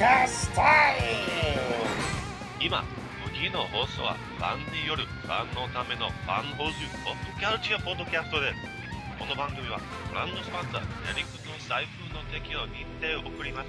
[0.00, 0.08] 今
[3.36, 8.54] 次の放送はファンによるファンのためのファン放送ポッドキャルチャーポッドキャストです。
[9.18, 9.78] この番組は
[10.08, 13.68] ブランドスパンサーヤリックの財布の適用にて送ります。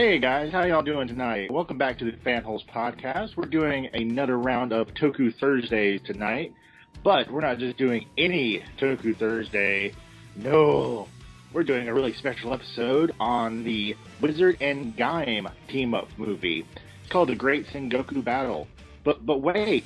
[0.00, 1.50] Hey guys, how y'all doing tonight?
[1.52, 3.36] Welcome back to the Fanholes Podcast.
[3.36, 6.54] We're doing another round of Toku Thursdays tonight,
[7.04, 9.92] but we're not just doing any Toku Thursday.
[10.36, 11.06] No,
[11.52, 16.64] we're doing a really special episode on the Wizard and Gaim team up movie.
[17.02, 18.68] It's called The Great Sengoku Battle.
[19.04, 19.84] But but wait,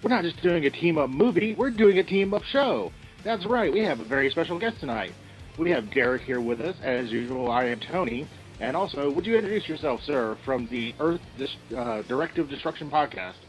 [0.00, 2.92] we're not just doing a team up movie, we're doing a team up show.
[3.24, 5.10] That's right, we have a very special guest tonight.
[5.58, 6.76] We have Derek here with us.
[6.84, 8.28] As usual, I am Tony.
[8.60, 13.40] And also, would you introduce yourself, sir, from the Earth Dis- uh, Directive Destruction podcast?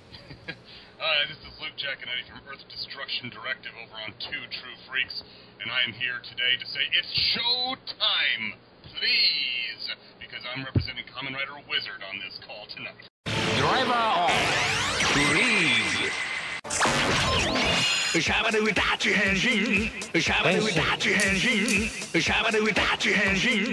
[0.47, 5.22] Hi, this is Luke Jaconetti from Earth Destruction Directive over on Two True Freaks,
[5.59, 8.55] and I am here today to say it's show time,
[8.88, 9.83] please,
[10.23, 13.03] because I'm representing Kamen Rider Wizard on this call tonight.
[13.59, 14.31] Driver on.
[15.11, 16.30] Freeze.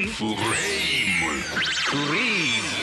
[0.06, 1.42] Furame.
[1.91, 2.78] Curive.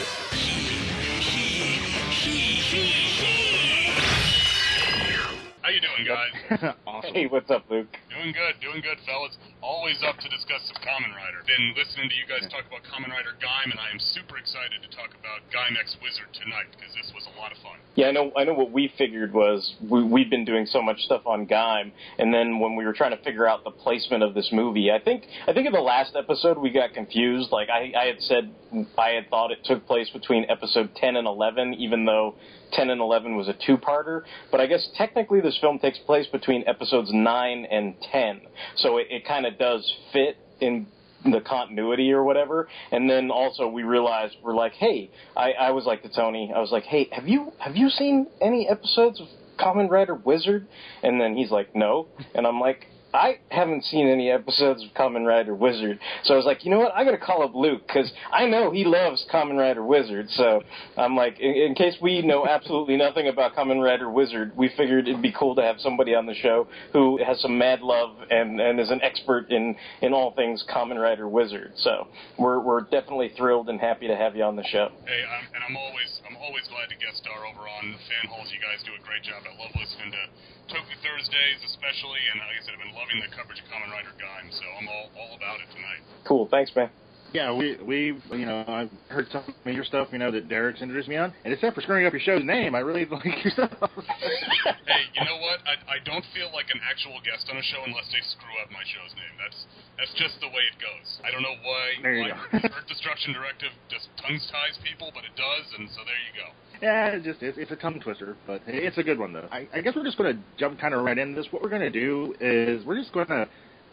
[5.62, 6.74] How you doing, guys?
[6.86, 7.14] awesome.
[7.16, 7.98] Hey, what's up, Luke?
[8.16, 9.36] Doing good, doing good, fellas.
[9.62, 11.44] Always up to discuss some Kamen Rider.
[11.44, 14.80] Been listening to you guys talk about Kamen Rider Gaim, and I am super excited
[14.80, 17.76] to talk about Gaim X Wizard tonight because this was a lot of fun.
[17.96, 18.32] Yeah, I know.
[18.38, 21.92] I know what we figured was we, we've been doing so much stuff on Gaim,
[22.18, 25.00] and then when we were trying to figure out the placement of this movie, I
[25.04, 27.52] think I think in the last episode we got confused.
[27.52, 28.56] Like I, I had said,
[28.98, 32.36] I had thought it took place between episode ten and eleven, even though
[32.72, 36.64] 10 and 11 was a two-parter, but I guess technically this film takes place between
[36.68, 38.42] episodes 9 and 10.
[38.78, 40.88] So it, it kind of does fit in
[41.24, 42.68] the continuity or whatever.
[42.92, 46.60] And then also we realized we're like, hey, I, I was like to Tony, I
[46.60, 49.28] was like, hey, have you have you seen any episodes of
[49.58, 50.68] Kamen Rider Wizard?
[51.04, 52.08] And then he's like, no.
[52.34, 56.46] And I'm like, I haven't seen any episodes of Kamen Rider Wizard, so I was
[56.46, 56.92] like, you know what?
[56.96, 60.30] I'm gonna call up Luke because I know he loves Kamen Rider Wizard.
[60.32, 60.62] So
[60.98, 65.08] I'm like, in, in case we know absolutely nothing about Kamen Rider Wizard, we figured
[65.08, 68.60] it'd be cool to have somebody on the show who has some mad love and
[68.60, 71.72] and is an expert in in all things Common Rider Wizard.
[71.78, 74.90] So we're we're definitely thrilled and happy to have you on the show.
[75.06, 78.52] Hey, I'm, and I'm always I'm always glad to guest star over on the Fanholes.
[78.52, 79.44] You guys do a great job.
[79.46, 80.24] I love listening to
[80.70, 84.14] Toku Thursdays, especially, and like I said, I've been loving the coverage of Kamen Rider
[84.18, 86.02] Gaim, so I'm all all about it tonight.
[86.26, 86.90] Cool, thanks, man.
[87.36, 90.80] Yeah, we we you know I've heard some of your stuff you know that Derek's
[90.80, 93.52] introduced me on, and except for screwing up your show's name, I really like your
[93.52, 93.76] stuff.
[93.76, 95.60] hey, you know what?
[95.68, 98.72] I, I don't feel like an actual guest on a show unless they screw up
[98.72, 99.36] my show's name.
[99.36, 99.60] That's
[100.00, 101.08] that's just the way it goes.
[101.28, 102.72] I don't know why, There you why go.
[102.72, 106.48] Earth Destruction Directive just tongue ties people, but it does, and so there you go.
[106.82, 109.48] Yeah, it's just it's, it's a tongue twister, but it's a good one though.
[109.52, 111.52] I, I guess we're just going to jump kind of right into this.
[111.52, 113.48] What we're going to do is we're just going to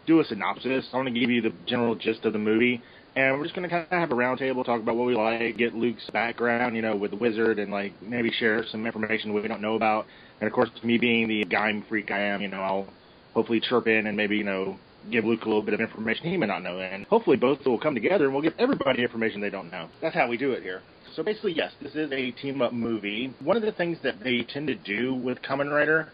[0.07, 0.87] do a synopsis.
[0.93, 2.83] I want to give you the general gist of the movie,
[3.15, 5.57] and we're just going to kind of have a roundtable, talk about what we like,
[5.57, 9.47] get Luke's background, you know, with the wizard, and like maybe share some information we
[9.47, 10.07] don't know about.
[10.41, 12.89] And of course, me being the Gaim freak I am, you know, I'll
[13.35, 14.79] hopefully chirp in and maybe you know
[15.11, 17.79] give Luke a little bit of information he may not know, and hopefully both will
[17.79, 19.89] come together and we'll give everybody information they don't know.
[20.01, 20.83] That's how we do it here.
[21.15, 23.35] So basically, yes, this is a team up movie.
[23.43, 26.09] One of the things that they tend to do with Kamen Rider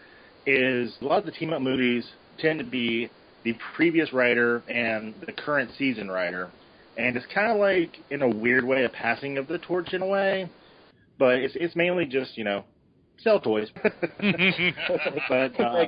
[0.45, 2.05] is a lot of the team up movies
[2.39, 3.09] tend to be
[3.43, 6.51] the previous writer and the current season writer,
[6.97, 10.01] and it's kind of like in a weird way a passing of the torch in
[10.01, 10.49] a way,
[11.17, 12.65] but it's it's mainly just you know
[13.23, 13.69] sell toys.
[15.29, 15.85] but uh,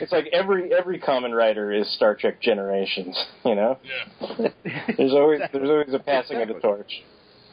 [0.00, 3.16] it's like every every Kamen Rider is Star Trek Generations.
[3.44, 4.82] You know, yeah.
[4.96, 5.60] there's always exactly.
[5.60, 6.42] there's always a passing exactly.
[6.42, 7.02] of the torch.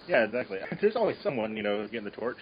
[0.08, 0.60] Yeah, exactly.
[0.81, 2.38] There's always someone you know who's getting the torch.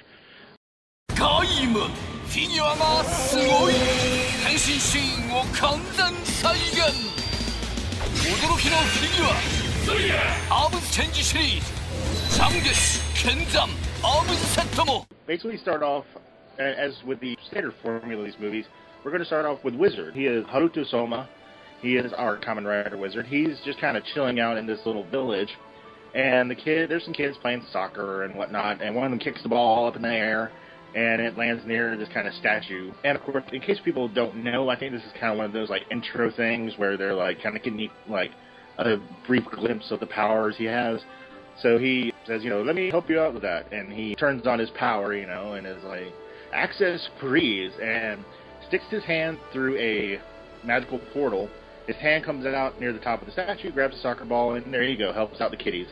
[1.22, 3.74] カイムフィギュアがすごい
[4.44, 7.22] 変身シーンを完全再現
[8.26, 9.28] 驚きのフィギュ
[10.50, 11.62] アアームズチェンジシリー
[12.32, 13.70] ズザンゲス剣山
[14.02, 16.06] アームズセットも Basically start off
[16.58, 18.66] as with the standard formula of these movies
[19.04, 20.14] we're going to start off with Wizard.
[20.14, 21.28] He is Haruto Soma.
[21.82, 23.26] He is our Kamen Rider Wizard.
[23.26, 25.50] He's just kind of chilling out in this little village,
[26.14, 29.42] and the kid, there's some kids playing soccer and whatnot, and one of them kicks
[29.42, 30.52] the ball up in the air,
[30.96, 32.92] and it lands near this kind of statue.
[33.04, 35.48] And of course, in case people don't know, I think this is kind of one
[35.48, 38.32] of those like intro things where they're like kind of getting like
[38.78, 41.00] a brief glimpse of the powers he has.
[41.64, 43.72] So he says, you know, let me help you out with that.
[43.72, 46.14] And he turns on his power, you know, and is like,
[46.54, 48.24] access freeze, and
[48.72, 50.18] sticks his hand through a
[50.66, 51.50] magical portal.
[51.88, 54.74] His hand comes out near the top of the statue, grabs a soccer ball, and
[54.74, 55.88] there you go, helps out the kitties.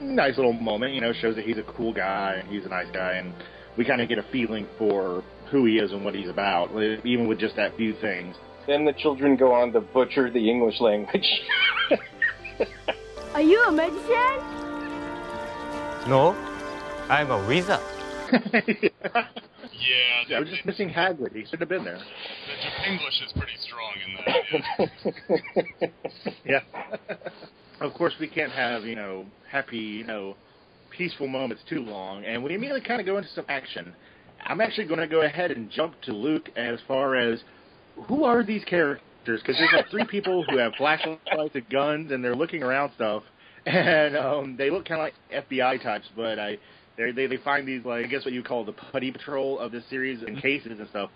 [0.00, 2.86] Nice little moment, you know, shows that he's a cool guy and he's a nice
[2.92, 3.34] guy, and
[3.76, 6.70] we kind of get a feeling for who he is and what he's about,
[7.04, 8.36] even with just that few things.
[8.68, 11.26] Then the children go on to butcher the English language.
[13.34, 14.38] Are you a magician?
[16.08, 16.36] No,
[17.08, 17.80] I'm a wizard.
[19.80, 21.34] Yeah, I was just missing Hagrid.
[21.34, 21.98] He should have been there.
[21.98, 24.14] the English is pretty strong in
[25.78, 25.90] that.
[26.44, 26.60] Yeah.
[26.70, 27.16] Yeah.
[27.80, 30.36] of course, we can't have you know happy you know
[30.90, 33.94] peaceful moments too long, and we immediately kind of go into some action.
[34.44, 37.40] I'm actually going to go ahead and jump to Luke as far as
[38.06, 39.02] who are these characters?
[39.24, 41.20] Because there's like three people who have flashlights
[41.54, 43.22] and guns, and they're looking around stuff,
[43.66, 46.08] and um, they look kind of like FBI types.
[46.16, 46.58] But I,
[46.98, 49.70] they they they find these like I guess what you call the putty patrol of
[49.70, 51.10] this series in cases and stuff,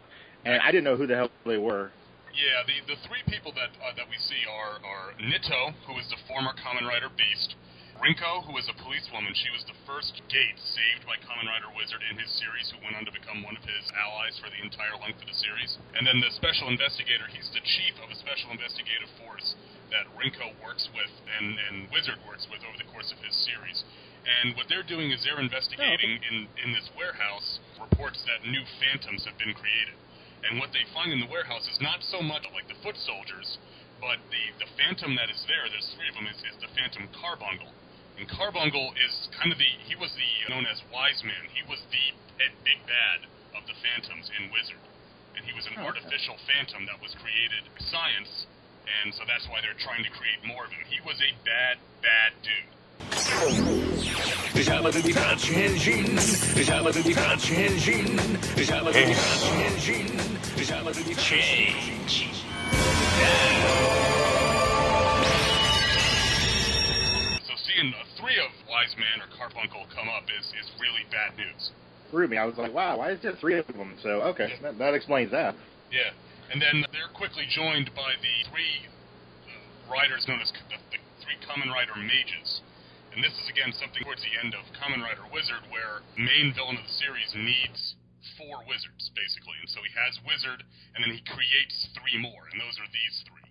[0.47, 1.91] and I didn't know who the hell they were.
[2.33, 6.07] Yeah, the the three people that uh, that we see are are Nito, who is
[6.09, 7.59] the former Kamen Rider Beast,
[7.99, 9.35] Rinko, who is a policewoman.
[9.35, 12.97] She was the first Gate saved by Kamen Rider Wizard in his series, who went
[12.97, 15.77] on to become one of his allies for the entire length of the series.
[15.99, 19.55] And then the special investigator, he's the chief of a special investigative force
[19.93, 23.85] that Rinko works with and, and Wizard works with over the course of his series.
[24.23, 26.29] And what they're doing is they're investigating oh.
[26.31, 29.99] in, in this warehouse reports that new phantoms have been created.
[30.47, 33.59] And what they find in the warehouse is not so much like the foot soldiers,
[34.03, 37.07] but the, the phantom that is there, there's three of them, is, is the phantom
[37.15, 37.71] carbuncle.
[38.19, 41.49] And Carbuncle is kind of the he was the uh, known as Wise Man.
[41.49, 42.05] He was the
[42.37, 43.25] head big bad
[43.57, 44.85] of the Phantoms in Wizard,
[45.35, 45.97] and he was an Oh, okay.
[45.97, 48.47] artificial Phantom that was created by science,
[48.85, 50.85] and so that's why they're trying to create more of him.
[50.93, 53.82] He was a bad, bad dude.
[67.47, 71.73] So seeing three of Wise Man or Carbuncle come up is, is really bad news.
[72.11, 72.37] Threw me.
[72.37, 73.95] I was like, wow, why is there three of them?
[74.03, 75.55] So, okay, that, that explains that.
[75.91, 76.11] Yeah.
[76.53, 78.87] And then they're quickly joined by the three
[79.91, 82.61] riders known as the, the three Kamen Rider Mages.
[83.15, 86.81] And this is again something towards the end of Kamen Rider Wizard, where main villain
[86.81, 87.95] of the series needs
[88.41, 90.65] four wizards basically, and so he has Wizard,
[90.97, 93.49] and then he creates three more, and those are these three.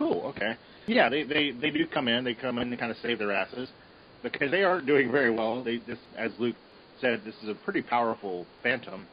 [0.00, 0.32] Cool.
[0.32, 0.56] Okay.
[0.86, 2.24] Yeah, they they they do come in.
[2.24, 3.68] They come in to kind of save their asses
[4.22, 5.62] because they aren't doing very well.
[5.62, 6.56] They this, as Luke
[7.00, 9.06] said, this is a pretty powerful phantom.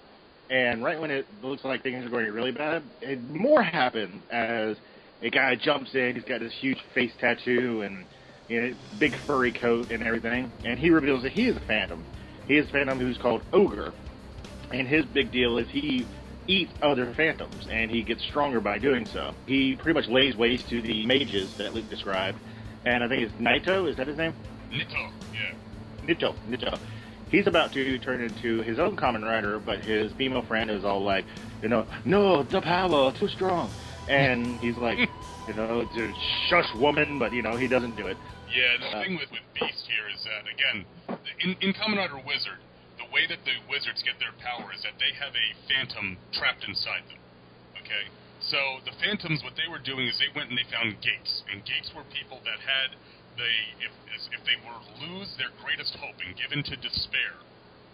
[0.49, 4.77] And right when it looks like things are going really bad, it, more happens as
[5.21, 6.15] a guy jumps in.
[6.15, 8.05] He's got this huge face tattoo and
[8.47, 12.03] you know, big furry coat and everything, and he reveals that he is a phantom.
[12.47, 13.93] He is a phantom who's called Ogre,
[14.71, 16.05] and his big deal is he
[16.47, 19.33] eats other phantoms, and he gets stronger by doing so.
[19.45, 22.39] He pretty much lays waste to the mages that Luke described,
[22.85, 23.89] and I think it's Naito.
[23.89, 24.33] Is that his name?
[24.69, 25.53] Nito, yeah.
[26.05, 26.35] Nito.
[26.47, 26.77] Nito.
[27.29, 31.01] He's about to turn into his own Kamen Rider, but his female friend is all
[31.01, 31.25] like,
[31.61, 33.71] you know, no, the power, too strong.
[34.07, 35.09] And he's like,
[35.47, 36.03] you know, to
[36.47, 38.17] shush woman, but, you know, he doesn't do it.
[38.49, 40.85] Yeah, the Uh, thing with, with Beast here is that, again,
[41.41, 42.61] in, in Kamen Rider Wizard,
[42.97, 46.63] the way that the wizards get their power is that they have a phantom trapped
[46.63, 47.19] inside them.
[47.81, 48.05] Okay?
[48.39, 51.43] So the phantoms, what they were doing is they went and they found gates.
[51.51, 52.95] And gates were people that had,
[53.35, 53.91] they, if,
[54.31, 57.35] if they were lose their greatest hope and given to despair,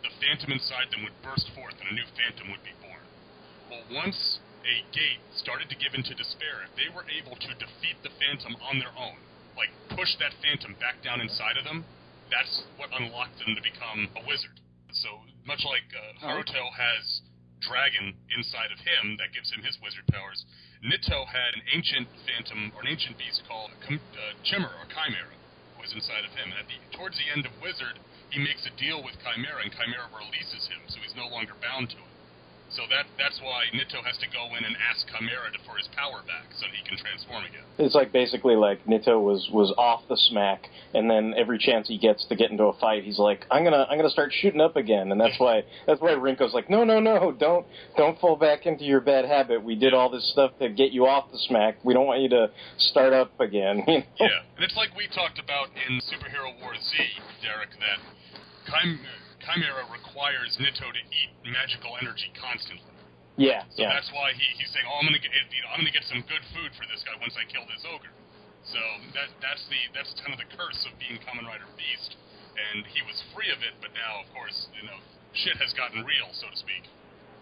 [0.03, 3.03] the phantom inside them would burst forth and a new phantom would be born.
[3.69, 7.97] Well, once a gate started to give into despair, if they were able to defeat
[8.03, 9.17] the phantom on their own,
[9.55, 11.85] like push that phantom back down inside of them,
[12.29, 14.59] that's what unlocked them to become a wizard.
[14.91, 15.09] So
[15.45, 17.21] much like uh, Haruto has
[17.59, 20.45] dragon inside of him that gives him his wizard powers,
[20.79, 25.35] Nito had an ancient phantom or an ancient beast called Chim- uh, Chimera or Chimera
[25.75, 26.51] who was inside of him.
[26.51, 27.99] And at the towards the end of Wizard,
[28.31, 31.89] he makes a deal with Chimera, and Chimera releases him, so he's no longer bound
[31.91, 32.08] to it.
[32.69, 35.89] So that that's why Nito has to go in and ask Chimera to, for his
[35.97, 37.65] power back, so that he can transform again.
[37.77, 41.97] It's like basically like Nito was was off the smack, and then every chance he
[41.97, 44.75] gets to get into a fight, he's like, I'm gonna I'm gonna start shooting up
[44.75, 47.65] again, and that's why that's why Rinko's like, no no no, don't
[47.97, 49.63] don't fall back into your bad habit.
[49.63, 51.77] We did all this stuff to get you off the smack.
[51.83, 53.83] We don't want you to start up again.
[53.87, 54.03] You know?
[54.19, 56.97] Yeah, and it's like we talked about in Superhero War Z,
[57.41, 57.99] Derek, that
[59.49, 62.93] Chim- Chimera requires Nito to eat magical energy constantly.
[63.37, 63.93] yeah, So yeah.
[63.93, 66.21] that's why he, he's saying, "Oh, I'm gonna get you know, I'm gonna get some
[66.29, 68.13] good food for this guy once I kill this ogre."
[68.69, 68.79] So
[69.17, 72.15] that that's the that's kind of the curse of being Kamen Rider Beast
[72.59, 74.99] and he was free of it, but now, of course, you know,
[75.31, 76.83] shit has gotten real, so to speak.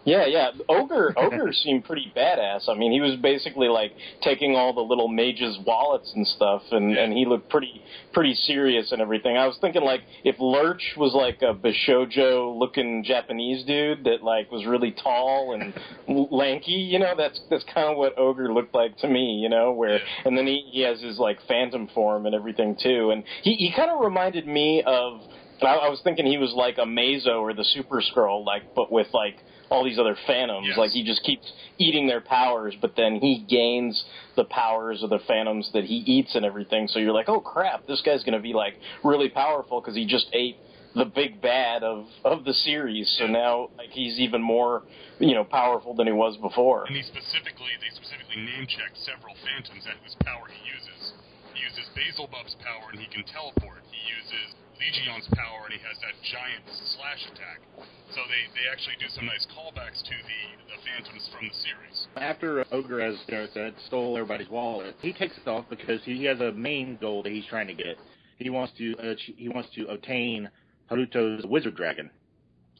[0.07, 0.51] Yeah, yeah.
[0.69, 2.69] Ogre Ogre seemed pretty badass.
[2.69, 3.91] I mean, he was basically like
[4.23, 7.81] taking all the little mages' wallets and stuff, and and he looked pretty
[8.13, 9.35] pretty serious and everything.
[9.35, 14.49] I was thinking like if Lurch was like a Bishojo looking Japanese dude that like
[14.49, 15.73] was really tall and
[16.31, 19.73] lanky, you know, that's that's kind of what Ogre looked like to me, you know.
[19.73, 23.55] Where and then he he has his like phantom form and everything too, and he
[23.55, 25.19] he kind of reminded me of.
[25.59, 28.91] I, I was thinking he was like a Mazo or the Super Skrull, like but
[28.91, 29.37] with like
[29.69, 30.67] all these other phantoms.
[30.69, 30.77] Yes.
[30.77, 34.05] Like he just keeps eating their powers, but then he gains
[34.35, 36.87] the powers of the phantoms that he eats and everything.
[36.87, 40.05] So you're like, oh crap, this guy's going to be like really powerful because he
[40.05, 40.57] just ate
[40.95, 43.09] the big bad of of the series.
[43.19, 44.83] So now like he's even more
[45.19, 46.85] you know powerful than he was before.
[46.85, 51.13] And he specifically, they specifically name checked several phantoms at whose power he uses.
[51.57, 53.81] He uses Basilbub's power and he can teleport.
[53.89, 56.61] He uses Legion's power and he has that giant
[56.93, 57.65] slash attack.
[58.13, 61.97] So they, they actually do some nice callbacks to the, the phantoms from the series.
[62.15, 66.39] After Ogre, as Derek said, stole everybody's wallet, he takes it off because he has
[66.39, 67.97] a main goal that he's trying to get.
[68.37, 70.49] He wants to uh, he wants to obtain
[70.91, 72.11] Haruto's wizard dragon.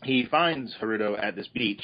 [0.03, 1.81] He finds Haruto at this beach,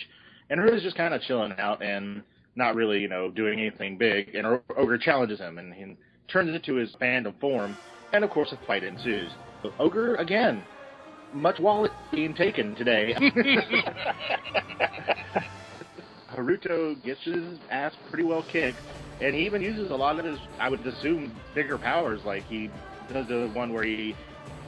[0.52, 2.22] and Haruto's just kind of chilling out and
[2.56, 4.36] not really, you know, doing anything big.
[4.36, 4.46] And
[4.78, 5.96] Ogre challenges him and he
[6.28, 7.78] turns into his phantom form,
[8.12, 9.32] and of course a fight ensues.
[9.80, 10.64] Ogre again,
[11.34, 13.14] much wallet being taken today.
[16.34, 18.80] Haruto gets his ass pretty well kicked,
[19.22, 22.22] and he even uses a lot of his, I would assume, bigger powers.
[22.26, 22.70] Like he
[23.12, 24.16] does the one where he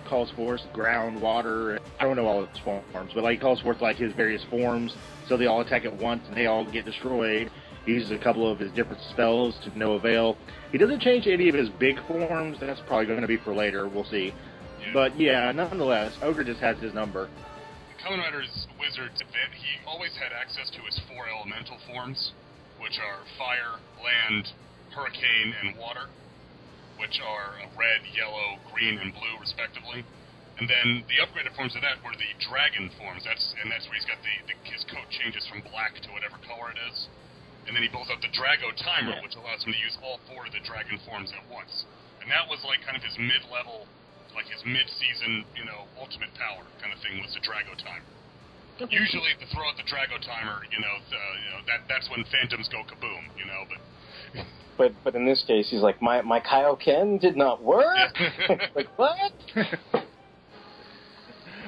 [0.06, 1.80] calls forth ground, water.
[2.00, 4.96] I don't know all his forms, but like he calls forth like his various forms,
[5.28, 7.50] so they all attack at once and they all get destroyed.
[7.86, 10.38] He uses a couple of his different spells to no avail.
[10.72, 12.58] He doesn't change any of his big forms.
[12.60, 13.88] That's probably going to be for later.
[13.88, 14.34] We'll see.
[14.94, 17.30] But yeah, nonetheless, Ogre just has his number.
[17.98, 22.34] The Kamen Rider's wizard, he always had access to his four elemental forms,
[22.80, 24.50] which are fire, land,
[24.94, 26.10] hurricane, and water,
[27.00, 30.06] which are red, yellow, green, and blue, respectively.
[30.58, 33.24] And then the upgraded forms of that were the dragon forms.
[33.26, 36.40] That's and that's where he's got the, the his coat changes from black to whatever
[36.48, 37.08] color it is.
[37.66, 39.24] And then he pulls out the Drago Timer, Yeah.
[39.26, 41.86] which allows him to use all four of the dragon forms at once.
[42.22, 43.88] And that was like kind of his mid-level,
[44.38, 48.06] like his mid-season, you know, ultimate power kind of thing was the Drago Timer.
[48.92, 52.26] Usually, to throw out the Drago Timer, you know, the, you know that that's when
[52.28, 53.64] Phantoms go kaboom, you know.
[53.70, 53.80] But
[54.78, 57.86] But but in this case, he's like, my my Kaioken did not work.
[58.76, 59.32] like what?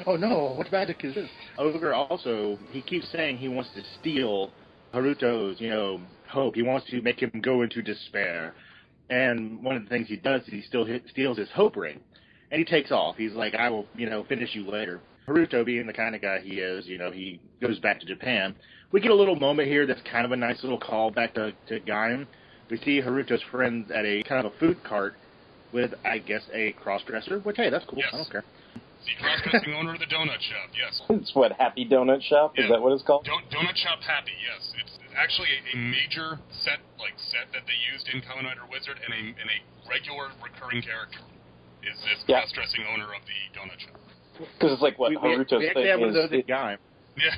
[0.06, 1.30] oh no, what magic is this?
[1.58, 4.52] Ogre also, he keeps saying he wants to steal
[4.94, 6.56] Haruto's, you know, hope.
[6.56, 8.54] He wants to make him go into despair.
[9.10, 12.00] And one of the things he does is he still hit, steals his hope ring.
[12.52, 13.16] And he takes off.
[13.18, 15.02] He's like, I will, you know, finish you later.
[15.28, 18.56] Haruto, being the kind of guy he is, you know, he goes back to Japan.
[18.92, 21.52] We get a little moment here that's kind of a nice little call back to,
[21.68, 22.26] to Gaim.
[22.70, 25.16] We see Haruto's friends at a kind of a food cart
[25.74, 28.00] with, I guess, a cross-dresser, which, hey, that's cool.
[28.00, 28.10] Yes.
[28.14, 28.46] I don't care.
[29.08, 31.00] The cross-dressing owner of the donut shop, yes.
[31.10, 33.24] It's what Happy Donut Shop is that what it's called?
[33.24, 34.62] Don- Donut Shop Happy, yes.
[34.84, 39.00] It's actually a, a major set, like set that they used in Kamen Rider Wizard,
[39.00, 41.24] and a and a regular recurring character
[41.88, 42.44] is this Yeah.
[42.44, 43.96] cross-dressing owner of the donut shop.
[44.38, 46.30] Because it's like what we, we, Haruto's we actually thing have one of is.
[46.30, 46.78] those at Gaim.
[47.18, 47.34] Yeah,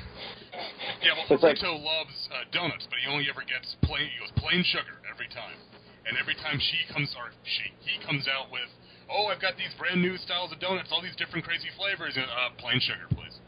[1.00, 1.16] yeah.
[1.16, 4.10] Well, It's like- Haruto loves uh, donuts, but he only ever gets plain.
[4.12, 5.56] He goes plain sugar every time,
[6.04, 8.68] and every time she comes or she he comes out with,
[9.09, 12.25] oh, I've got these brand new styles of donuts, all these different crazy flavors, and
[12.25, 13.39] uh, plain sugar, please.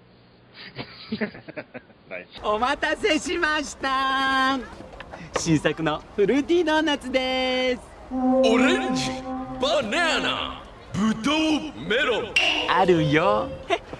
[2.09, 2.25] nice.
[2.43, 4.59] お待たせしました
[5.37, 9.11] 新作のフルーティードーナツですオレンジ
[9.61, 10.63] バナナ
[10.93, 12.33] ブドウメロン
[12.69, 13.49] あるよ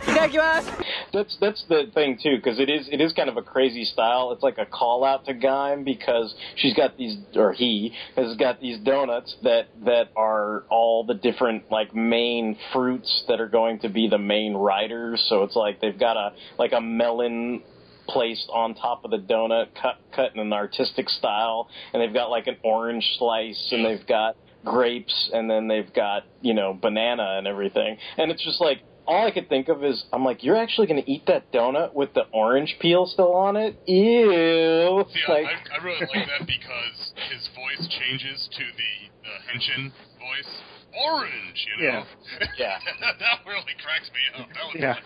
[0.04, 0.72] いただきます
[1.14, 4.32] That's that's the thing too, because it is it is kind of a crazy style.
[4.34, 8.60] It's like a call out to Gaim because she's got these, or he has got
[8.60, 13.90] these donuts that that are all the different like main fruits that are going to
[13.90, 15.26] be the main riders.
[15.30, 17.64] So it's like they've got a like a melon
[18.10, 22.30] placed on top of the donut, cut cut in an artistic style, and they've got
[22.30, 27.37] like an orange slice, and they've got grapes, and then they've got you know banana
[27.39, 30.57] and everything, and it's just like all I could think of is I'm like, you're
[30.57, 33.77] actually going to eat that donut with the orange peel still on it?
[33.87, 35.05] Ew!
[35.13, 39.93] See, like, I, I really like that because his voice changes to the uh, Henshin
[40.19, 40.55] voice.
[40.95, 42.05] Orange, you know?
[42.59, 42.79] Yeah.
[43.01, 44.49] that really cracks me up.
[44.49, 44.97] That was Yeah.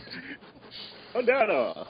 [1.14, 1.14] hilarious.
[1.14, 1.86] Oh, no, no.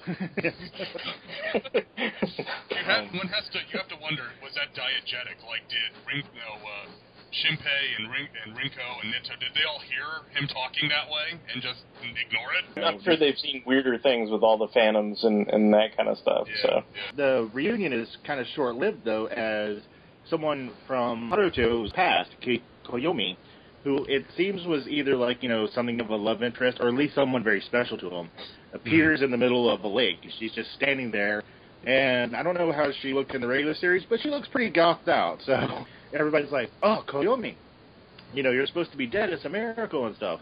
[1.64, 5.40] You have, one has to, you have to wonder, was that diegetic?
[5.49, 6.90] Like, did Ring, no, uh,
[7.33, 11.40] Shinpei and Rin- and Rinko and Nito, did they all hear him talking that way
[11.52, 12.85] and just ignore it?
[12.85, 16.19] I'm sure they've seen weirder things with all the Phantoms and, and that kind of
[16.19, 16.47] stuff.
[16.49, 17.16] Yeah, So yeah.
[17.16, 19.78] The reunion is kind of short lived, though, as
[20.28, 23.37] someone from Haruto's past, Ki- Koyomi,
[23.83, 26.95] who it seems was either like, you know, something of a love interest or at
[26.95, 28.31] least someone very special to him,
[28.75, 30.19] appears in the middle of a lake.
[30.38, 31.43] She's just standing there.
[31.87, 34.71] And I don't know how she looked in the regular series, but she looks pretty
[34.71, 35.38] gothed out.
[35.45, 37.54] So everybody's like, oh, Koyomi.
[38.33, 39.31] You know, you're supposed to be dead.
[39.31, 40.40] It's a miracle and stuff.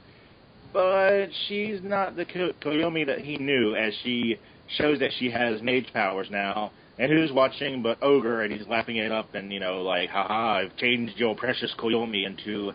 [0.73, 4.39] But she's not the Koyomi that he knew, as she
[4.79, 6.73] shows that she has mage powers now.
[6.99, 10.61] And who's watching but Ogre, and he's laughing it up, and you know, like, haha,
[10.61, 12.73] I've changed your precious Koyomi into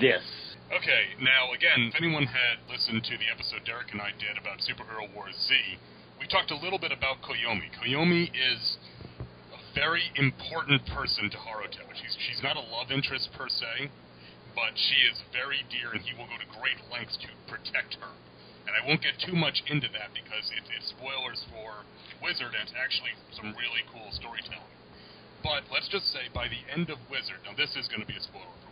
[0.00, 0.22] this.
[0.74, 4.58] Okay, now again, if anyone had listened to the episode Derek and I did about
[4.58, 5.54] Superhero Wars Z,
[6.18, 7.70] we talked a little bit about Koyomi.
[7.78, 8.74] Koyomi is
[9.54, 11.86] a very important person to Haruto.
[11.94, 13.86] She's she's not a love interest per se,
[14.58, 18.10] but she is very dear, and he will go to great lengths to protect her.
[18.66, 21.86] And I won't get too much into that because it, it's spoilers for
[22.18, 24.74] Wizard, and it's actually some really cool storytelling.
[25.38, 28.18] But let's just say by the end of Wizard, now this is going to be
[28.18, 28.63] a spoiler.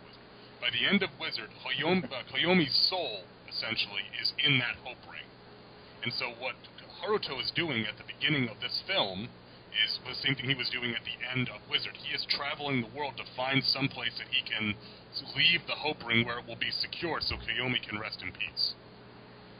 [0.63, 5.27] By the end of Wizard, uh, Koyomi's soul essentially is in that hope ring.
[6.03, 6.55] And so what
[7.03, 9.27] Haruto is doing at the beginning of this film
[9.83, 11.99] is the same thing he was doing at the end of Wizard.
[11.99, 14.73] He is traveling the world to find some place that he can
[15.35, 18.73] leave the hope ring where it will be secure so Koyomi can rest in peace.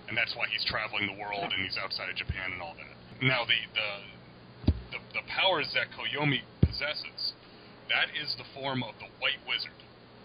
[0.07, 2.95] And that's why he's traveling the world and he's outside of Japan and all that.
[3.19, 7.35] Now the the the, the powers that Koyomi possesses,
[7.91, 9.75] that is the form of the White Wizard.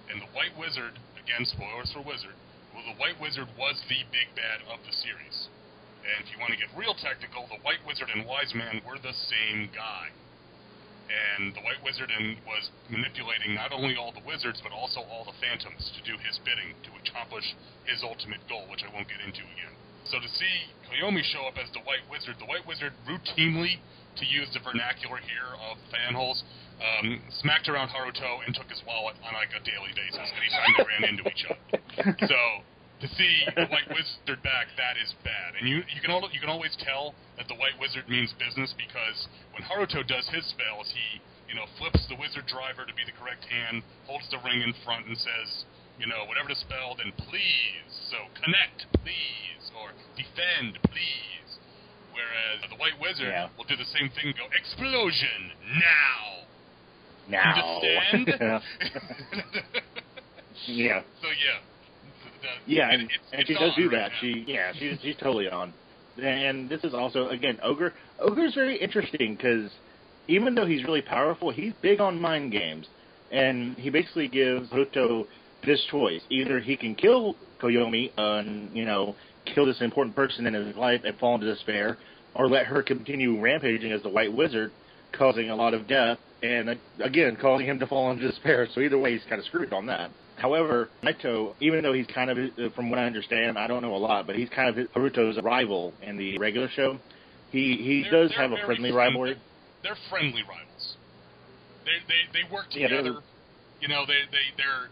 [0.08, 2.36] And the White Wizard, again, spoilers for Wizard,
[2.72, 5.48] well, the White Wizard was the big bad of the series.
[6.04, 8.96] And if you want to get real technical, the White Wizard and Wise Man were
[8.96, 10.08] the same guy.
[11.08, 15.24] And the White Wizard and was manipulating not only all the wizards, but also all
[15.24, 19.24] the phantoms to do his bidding to accomplish his ultimate goal, which I won't get
[19.24, 19.72] into again.
[20.04, 23.80] So to see Koyomi show up as the White Wizard, the White Wizard routinely,
[24.16, 26.44] to use the vernacular here of fanholes,
[26.78, 30.84] um, smacked around Haruto and took his wallet on like a daily basis anytime they
[30.86, 32.14] ran into each other.
[32.28, 32.40] So
[33.02, 35.54] to see the White Wizard back, that is bad.
[35.58, 38.74] And you you can al- you can always tell that the White Wizard means business
[38.78, 43.02] because when Haruto does his spells, he you know flips the Wizard driver to be
[43.06, 45.50] the correct hand, holds the ring in front, and says,
[45.98, 47.90] you know, whatever the spell, then please.
[48.10, 51.50] So connect, please, or defend, please.
[52.14, 53.48] Whereas the White Wizard Yeah.
[53.58, 56.46] will do the same thing, go explosion now.
[57.28, 57.80] Now.
[58.12, 58.28] Understand?
[60.66, 61.00] yeah.
[61.20, 61.58] So yeah.
[62.40, 64.10] The- Yeah, and and, it's- and it's she does do right that.
[64.12, 64.18] now.
[64.20, 65.72] She yeah, she's she's totally on.
[66.22, 67.92] And this is also again ogre.
[68.18, 69.70] Ogre's very interesting because
[70.26, 72.86] even though he's really powerful, he's big on mind games,
[73.30, 75.26] and he basically gives Haruto
[75.64, 79.14] this choice: either he can kill Koyomi and you know
[79.54, 81.96] kill this important person in his life and fall into despair,
[82.34, 84.70] or let her continue rampaging as the White Wizard,
[85.12, 88.66] causing a lot of death and uh, again causing him to fall into despair.
[88.74, 90.10] So either way, he's kind of screwed on that.
[90.36, 93.96] However, Naito, even though he's kind of, uh, from what I understand, I don't know
[93.96, 96.98] a lot, but he's kind of Haruto's rival in the regular show.
[97.50, 99.36] He he They're- does they're have a friendly rivalry.
[99.82, 100.96] They're friendly rivals.
[101.84, 103.18] They they they work Yeah, together.
[103.80, 104.88] you know, they they they're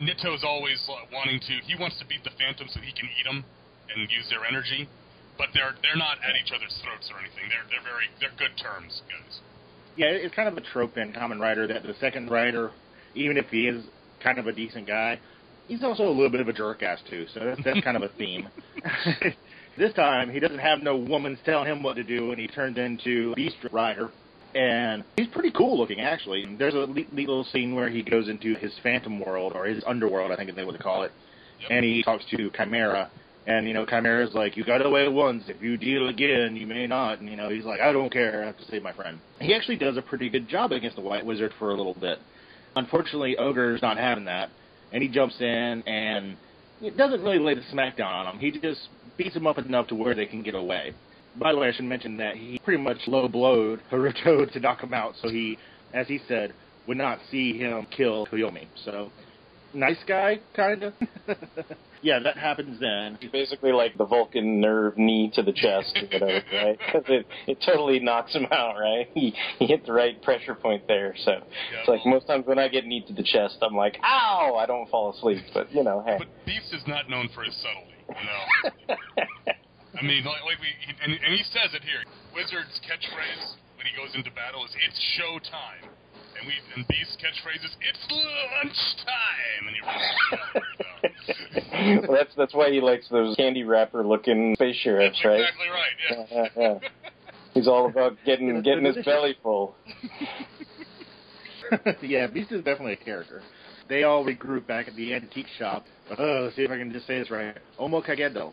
[0.00, 1.54] Nito's always uh, wanting to.
[1.66, 3.44] He wants to beat the Phantom so he can eat them
[3.94, 4.88] and use their energy.
[5.38, 7.46] But they're they're not at each other's throats or anything.
[7.50, 9.40] They're they're very they're good terms, guys.
[9.96, 12.70] Yeah, it's kind of a trope in Kamen Rider that the second rider,
[13.14, 13.84] even if he is
[14.22, 15.18] kind of a decent guy,
[15.68, 17.26] he's also a little bit of a jerk ass too.
[17.34, 18.48] So that's that's kind of a theme.
[19.78, 22.78] this time he doesn't have no woman telling him what to do, and he turns
[22.78, 24.10] into Beast Rider.
[24.54, 26.44] And he's pretty cool looking, actually.
[26.58, 30.30] There's a neat little scene where he goes into his Phantom world, or his underworld,
[30.30, 31.12] I think is they would call it,
[31.60, 31.70] Yep.
[31.70, 33.10] and he talks to Chimera.
[33.46, 35.44] And you know, Chimera's like, "You got away once.
[35.48, 38.42] If you deal again, you may not." And you know, he's like, "I don't care.
[38.42, 41.02] I have to save my friend." He actually does a pretty good job against the
[41.02, 42.18] White Wizard for a little bit.
[42.76, 44.50] Unfortunately, Ogre's not having that,
[44.92, 46.36] and he jumps in and
[46.82, 48.38] it doesn't really lay the smackdown on him.
[48.40, 50.92] He just beats him up enough to where they can get away.
[51.36, 54.82] By the way, I should mention that he pretty much low blowed Haruto to knock
[54.82, 55.58] him out, so he,
[55.94, 56.52] as he said,
[56.86, 58.66] would not see him kill Koyomi.
[58.84, 59.10] So,
[59.72, 60.94] nice guy, kind of.
[62.02, 63.16] yeah, that happens then.
[63.20, 66.78] He's basically like the Vulcan nerve knee to the chest or whatever, right?
[66.78, 69.08] Because it, it totally knocks him out, right?
[69.14, 71.14] He, he hit the right pressure point there.
[71.24, 74.56] So it's like most times when I get knee to the chest, I'm like, ow!
[74.58, 75.44] I don't fall asleep.
[75.54, 76.16] But, you know, hey.
[76.18, 77.88] But Beast is not known for his subtlety.
[78.08, 78.96] You know.
[79.98, 80.68] I mean, like, like we,
[81.04, 82.02] and, and he says it here.
[82.34, 85.90] Wizard's catchphrase when he goes into battle is "It's show time,"
[86.42, 88.06] and And we and Beast's catchphrase is "It's
[88.62, 90.02] lunchtime," and he runs.
[92.08, 95.40] well, that's that's why he likes those candy wrapper looking space sheriffs, That's right?
[95.40, 95.90] exactly right.
[96.10, 96.24] Yeah.
[96.30, 96.88] Yeah, yeah, yeah.
[97.54, 99.76] He's all about getting getting his belly full.
[102.02, 103.42] yeah, Beast is definitely a character.
[103.88, 105.84] They all regroup back at the antique shop.
[106.18, 107.56] Oh, let's see if I can just say this right.
[107.78, 108.48] Omokagedo.
[108.48, 108.52] Is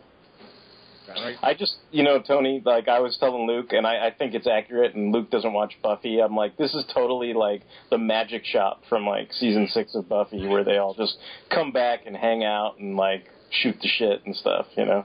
[1.16, 1.36] right?
[1.42, 4.46] I just, you know, Tony, like I was telling Luke, and I, I think it's
[4.46, 6.20] accurate, and Luke doesn't watch Buffy.
[6.20, 10.46] I'm like, this is totally like the magic shop from like season six of Buffy,
[10.46, 11.16] where they all just
[11.50, 15.04] come back and hang out and like shoot the shit and stuff, you know?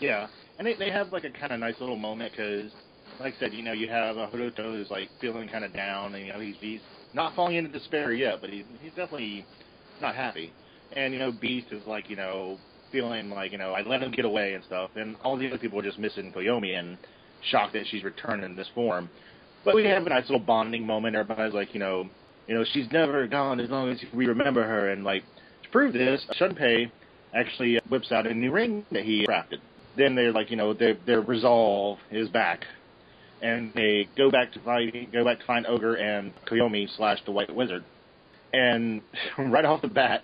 [0.00, 0.26] Yeah,
[0.58, 2.72] and they they have like a kind of nice little moment because,
[3.20, 6.14] like I said, you know, you have uh, Haruto who's like feeling kind of down,
[6.14, 6.80] and you know he's he's
[7.12, 9.46] not falling into despair yet, but he's he's definitely
[10.00, 10.52] not happy.
[10.92, 12.58] And you know, Beast is like you know
[12.94, 15.58] feeling like you know I let him get away and stuff, and all the other
[15.58, 16.96] people are just missing Koyomi and
[17.50, 19.10] shocked that she's returned in this form.
[19.64, 21.16] But we have a nice little bonding moment.
[21.16, 22.08] Everybody's like, you know,
[22.46, 25.24] you know, she's never gone as long as we remember her, and like
[25.64, 26.90] to prove this, Shunpei
[27.34, 29.58] actually whips out a new ring that he crafted.
[29.96, 32.64] Then they're like, you know, their their resolve is back,
[33.42, 37.32] and they go back to fight, go back to find Ogre and Koyomi slash the
[37.32, 37.82] White Wizard,
[38.52, 39.02] and
[39.38, 40.22] right off the bat,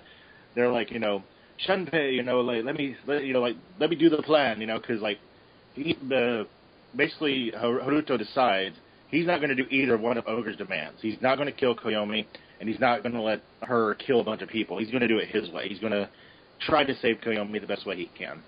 [0.54, 1.24] they're like, you know,
[1.66, 4.60] Shunpei, you know, like let me, let, you know, like let me do the plan,
[4.60, 5.18] you know, because like
[5.74, 6.46] he, the
[6.96, 8.76] basically Har- Haruto decides
[9.10, 10.98] he's not going to do either one of Ogre's demands.
[11.00, 12.26] He's not going to kill Koyomi,
[12.60, 14.78] and he's not going to let her kill a bunch of people.
[14.78, 15.68] He's going to do it his way.
[15.68, 16.08] He's going to
[16.60, 18.42] try to save Koyomi the best way he can.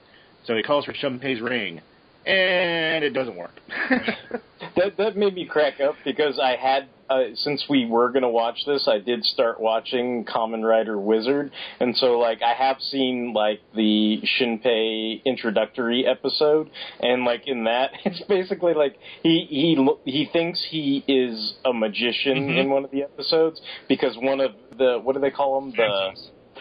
[0.46, 1.81] So he calls for Shunpei's ring,
[2.27, 3.53] and it doesn't work.
[4.77, 8.61] That that made me crack up because I had uh, since we were gonna watch
[8.65, 13.61] this, I did start watching Kamen Rider Wizard, and so like I have seen like
[13.75, 20.27] the Shinpei introductory episode, and like in that, it's basically like he he lo- he
[20.33, 22.59] thinks he is a magician Mhm.
[22.61, 25.77] in one of the episodes because one of the what do they call them the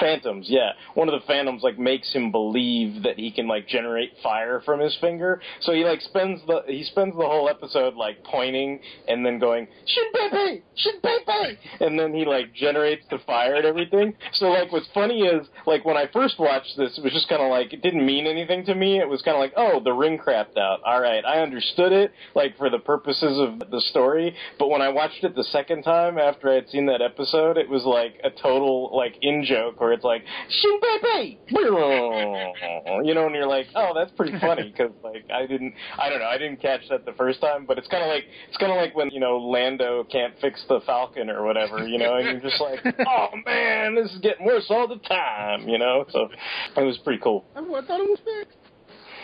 [0.01, 0.47] Phantoms.
[0.49, 0.71] Yeah.
[0.95, 4.79] One of the Phantoms like makes him believe that he can like generate fire from
[4.79, 5.39] his finger.
[5.61, 9.67] So he like spends the he spends the whole episode like pointing and then going
[9.85, 14.15] Shinpepe, Shinpepe, and then he like generates the fire and everything.
[14.33, 17.41] So like what's funny is like when I first watched this, it was just kind
[17.41, 18.99] of like it didn't mean anything to me.
[18.99, 20.79] It was kind of like oh the ring crapped out.
[20.83, 24.35] All right, I understood it like for the purposes of the story.
[24.57, 27.69] But when I watched it the second time after I had seen that episode, it
[27.69, 31.37] was like a total like in joke where it's like Shinpepe,
[33.05, 36.19] you know, and you're like, oh, that's pretty funny because like I didn't, I don't
[36.19, 38.71] know, I didn't catch that the first time, but it's kind of like it's kind
[38.71, 42.25] of like when you know Lando can't fix the Falcon or whatever, you know, and
[42.25, 46.05] you're just like, oh man, this is getting worse all the time, you know.
[46.09, 46.29] So
[46.77, 47.45] it was pretty cool.
[47.55, 48.57] I thought it was fixed.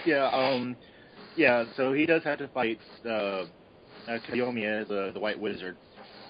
[0.06, 0.75] Yeah, um,
[1.36, 1.65] yeah.
[1.75, 3.45] So he does have to fight uh, uh,
[4.30, 5.77] Koyomi as uh, the White Wizard,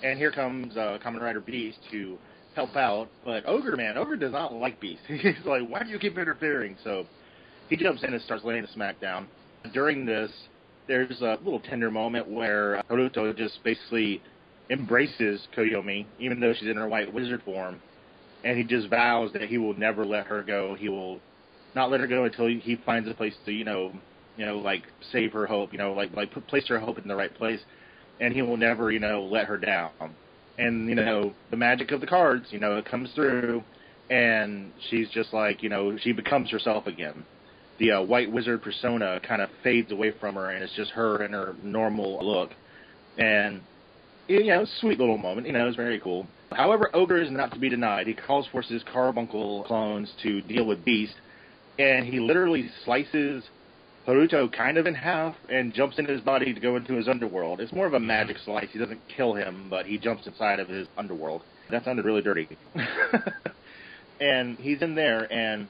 [0.04, 2.20] and here comes uh, Kamen Rider Beast to
[2.58, 3.08] help out.
[3.24, 5.04] But Ogre, man, Ogre does not like Beast.
[5.08, 6.76] He's like, why do you keep interfering?
[6.84, 7.06] So
[7.70, 9.28] he jumps in and starts laying the smack down.
[9.74, 10.32] During this,
[10.88, 14.22] there's a little tender moment where uh, Haruto just basically
[14.72, 17.80] embraces Koyomi, even though she's in her White Wizard form,
[18.44, 20.76] and he just vows that he will never let her go.
[20.78, 21.20] He will
[21.76, 23.92] not let her go until he, finds a place to, you know,
[24.36, 27.16] you know, like save her hope, you know, like like place her hope in the
[27.16, 27.60] right place,
[28.20, 29.92] and he will never, you know, let her down.
[30.58, 33.64] And you know, the magic of the cards, you know, it comes through,
[34.10, 37.26] and she's just like, you know, she becomes herself again.
[37.80, 41.24] The uh, white wizard persona kind of fades away from her, and it's just her
[41.24, 42.52] in her normal look.
[43.20, 43.62] And
[44.28, 45.48] you know, sweet little moment.
[45.48, 46.28] You know, it's very cool.
[46.52, 48.08] However, Ogre is not to be denied.
[48.08, 51.16] He calls for his carbuncle clones to deal with Beast,
[51.78, 53.44] and he literally slices
[54.08, 57.60] Haruto kind of in half and jumps into his body to go into his underworld.
[57.60, 58.70] It's more of a magic slice.
[58.72, 61.42] He doesn't kill him, but he jumps inside of his underworld.
[61.70, 62.48] That sounded really dirty.
[64.22, 65.68] and he's in there, and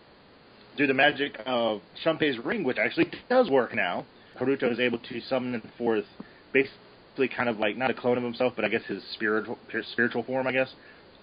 [0.76, 4.06] through the magic of Shunpei's ring, which actually does work now,
[4.40, 6.06] Haruto is able to summon forth
[6.54, 9.58] basically kind of like not a clone of himself, but I guess his spiritual
[9.92, 10.72] spiritual form, I guess.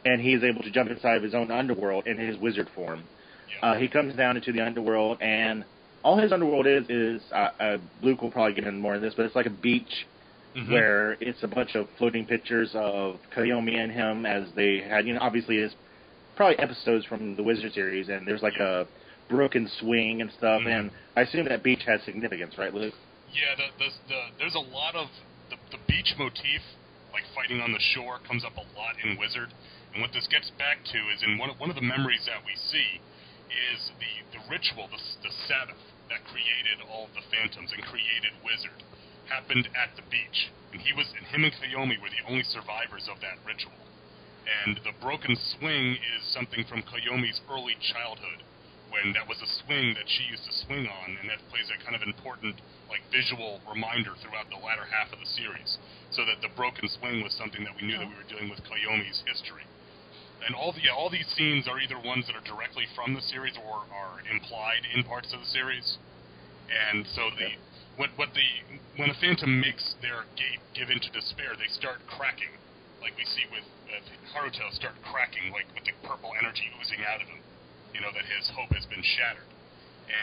[0.05, 3.05] And he is able to jump inside of his own underworld in his wizard form.
[3.62, 5.64] Uh, he comes down into the underworld, and
[6.04, 9.14] all his underworld is is uh, uh, Luke will probably get into more of this,
[9.16, 10.06] but it's like a beach
[10.54, 10.70] Mhm.
[10.70, 15.14] where it's a bunch of floating pictures of Koyomi and him as they had, you
[15.14, 15.74] know, obviously it's
[16.36, 18.86] probably episodes from the Wizard series, and there's like a
[19.28, 20.70] broken swing and stuff, Mhm.
[20.70, 22.94] and I assume that beach has significance, right, Luke?
[23.32, 25.10] Yeah, the, the, the, there's a lot of
[25.50, 26.62] the, the beach motif,
[27.12, 29.50] like fighting on the shore, comes up a lot in Wizard.
[29.92, 32.44] And what this gets back to is in one of, one of the memories that
[32.46, 33.00] we see
[33.74, 35.78] is the, the ritual, the, the Sabbath
[36.10, 38.80] that created all the Phantoms and created Wizard
[39.28, 40.52] happened at the beach.
[40.72, 43.78] And he was and him and Koyomi were the only survivors of that ritual.
[44.44, 48.44] And the broken swing is something from Koyomi's early childhood,
[48.92, 51.80] when that was a swing that she used to swing on, and that plays a
[51.82, 52.60] kind of important,
[52.92, 55.78] like, visual reminder throughout the latter half of the series.
[56.12, 58.60] So that the broken swing was something that we knew that we were dealing with
[58.68, 59.64] Koyomi's history.
[60.44, 63.57] And all the all these scenes are either ones that are directly from the series
[63.57, 65.96] or are implied in parts of the series.
[66.68, 67.57] And so the
[67.96, 68.44] what what the
[69.00, 72.52] when a phantom makes their gate give into despair, they start cracking,
[73.00, 74.04] like we see with uh,
[74.37, 77.40] Haruto start cracking, like with the purple energy oozing out of him.
[77.96, 79.48] You know that his hope has been shattered,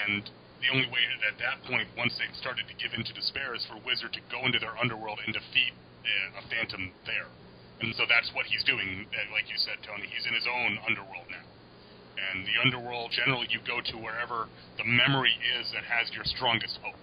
[0.05, 0.29] and
[0.61, 3.81] the only way at that point, once they've started to give into despair, is for
[3.81, 5.73] Wizard to go into their underworld and defeat
[6.05, 7.25] uh, a phantom there.
[7.81, 9.09] And so that's what he's doing.
[9.33, 11.45] Like you said, Tony, he's in his own underworld now.
[12.13, 14.45] And the underworld, generally, you go to wherever
[14.77, 17.01] the memory is that has your strongest hope.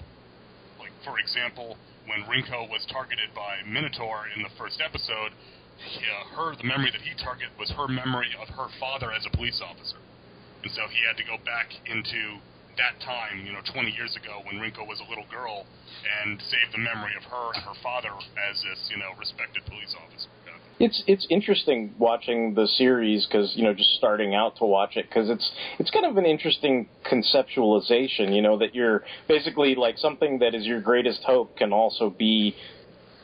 [0.78, 5.34] Like, for example, when Rinko was targeted by Minotaur in the first episode,
[5.78, 9.26] he, uh, her the memory that he targeted was her memory of her father as
[9.26, 9.98] a police officer,
[10.62, 12.42] and so he had to go back into
[12.78, 15.66] that time, you know, 20 years ago when Rinko was a little girl,
[16.22, 18.10] and save the memory of her and her father
[18.50, 20.30] as this, you know, respected police officer.
[20.80, 25.06] It's it's interesting watching the series because you know just starting out to watch it
[25.08, 28.34] because it's it's kind of an interesting conceptualization.
[28.34, 32.54] You know that you're basically like something that is your greatest hope can also be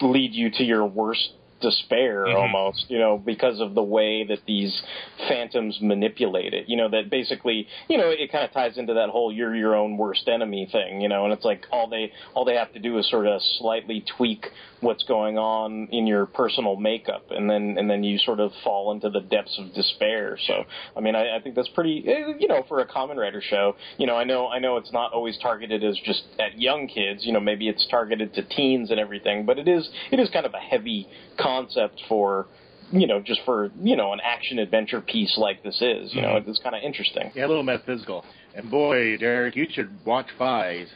[0.01, 1.31] lead you to your worst
[1.65, 2.37] despair Mhm.
[2.43, 4.83] almost, you know, because of the way that these
[5.29, 6.69] phantoms manipulate it.
[6.69, 9.75] You know, that basically, you know, it kind of ties into that whole you're your
[9.75, 12.79] own worst enemy thing, you know, and it's like all they all they have to
[12.79, 14.51] do is sort of slightly tweak
[14.81, 18.93] what's going on in your personal makeup and then and then you sort of fall
[18.93, 20.37] into the depths of despair.
[20.47, 20.65] So,
[20.97, 23.77] I mean, I, I think that's pretty eh, you know, for a Kamen Rider show,
[23.97, 27.25] you know, I know I know it's not always targeted as just at young kids,
[27.25, 30.45] you know, maybe it's targeted to teens and everything, but it is it is kind
[30.47, 31.09] of a heavy
[31.55, 32.47] concept for
[32.93, 36.29] you know, just for you know an action adventure piece like this is, you know,
[36.29, 36.51] mm-hmm.
[36.51, 37.31] it's kind of interesting.
[37.35, 38.25] Yeah, a little metaphysical.
[38.55, 40.87] And boy, Derek, you should watch Faiz.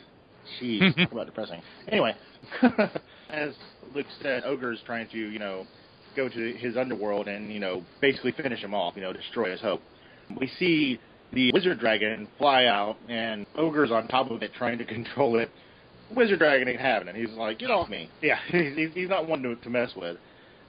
[0.60, 1.60] Jeez, talk about depressing.
[1.88, 2.14] Anyway,
[3.30, 3.54] as
[3.94, 5.66] Luke said, Ogre's trying to, you know,
[6.16, 9.60] go to his underworld and, you know, basically finish him off, you know, destroy his
[9.60, 9.80] hope.
[10.38, 11.00] We see
[11.32, 15.50] the wizard dragon fly out, and Ogre's on top of it trying to control it.
[16.14, 17.16] Wizard dragon ain't having it.
[17.16, 18.10] He's like, get off me.
[18.22, 20.16] Yeah, he's, he's not one to, to mess with.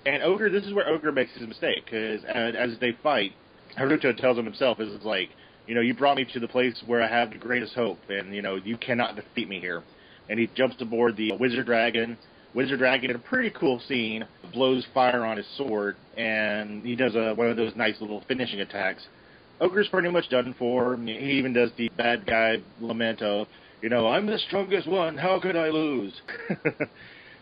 [0.06, 3.34] And Ogre, this is where Ogre makes his mistake, because as, they fight,
[3.78, 5.30] Haruto tells him himself, is like,
[5.68, 8.34] you know, you brought me to the place where I have the greatest hope, and,
[8.34, 9.84] you know, you cannot defeat me here.
[10.30, 12.18] And he jumps aboard the Wizard Dragon.
[12.54, 17.16] Wizard Dragon, in a pretty cool scene, blows fire on his sword, and he does
[17.16, 19.06] a, one of those nice little finishing attacks.
[19.62, 20.96] Ogre's pretty much done for.
[20.98, 23.48] He even does the bad guy lament of,
[23.82, 25.18] you know, I'm the strongest one.
[25.18, 26.14] How could I lose?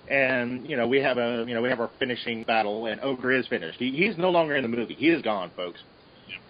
[0.10, 3.34] and you know, we have a, you know, we have our finishing battle, and Ogre
[3.34, 3.80] is finished.
[3.80, 4.96] He, he's no longer in the movie.
[4.96, 5.80] He is gone, folks.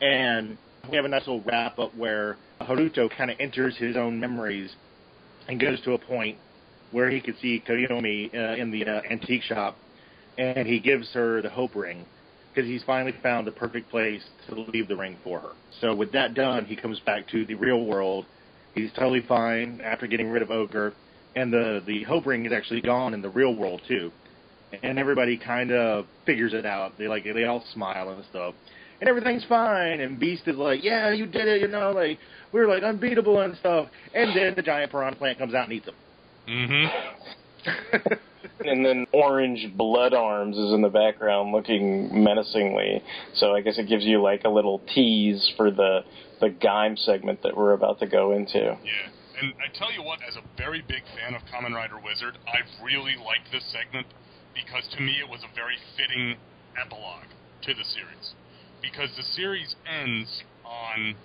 [0.01, 0.57] And
[0.89, 4.73] we have a nice little wrap up where Haruto kind of enters his own memories
[5.47, 6.37] and goes to a point
[6.91, 9.77] where he could see Koyomi uh, in the uh, antique shop,
[10.37, 12.05] and he gives her the hope ring
[12.53, 15.51] because he's finally found the perfect place to leave the ring for her.
[15.79, 18.25] So with that done, he comes back to the real world.
[18.73, 20.93] He's totally fine after getting rid of Ogre,
[21.37, 24.11] and the the hope ring is actually gone in the real world too.
[24.83, 26.97] And everybody kind of figures it out.
[26.97, 28.55] They like they all smile and stuff.
[28.99, 32.17] And everything's fine, and Beast is like, "Yeah, you did it," you know, like
[32.51, 33.87] we're like unbeatable and stuff.
[34.13, 35.95] And then the giant piranha plant comes out and eats them.
[36.49, 38.13] Mm-hmm.
[38.67, 43.03] and then orange blood arms is in the background looking menacingly.
[43.35, 45.99] So I guess it gives you like a little tease for the
[46.41, 48.57] the Gaim segment that we're about to go into.
[48.57, 49.11] Yeah.
[49.37, 52.69] And I tell you what, as a very big fan of Kamen Rider Wizard, I've
[52.83, 54.07] really liked this segment
[54.57, 56.37] because to me it was a very fitting
[56.73, 57.29] epilogue
[57.61, 58.33] to the series.
[58.81, 61.15] Because the series ends on.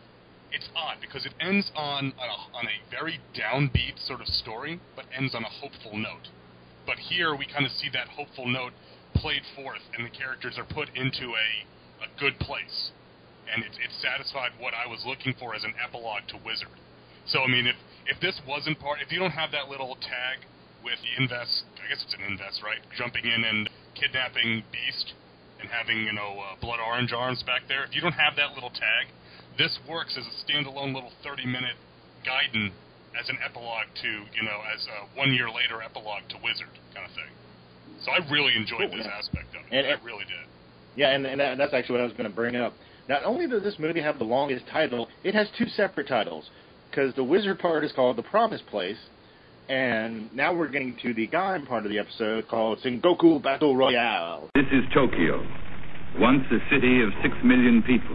[0.52, 4.80] It's odd because it ends on on a, on a very downbeat sort of story,
[4.94, 6.28] but ends on a hopeful note.
[6.84, 8.76] But here we kind of see that hopeful note
[9.14, 11.48] played forth, and the characters are put into a,
[12.04, 12.92] a good place.
[13.48, 16.76] And it, it satisfied what I was looking for as an epilogue to Wizard.
[17.24, 20.44] So I mean, if if this wasn't part, if you don't have that little tag
[20.84, 22.80] with the Inves, I guess it's an Inves, right?
[22.96, 25.14] Jumping in and kidnapping Beast
[25.60, 27.84] and having you know uh, blood orange arms back there.
[27.84, 29.12] If you don't have that little tag,
[29.58, 31.76] this works as a standalone little 30 minute
[32.26, 32.74] guidance
[33.18, 37.06] as an epilogue to you know as a one year later epilogue to Wizard kind
[37.06, 37.30] of thing.
[38.04, 39.70] So I really enjoyed Cool, this aspect of it.
[39.70, 40.46] And- I really did.
[40.94, 42.74] Yeah, and, and that's actually what I was going to bring up.
[43.08, 46.50] Not only does this movie have the longest title, it has two separate titles.
[46.92, 48.98] Because the wizard part is called The Promised Place,
[49.70, 54.50] and now we're getting to the Gaim part of the episode called Sengoku Battle Royale.
[54.54, 55.40] This is Tokyo.
[56.20, 58.12] once a city of six million people.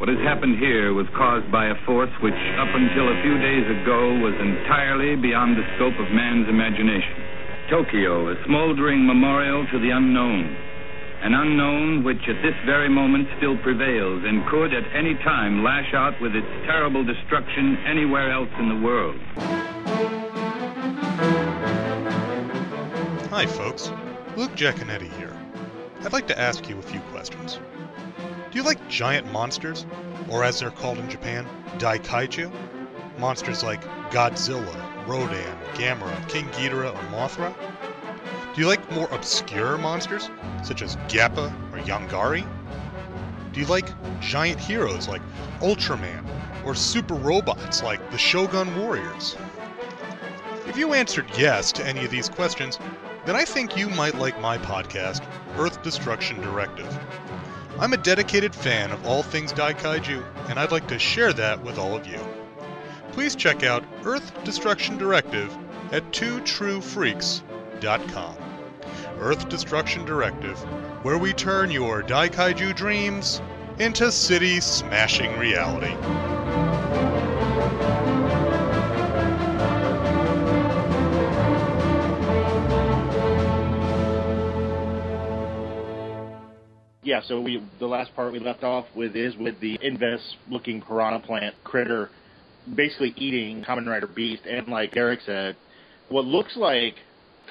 [0.00, 3.68] What has happened here was caused by a force which, up until a few days
[3.84, 7.68] ago, was entirely beyond the scope of man's imagination.
[7.68, 10.56] Tokyo, a smoldering memorial to the unknown.
[11.22, 15.94] An unknown which at this very moment still prevails and could at any time lash
[15.94, 19.20] out with its terrible destruction anywhere else in the world.
[23.30, 23.92] Hi, folks.
[24.36, 25.32] Luke Jaconetti here.
[26.00, 27.60] I'd like to ask you a few questions.
[28.50, 29.86] Do you like giant monsters?
[30.28, 31.46] Or as they're called in Japan,
[31.78, 32.50] Daikaiju?
[33.18, 37.54] Monsters like Godzilla, Rodan, Gamera, King Ghidorah, or Mothra?
[38.54, 40.28] Do you like more obscure monsters,
[40.62, 42.46] such as Gappa or Yongari?
[43.50, 43.88] Do you like
[44.20, 45.22] giant heroes like
[45.60, 46.22] Ultraman,
[46.62, 49.38] or super robots like the Shogun Warriors?
[50.66, 52.78] If you answered yes to any of these questions,
[53.24, 55.24] then I think you might like my podcast,
[55.56, 56.98] Earth Destruction Directive.
[57.78, 61.78] I'm a dedicated fan of all things Daikaiju, and I'd like to share that with
[61.78, 62.20] all of you.
[63.12, 65.56] Please check out Earth Destruction Directive
[65.90, 66.04] at
[67.84, 70.56] Earth Destruction Directive,
[71.04, 73.42] where we turn your Daikaiju dreams
[73.80, 75.90] into city smashing reality.
[87.02, 90.80] Yeah, so we the last part we left off with is with the Inves looking
[90.80, 92.10] piranha plant critter
[92.72, 95.56] basically eating Kamen Rider Beast and like Eric said,
[96.08, 96.94] what looks like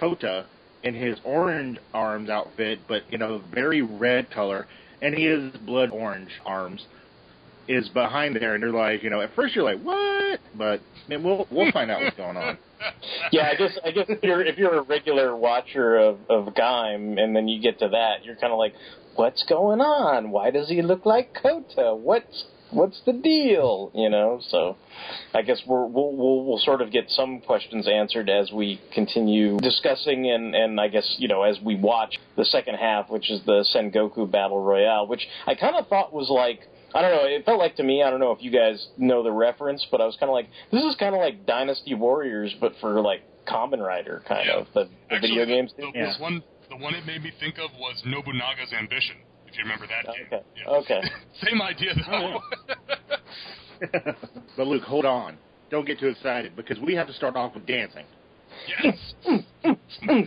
[0.02, 0.46] Kota
[0.84, 4.68] in his orange arms outfit, but you know, very red color,
[5.02, 6.84] and he has blood orange arms,
[7.68, 10.40] is behind there, and they're like, you know, at first you're like, what?
[10.58, 12.58] But man, we'll we'll find out what's going on.
[13.32, 17.22] Yeah, I guess I guess if you're if you're a regular watcher of of Gaim,
[17.22, 18.74] and then you get to that, you're kind of like,
[19.16, 20.32] what's going on?
[20.32, 21.94] Why does he look like Kota?
[21.94, 23.92] What's what's the deal?
[23.94, 24.78] You know, so
[25.34, 29.58] I guess we're, we'll, we'll we'll sort of get some questions answered as we continue
[29.60, 33.42] discussing, and and I guess you know as we watch the second half, which is
[33.46, 36.62] the Sengoku Battle Royale, which I kind of thought was like.
[36.94, 37.24] I don't know.
[37.24, 38.04] It felt like to me.
[38.04, 40.50] I don't know if you guys know the reference, but I was kind of like,
[40.74, 44.58] this is kind of like Dynasty Warriors, but for like Kamen Rider, kind Yeah.
[44.60, 45.72] of the, the Actually, video games.
[45.78, 45.94] The, thing.
[45.94, 49.16] the one, the one it made me think of was Nobunaga's Ambition.
[49.52, 50.28] If you remember that game.
[50.28, 50.44] Okay.
[50.56, 50.70] Yeah.
[50.70, 51.02] Okay.
[51.44, 52.40] Same idea though.
[53.84, 53.88] Oh,
[54.58, 55.38] but Luke, hold on.
[55.70, 58.06] Don't get too excited because we have to start off with dancing.
[58.84, 59.14] yes.
[60.04, 60.18] Oh.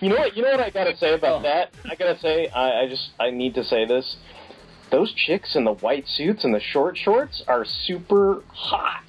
[0.00, 0.36] You know what?
[0.36, 1.42] You know what I gotta say about oh.
[1.42, 1.70] that?
[1.84, 4.16] I gotta say, I, I just I need to say this.
[4.90, 9.04] Those chicks in the white suits and the short shorts are super hot.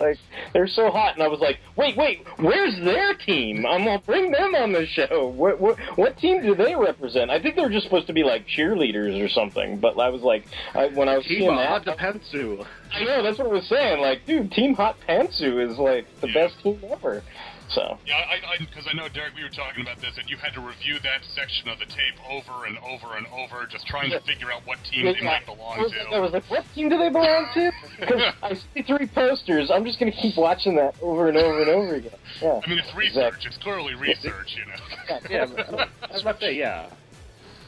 [0.00, 0.18] Like
[0.52, 3.66] they're so hot, and I was like, wait, wait, where's their team?
[3.66, 5.26] I'm gonna bring them on the show.
[5.28, 7.30] What, what what team do they represent?
[7.30, 9.78] I think they're just supposed to be like cheerleaders or something.
[9.78, 12.64] But I was like, I, when I was seeing that, Pentsu.
[12.92, 14.00] I know that's what I was saying.
[14.00, 16.34] Like, dude, Team Hot Pantsu is like the Yeah.
[16.46, 17.22] best team ever.
[17.70, 20.54] So Yeah, I because I, know Derek, we were talking about this, and you had
[20.54, 24.18] to review that section of the tape over and over and over, just trying Yeah.
[24.20, 25.98] to figure out what team Yeah, they might belong I was, to.
[26.14, 27.72] I was like, what team do they belong to?
[28.00, 29.70] Because I see three posters.
[29.70, 32.12] I'm just going to keep watching that over and over and over again.
[32.40, 32.60] Yeah.
[32.64, 33.44] I mean, it's research.
[33.44, 35.18] It's clearly research, you know.
[35.28, 36.88] Yeah, but I was about to say, yeah.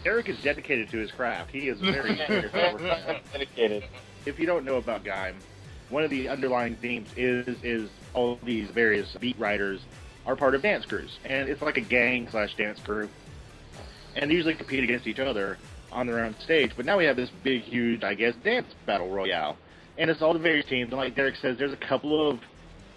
[0.07, 1.51] Eric is dedicated to his craft.
[1.51, 2.51] He is very serious.
[2.53, 3.23] about it.
[3.33, 3.85] dedicated.
[4.25, 5.35] if you don't know about Gaim,
[5.91, 9.81] one of the underlying themes is is all these various beat riders
[10.27, 13.09] are part of dance crews, and it's like a gang slash dance crew,
[14.17, 15.59] and they usually compete against each other
[15.93, 16.73] on their own stage.
[16.77, 19.57] But now we have this big, huge, I guess, dance battle royale,
[19.99, 20.91] and it's all the various teams.
[20.91, 22.41] And like Derek says, there's a couple of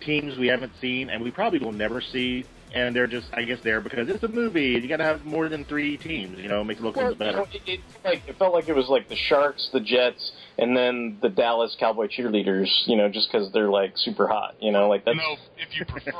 [0.01, 2.45] teams we haven't seen, and we probably will never see.
[2.75, 4.69] And they're just, I guess, there because it's a movie.
[4.69, 7.07] You got to have more than three teams, you know, make it look a Well,
[7.09, 7.45] little better.
[7.53, 11.17] it, it, like, it felt like it was like the Sharks, the Jets, and then
[11.21, 12.69] the Dallas Cowboy cheerleaders.
[12.85, 14.55] You know, just because they're like super hot.
[14.59, 15.17] You know, like that's.
[15.17, 16.11] No, if you prefer.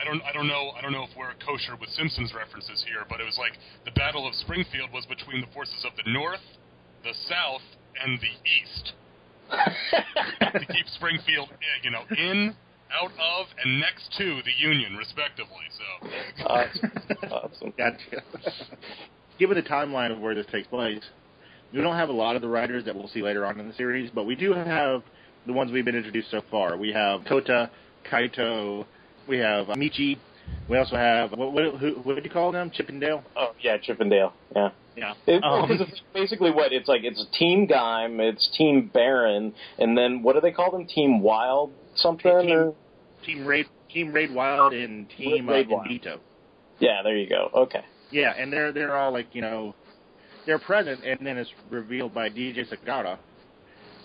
[0.00, 0.22] I don't.
[0.22, 0.70] I don't know.
[0.76, 3.90] I don't know if we're kosher with Simpsons references here, but it was like the
[3.92, 6.44] Battle of Springfield was between the forces of the North,
[7.02, 7.62] the South,
[8.02, 8.92] and the East
[9.50, 12.54] to keep Springfield, eh, you know, in,
[12.92, 15.66] out of, and next to the Union, respectively.
[15.76, 16.08] So.
[16.46, 16.92] Awesome.
[17.30, 17.74] awesome.
[17.76, 18.22] Gotcha.
[19.38, 21.02] Given the timeline of where this takes place,
[21.72, 23.74] we don't have a lot of the riders that we'll see later on in the
[23.74, 25.02] series, but we do have
[25.46, 26.76] the ones we've been introduced so far.
[26.76, 27.70] We have Kota,
[28.10, 28.86] Kaito,
[29.26, 30.18] we have Michi,
[30.68, 32.70] we also have what what, who, what did you call them?
[32.70, 33.22] Chippendale.
[33.36, 34.32] Oh yeah, Chippendale.
[34.54, 34.70] Yeah.
[34.96, 35.14] Yeah.
[35.26, 37.02] It, Um, it's basically what it's like.
[37.04, 40.86] It's Team Gaim, it's Team Baron, and then what do they call them?
[40.86, 42.40] Team Wild something?
[42.40, 42.74] Team- or?
[43.24, 45.88] Team Raid, Team Raid Wild, and Team uh, Wild.
[46.78, 47.50] Yeah, there you go.
[47.54, 47.82] Okay.
[48.10, 49.74] Yeah, and they're they're all like you know,
[50.48, 53.18] they're present, and then it's revealed by DJ Sagara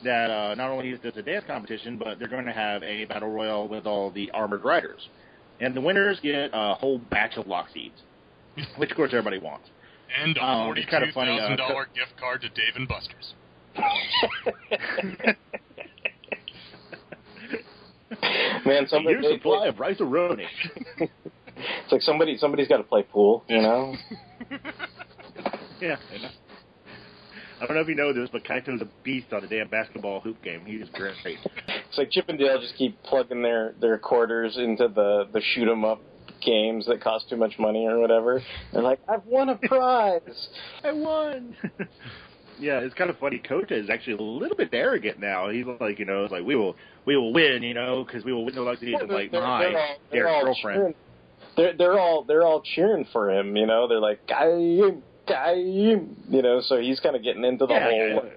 [0.04, 3.06] that uh, not only is this a dance competition, but they're going to have a
[3.06, 5.08] battle royal with all the armored riders,
[5.62, 7.96] and the winners get a whole batch of lock seeds,
[8.76, 9.70] which of course everybody wants.
[10.22, 12.76] And a Um, it's forty-two kind of funny, thousand uh, dollar gift card to Dave
[12.76, 13.34] and Buster's.
[18.66, 20.46] Man, somebody Here's a supply of rice roni.
[20.98, 23.96] it's like somebody somebody's got to play pool, you know.
[25.84, 25.98] yeah.
[27.62, 30.20] I don't know if you know this, but Kaito's a beast on the damn basketball
[30.20, 30.66] hoop game.
[30.66, 31.14] He is great.
[31.26, 35.70] It's like Chip and Dale just keep plugging their their quarters into the the shoot
[35.70, 36.02] 'em up
[36.42, 38.42] games that cost too much money or whatever.
[38.74, 40.48] They're like, I've won a prize.
[40.84, 41.56] I won.
[42.60, 43.40] Yeah, it's kind of funny.
[43.40, 45.50] Kota is actually a little bit arrogant now.
[45.50, 48.32] He's like, you know, it's like we will, we will win, you know, because we
[48.32, 50.78] will win the luxury Yeah, of like they're- my they're all- they're dear all girlfriend.
[50.80, 50.96] cheering-
[51.58, 53.88] They're they're all they're all cheering for him, you know.
[53.88, 56.62] They're like, Gaim, Gaim, you know.
[56.62, 58.30] So he's kind of getting into the Yeah, whole, yeah.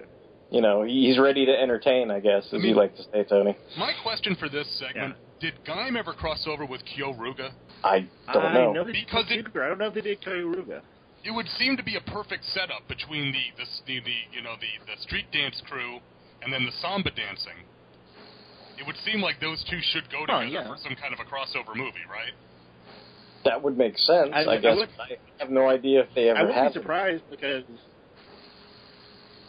[0.49, 3.55] you know, he's ready to entertain, I guess, as you like to say, Tony.
[3.77, 7.51] My question for this segment: Did Gaim ever cross over with Kyoryuger?
[7.83, 8.73] I don't I know.
[8.73, 10.81] know Because it- I don't know if they did Kyoryuger.
[11.23, 14.55] It would seem to be a perfect setup between the the, the, the you know
[14.59, 15.99] the, the street dance crew
[16.41, 17.57] and then the samba dancing.
[18.79, 20.67] It would seem like those two should go Oh, together yeah.
[20.69, 22.31] for some kind of a crossover movie, right?
[23.47, 24.75] That would make sense, I- I, I guess.
[24.77, 26.73] would- I have no idea if they ever I wouldn't have.
[26.73, 27.63] be surprised because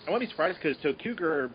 [0.06, 1.50] I wouldn't be surprised because ToQger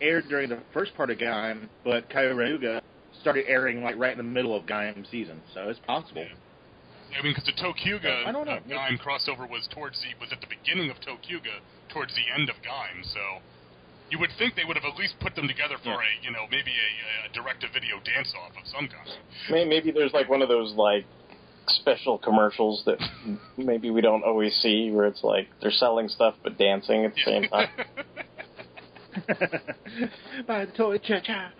[0.00, 2.80] aired during the first part of Gaim, but Kyoryuger
[3.20, 6.24] started airing like right in the middle of Gaim season, so it's possible.
[7.18, 8.52] I mean, because the ToQger I don't know.
[8.52, 12.48] uh, Gaim crossover was towards the was at the beginning of ToQger, towards the end
[12.48, 13.02] of Gaim.
[13.12, 13.20] So
[14.10, 16.44] you would think they would have at least put them together for a you know
[16.50, 19.08] maybe a, a direct-to-video dance-off of some kind.
[19.50, 21.04] May- Maybe there's like one of those like
[21.68, 22.98] special commercials that
[23.56, 27.20] maybe we don't always see, where it's like they're selling stuff but dancing at the
[27.24, 27.68] same time.
[30.46, 31.52] By the toy cha-cha.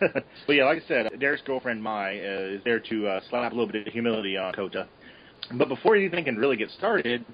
[0.00, 3.54] but yeah, like I said, Derek's girlfriend Mai uh, is there to uh, slap a
[3.54, 4.88] little bit of humility on Kota.
[5.52, 7.24] But before anything can really get started,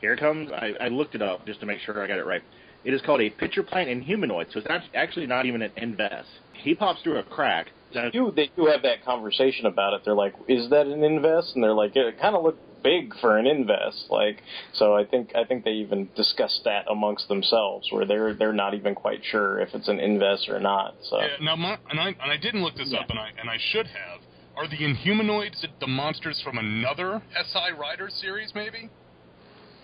[0.00, 0.50] here it comes.
[0.52, 2.42] I, I looked it up just to make sure I got it right.
[2.84, 6.24] It is called a pitcher plant Inhumanoid, so it's act- actually not even an Inves.
[6.52, 7.70] He pops through a crack.
[7.92, 10.02] They do, they do have that conversation about it.
[10.04, 13.38] They're like, "Is that an Inves?" And they're like, "It kind of looked big for
[13.38, 14.42] an Inves." Like,
[14.74, 18.74] so I think I think they even discussed that amongst themselves, where they're they're not
[18.74, 20.96] even quite sure if it's an Inves or not.
[21.02, 23.48] So Yeah, now, my, and I and I didn't look this up, and I and
[23.48, 24.20] I should have.
[24.56, 28.90] Are the Inhumanoids the monsters from another SI Rider series, maybe?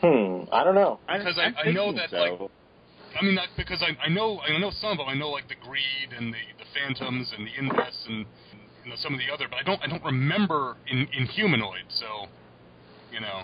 [0.00, 0.98] hmm, I don't know.
[1.07, 2.40] Because I, I know that like
[3.18, 5.08] I mean, not because I, I know I know some of them.
[5.08, 8.26] I know like the greed and the, the phantoms and the invests and
[8.84, 11.86] you know some of the other, but I don't I don't remember in Inhumanoid.
[11.88, 12.26] So
[13.12, 13.42] you know,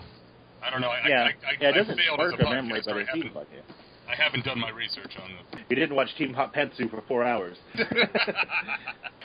[0.63, 0.89] I don't know.
[0.89, 2.97] I, yeah, I, I, yeah, it I doesn't failed spark as a a memory, but
[2.97, 3.63] I it haven't seems like it.
[4.09, 5.61] I haven't done my research on this.
[5.69, 7.55] You didn't watch Team Hot Petsu for four hours.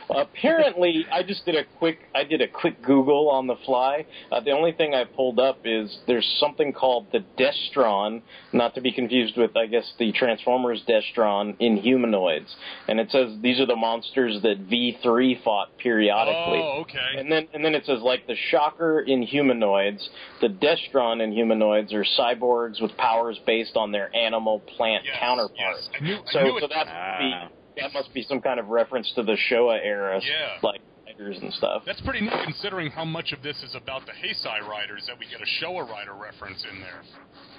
[0.08, 4.06] Apparently, I just did a quick I did a quick Google on the fly.
[4.30, 8.80] Uh, the only thing I pulled up is there's something called the Destron, not to
[8.80, 12.48] be confused with I guess the Transformers Destron Inhumanoids,
[12.88, 16.60] and it says these are the monsters that V3 fought periodically.
[16.62, 17.18] Oh, okay.
[17.18, 20.06] And then and then it says like the Shocker Inhumanoids,
[20.40, 25.88] the Destron Inhumanoids are cyborgs with powers based on their animal plant counterparts.
[25.92, 26.18] Yes, I knew.
[26.26, 26.70] So I knew so it.
[26.74, 30.58] that must be that must be some kind of reference to the Showa era, Yeah.
[30.62, 31.82] like fighters and stuff.
[31.86, 35.26] That's pretty neat considering how much of this is about the Heisei Riders that we
[35.26, 37.02] get a Showa Rider reference in there.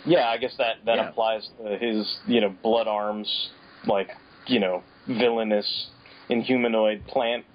[0.06, 1.10] Yeah, I guess that that Yeah.
[1.10, 3.52] applies to his you know blood arms,
[3.86, 4.10] like
[4.48, 5.88] you know villainous
[6.30, 7.46] inhumanoid plant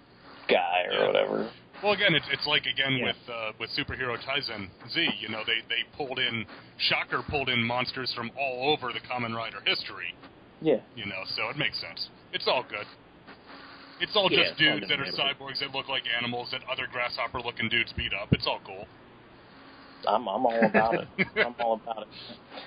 [0.48, 1.06] guy or Yeah.
[1.06, 1.50] whatever.
[1.82, 5.08] Well, again, it's it's like again with uh, with superhero Taisen Z.
[5.18, 6.46] You know, they they pulled in
[6.78, 10.14] Shocker pulled in monsters from all over the Kamen Rider history.
[10.60, 10.76] Yeah.
[10.94, 12.08] You know, so it makes sense.
[12.32, 12.86] It's all good.
[14.00, 17.68] It's all Yeah, just dudes that are cyborgs that look like animals that other grasshopper-looking
[17.68, 18.28] dudes beat up.
[18.32, 18.86] It's all cool.
[20.08, 21.08] I'm I'm all about it.
[21.36, 22.08] I'm all about it.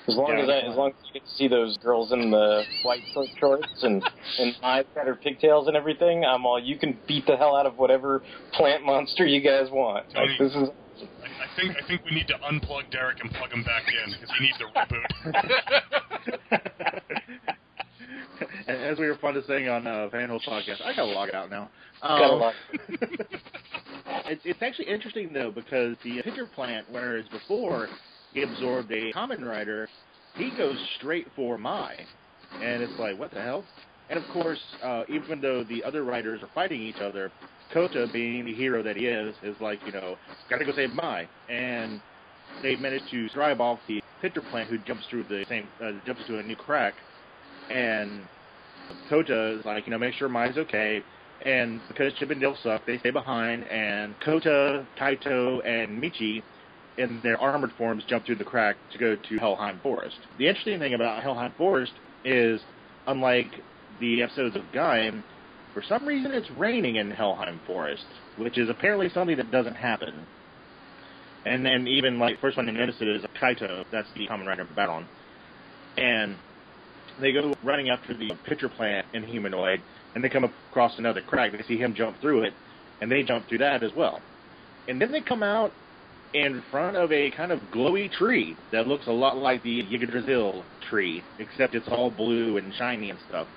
[0.08, 2.32] As long Yeah, as I, as long as you get to see those girls in
[2.32, 4.02] the white short shorts and
[4.40, 6.58] and eyes that are pigtails and everything, I'm all.
[6.62, 10.06] You can beat the hell out of whatever plant monster you guys want.
[10.14, 10.70] Tony, Like, this is
[11.02, 14.14] I, I think I think we need to unplug Derek and plug him back in
[14.14, 16.62] because he needs a reboot.
[18.68, 21.70] As we were fun of saying on uh, Fanholes podcast, I gotta log out now.
[22.02, 22.52] Um,
[24.26, 27.88] it's, it's actually interesting though because the pitcher plant, whereas before
[28.34, 29.88] he absorbed a Kamen Rider,
[30.36, 31.96] he goes straight for Mai,
[32.62, 33.64] and it's like what the hell?
[34.10, 37.32] And of course, uh, even though the other riders are fighting each other,
[37.74, 40.16] Kota, being the hero that he is, is like you know,
[40.50, 42.02] gotta go save Mai, and
[42.62, 46.22] they manage to drive off the pitcher plant who jumps through the same uh, jumps
[46.26, 46.94] through a new crack,
[47.70, 48.22] and
[49.10, 51.02] Kota is like, you know, make sure mine's okay.
[51.46, 56.42] And because Chip and Dale suck, they stay behind, and Kota, Kaito, and Michi
[56.98, 60.18] in their armored forms jump through the crack to go to Helheim Forest.
[60.38, 61.92] The interesting thing about Helheim Forest
[62.24, 62.62] is,
[63.06, 63.52] unlike
[64.00, 65.24] the episodes of Gaim,
[65.74, 68.06] for some reason it's raining in Helheim Forest,
[68.38, 70.26] which is apparently something that doesn't happen.
[71.46, 74.64] And then even like first one to notice it is Kaito, that's the Kamen Rider
[74.64, 75.06] of Baron.
[75.98, 76.38] And
[77.20, 79.82] they go running after the pitcher plant Inhumanoid,
[80.14, 81.52] and they come across another crack.
[81.52, 82.54] They see him jump through it,
[83.02, 84.22] and they jump through that as well.
[84.88, 85.72] And then they come out
[86.34, 90.64] in front of a kind of glowy tree that looks a lot like the Yggdrasil
[90.90, 93.48] tree, except it's all blue and shiny and stuff.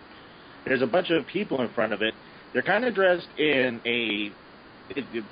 [0.64, 2.14] There's a bunch of people in front of it.
[2.52, 4.30] They're kind of dressed in a
[4.90, 5.24] it, it,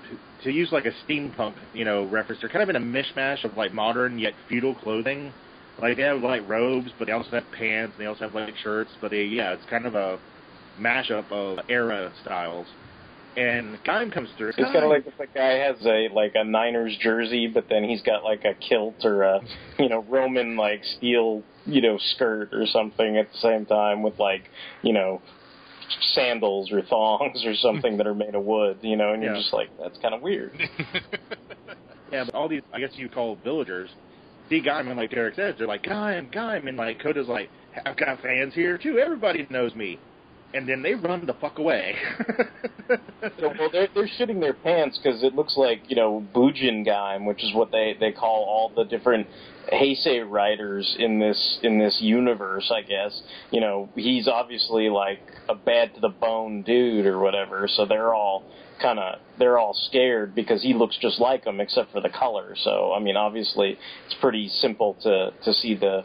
[0.45, 2.41] to use like a steampunk, you know, reference.
[2.41, 5.33] They're kind of in a mishmash of like modern yet feudal clothing.
[5.81, 7.95] Like they have like robes, but they also have pants.
[7.97, 10.19] And they also have like shirts, but they yeah, it's kind of a
[10.81, 12.67] mashup of era styles.
[13.37, 14.49] And Gaim comes through.
[14.57, 17.85] It's kind of like if the guy has a like a Niners jersey, but then
[17.85, 19.41] he's got like a kilt or a
[19.79, 24.19] you know Roman like steel you know skirt or something at the same time with
[24.19, 24.45] like
[24.83, 25.21] you know
[26.15, 29.41] sandals or thongs or something that are made of wood, you know, and you're Yeah.
[29.41, 30.59] just like that's kind of weird.
[32.13, 33.91] Yeah, but all these, I guess you call villagers,
[34.49, 37.51] see Gaim, and like Derek says, they're like, Gaim, and like Kota's like,
[37.85, 39.99] I've got fans here too, everybody knows me.
[40.55, 41.97] And then they run the fuck away.
[42.89, 47.27] So, well, they're they're shitting their pants because it looks like you know Bujin Gaim,
[47.27, 49.27] which is what they they call all the different
[49.73, 52.71] Heisei riders in this in this universe.
[52.73, 53.21] I guess
[53.51, 57.69] you know he's obviously like a bad to the bone dude or whatever.
[57.69, 58.45] So they're all
[58.81, 62.55] kind of they're all scared because he looks just like them except for the color.
[62.57, 66.05] So I mean, obviously it's pretty simple to to see the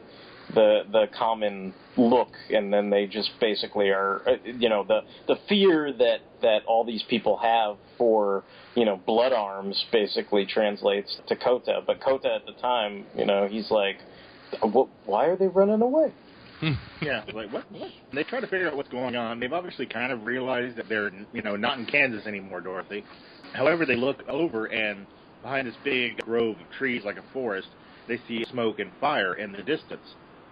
[0.54, 5.36] the the common look and then they just basically are uh, you know the the
[5.48, 8.44] fear that that all these people have for
[8.76, 13.48] you know blood arms basically translates to Kota but Kota at the time you know
[13.48, 13.98] he's like
[15.06, 16.12] why are they running away
[16.62, 16.74] Hmm.
[17.02, 17.70] yeah, like what?
[17.72, 17.90] What?
[18.14, 19.40] They try to figure out what's going on.
[19.40, 23.04] They've obviously kind of realized that they're, you know, not in Kansas anymore, Dorothy.
[23.54, 25.08] However, they look over and
[25.42, 27.68] behind this big grove of trees, like a forest,
[28.08, 30.06] they see smoke and fire in the distance.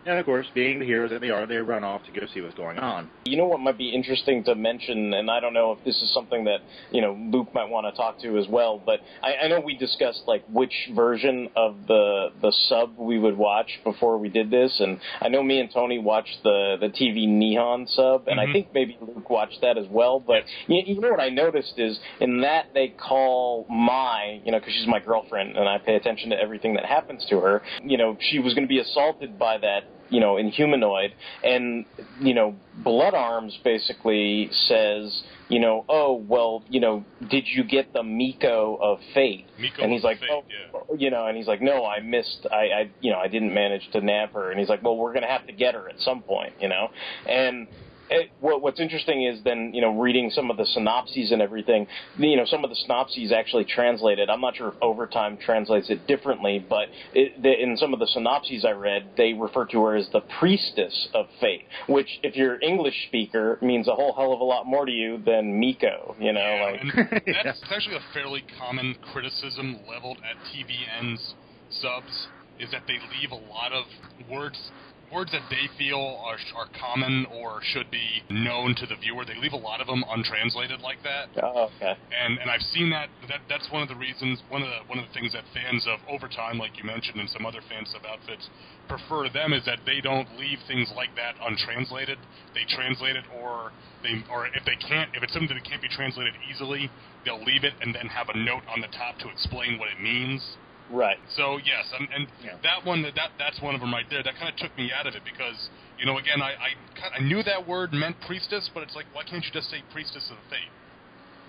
[0.05, 2.39] And of course, being the heroes that they are, they run off to go see
[2.41, 3.09] what's going on.
[3.25, 6.11] You know what might be interesting to mention, and I don't know if this is
[6.13, 9.47] something that you know Luke might want to talk to as well, but I, I
[9.49, 14.29] know we discussed like which version of the the sub we would watch before we
[14.29, 18.39] did this, and I know me and Tony watched the the TV Nihon sub, and
[18.39, 18.53] I Mhm.
[18.53, 20.19] think maybe Luke watched that as well.
[20.19, 24.59] But you, you know what I noticed is in that they call Mai, you know,
[24.59, 27.61] because she's my girlfriend, and I pay attention to everything that happens to her.
[27.83, 31.11] You know, she was going to be assaulted by that you know, Inhumanoid,
[31.43, 31.85] and
[32.19, 37.93] you know, Blood Arms basically says, you know, oh well, you know, did you get
[37.93, 39.45] the Miko of Fate?
[39.59, 40.29] Miko and he's of like, Fate,
[40.73, 43.53] oh, you know, and he's like, no, I missed, I, I, you know, I didn't
[43.53, 45.99] manage to nab her, and he's like, well, we're gonna have to get her at
[45.99, 46.89] some point, you know,
[47.27, 47.67] and.
[48.09, 51.87] It, what, what's interesting is then you know reading some of the synopses and everything.
[52.17, 54.29] You know some of the synopses actually translated.
[54.29, 58.07] I'm not sure if Overtime translates it differently, but it, the, in some of the
[58.07, 62.55] synopses I read, they refer to her as the priestess of fate, which if you're
[62.55, 66.15] an English speaker means a whole hell of a lot more to you than Miko.
[66.19, 71.35] You know, Yeah, like and that's actually a fairly common criticism leveled at TVN's
[71.69, 72.27] subs
[72.59, 73.85] is that they leave a lot of
[74.29, 74.71] words
[75.11, 79.25] words that they feel are are common or should be known to the viewer.
[79.25, 81.29] They leave a lot of them untranslated like that.
[81.43, 81.97] oh, okay.
[82.23, 84.99] And and I've seen that that that's one of the reasons one of the one
[84.99, 88.05] of the things that fans of Overtime, like you mentioned, and some other fans of
[88.05, 88.49] outfits
[88.87, 92.17] prefer them is that they don't leave things like that untranslated.
[92.53, 93.71] They translate it or
[94.03, 96.89] they or if they can't if it's something that can't be translated easily,
[97.25, 99.99] they'll leave it and then have a note on the top to explain what it
[100.01, 100.41] means.
[100.89, 101.17] Right.
[101.35, 102.27] So yes, and, and
[102.63, 104.23] that one that that that's one of them right there.
[104.23, 105.69] That kind of took me out of it because
[105.99, 106.69] you know again I I,
[106.99, 109.83] kind I knew that word meant priestess, but it's like why can't you just say
[109.91, 110.71] priestess of the fate?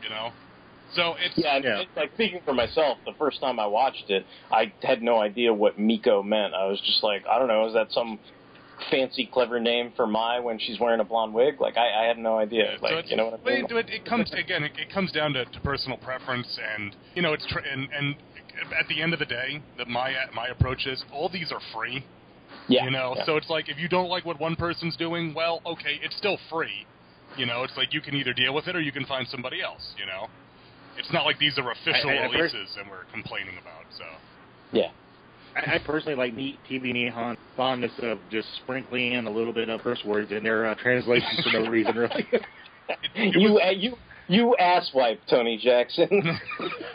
[0.03, 0.31] You know.
[0.95, 4.27] So it's Yeah, and it- like speaking for myself, the first time I watched it,
[4.51, 6.53] I had no idea what Miko meant.
[6.53, 8.19] I was just like, I don't know, is that some
[8.91, 11.61] fancy, clever name for Mai when she's wearing a blonde wig?
[11.61, 12.77] Like, I, I had no idea.
[12.79, 13.65] so like, it's- you know what I but mean?
[13.67, 14.65] it, it, it comes again.
[14.65, 18.17] It, it comes down to, to personal preference, and you know, it's tr- and and
[18.79, 22.05] at the end of the day, that my my approach is all these are free.
[22.69, 23.25] Yeah, You know, yeah.
[23.27, 26.39] so it's like if you don't like what one person's doing, well, okay, it's still
[26.51, 26.87] free.
[27.37, 29.63] You know, it's like you can either deal with it or you can find somebody
[29.63, 29.95] else.
[29.99, 30.29] You know,
[30.97, 33.85] it's not like these are official I- I- I releases and we're complaining about.
[33.97, 34.05] So
[34.73, 34.91] Yeah.
[35.57, 39.69] I, I personally like neat TV Nihon fondness of just sprinkling in a little bit
[39.69, 42.27] of curse words in their uh, translations for no reason, really.
[43.15, 43.97] you uh, you
[44.31, 46.07] you asswipe Tony Jackson.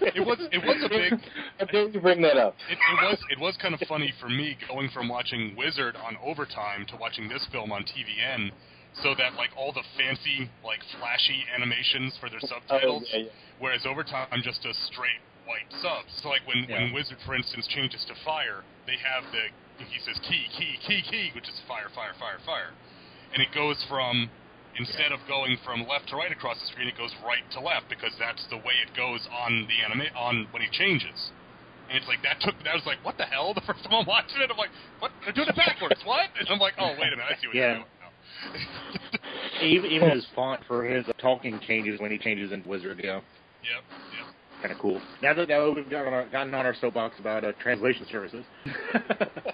[0.02, 1.20] it was it was a big.
[1.60, 2.56] How dare you bring that up?
[2.72, 6.16] It, it was it was kind of funny for me going from watching Wizard on
[6.24, 8.52] Overtime to watching this film on TVN,
[9.04, 13.32] so that like all the fancy like flashy animations for their subtitles, Oh, yeah, yeah.
[13.60, 16.08] whereas Overtime I'm just a straight white sub.
[16.24, 19.52] So like when when Wizard for instance changes to fire, they have the
[19.84, 22.72] he says key key key key, which is fire fire fire fire,
[23.36, 24.30] and it goes from
[24.78, 27.90] instead of going from left to right across the screen, it goes right to left
[27.90, 31.32] because that's the way it goes on the anime on when he changes.
[31.90, 34.08] And it's like that took that was like what the hell the first time I'm
[34.08, 37.14] watching it I'm like what they're doing it backwards what and I'm like oh wait
[37.14, 37.62] a minute I see what Yeah.
[37.62, 38.10] you're doing now.
[39.62, 43.22] even, even his font for his talking changes when he changes in Wizard Go.
[43.64, 43.84] Yep,
[44.18, 44.36] yep.
[44.62, 45.02] Kind of cool.
[45.22, 48.06] Now that, now that we've gotten on, our, gotten on our soapbox about uh, translation
[48.12, 48.44] services,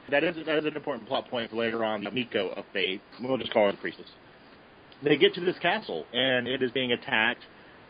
[0.09, 2.03] that is that is an important plot point for later on.
[2.03, 4.07] The Miko of Fate, we'll just call her the priestess.
[5.03, 7.43] They get to this castle, and it is being attacked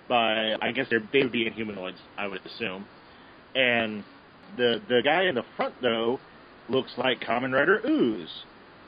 [0.07, 2.85] by, I guess they're they would be humanoids, I would assume.
[3.55, 4.03] And
[4.57, 6.19] the the guy in the front though
[6.69, 8.25] looks like Kamen Rider OOO.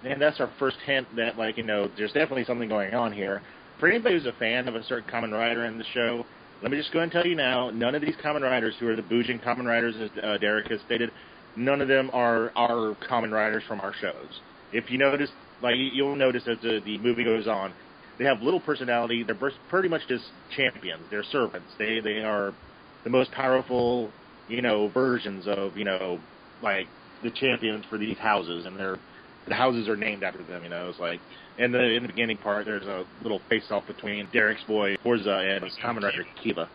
[0.04, 3.42] And that's our first hint that, like, you know, there's definitely something going on here.
[3.80, 6.26] For anybody who's a fan of a certain Kamen Rider in the show,
[6.62, 8.96] let me just go and tell you now, none of these Kamen Riders who are
[8.98, 11.10] the Bujin Kamen Riders, as uh, Derek has stated,
[11.56, 14.42] none of them are our Kamen Riders from our shows.
[14.74, 15.30] If you notice,
[15.62, 17.74] like, you- you'll notice as the, the movie goes on,
[18.18, 19.24] they have little personality.
[19.24, 21.04] They're bers- pretty much just champions.
[21.10, 21.68] They're servants.
[21.78, 22.54] They they are
[23.04, 24.12] the most powerful,
[24.48, 26.20] you know, versions of you know,
[26.62, 26.88] like
[27.24, 28.98] the champions for these houses, and they're
[29.48, 30.64] the houses are named after them.
[30.64, 31.20] You know, it's like
[31.58, 35.26] in the in the beginning part, there's a little face off between Derek's boy Fourze
[35.26, 36.70] and Kamen Rider Kiva.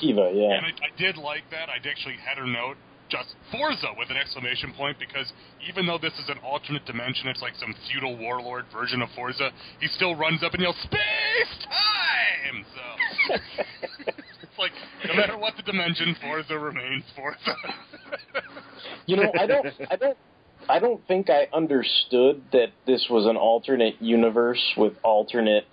[0.00, 0.56] Kiva, yeah.
[0.56, 1.68] And I, I did like that.
[1.68, 2.76] I actually had her note
[3.14, 5.32] just Fourze with an exclamation point because
[5.68, 9.40] even though this is an alternate dimension, it's like some feudal warlord version of Fourze.
[9.80, 13.34] He still runs up and yells "Space time!" So
[14.42, 14.72] it's like
[15.06, 17.36] no matter what the dimension, Fourze remains Fourze.
[19.06, 20.16] You know, I don't, I don't,
[20.68, 25.64] I don't think I understood that this was an alternate universe with alternate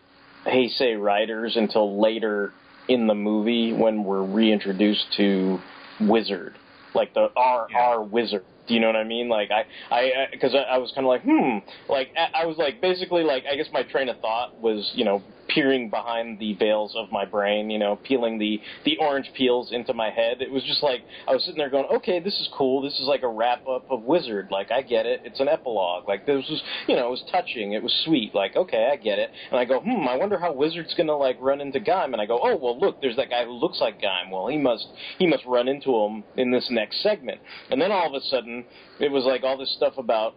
[0.46, 2.52] Heisei riders until later
[2.90, 5.60] in the movie when we're reintroduced to
[6.02, 6.56] Wizard,
[6.96, 8.44] like the our our Wizard.
[8.68, 9.28] Do you know what I mean?
[9.28, 11.58] Like I, I, because I, I was kind of like, hmm,
[11.90, 15.04] like I, I was like basically like I guess my train of thought was you
[15.04, 15.22] know
[15.54, 19.94] peering behind the veils of my brain, you know, peeling the the orange peels into
[19.94, 20.42] my head.
[20.42, 22.82] It was just like I was sitting there going, okay, this is cool.
[22.82, 24.50] This is like a wrap up of Wizard.
[24.52, 25.22] Like I get it.
[25.24, 26.08] It's an epilogue.
[26.08, 27.74] Like this was, you know, it was touching.
[27.74, 28.34] It was sweet.
[28.34, 29.32] Like okay, I get it.
[29.52, 32.14] And I go, hmm, I wonder how Wizard's gonna like run into Gaim.
[32.14, 34.32] And I go, oh well, look, there's that guy who looks like Gaim.
[34.32, 34.88] Well, he must
[35.18, 37.40] he must run into him in this next segment.
[37.70, 38.66] And then all of a sudden,
[39.00, 40.36] it was like all this stuff about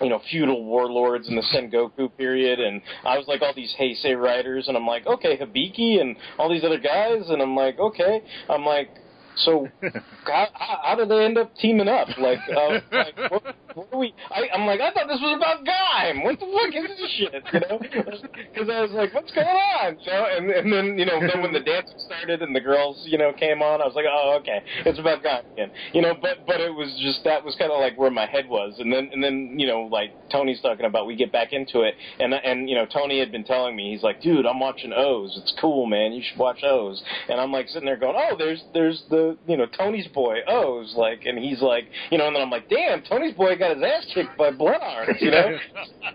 [0.00, 4.20] you know, feudal warlords in the Sengoku period, and I was like all these Heisei
[4.20, 8.22] riders, and I'm like, okay, Hibiki and all these other guys, and I'm like, okay,
[8.48, 8.90] I'm like,
[9.36, 9.68] so
[10.24, 12.08] how, how, did they end up teaming up?
[12.18, 14.14] Like, uh, like what, what we?
[14.30, 16.24] I, I'm like, I thought this was about Gaim.
[16.24, 17.44] What the fuck is this shit?
[17.52, 17.78] You know,
[18.52, 19.96] because I was like, what's going on?
[20.04, 23.18] So, and, and then you know, then when the dancing started and the girls, you
[23.18, 25.70] know, came on, I was like, oh, okay, it's about Gaim again.
[25.92, 28.48] You know, but but it was just that was kind of like where my head
[28.48, 31.82] was, and then and then you know, like Tony's talking about, we get back into
[31.82, 34.92] it, and and you know, Tony had been telling me, he's like, dude, I'm watching
[34.92, 35.28] OOO.
[35.36, 36.12] It's cool, man.
[36.12, 36.80] You should watch OOO.
[37.28, 40.86] And I'm like sitting there going, oh, there's there's the you know Tony's boy OOO,
[40.96, 43.84] like, and he's like, you know, and then I'm like, damn, Tony's boy got his
[43.84, 45.58] ass kicked by Blood Arms, you know.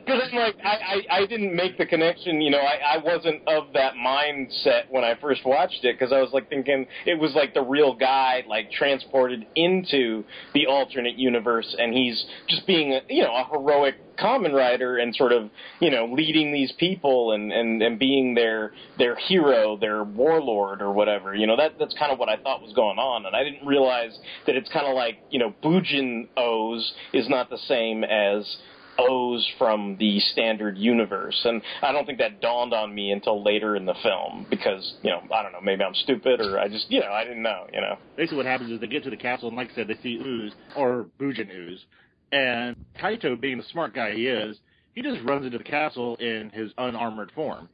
[0.06, 3.42] Because I'm like, I, I, I didn't make the connection, you know, I, I wasn't
[3.48, 7.34] of that mindset when I first watched it because I was like thinking it was
[7.34, 13.02] like the real guy, like transported into the alternate universe, and he's just being, a,
[13.10, 15.50] you know, a heroic Kamen Rider and sort of,
[15.80, 20.92] you know, leading these people and, and, and being their their hero, their warlord or
[20.92, 21.36] whatever.
[21.36, 23.66] You know, that that's kind of what I thought was going on, and I didn't
[23.66, 26.82] realize that it's kind of like, you know, Bujin OOO
[27.14, 28.58] is not the same as
[29.00, 31.40] OOO from the standard universe.
[31.46, 35.10] And I don't think that dawned on me until later in the film because, you
[35.10, 37.68] know, I don't know, maybe I'm stupid or I just, you know, I didn't know,
[37.74, 37.98] you know.
[38.16, 40.18] Basically, what happens is they get to the castle, and like I said, they see
[40.24, 41.78] OOO or Bujin OOO,
[42.36, 44.58] and Kaito, being the smart guy he is,
[44.94, 47.70] he just runs into the castle in his unarmored form.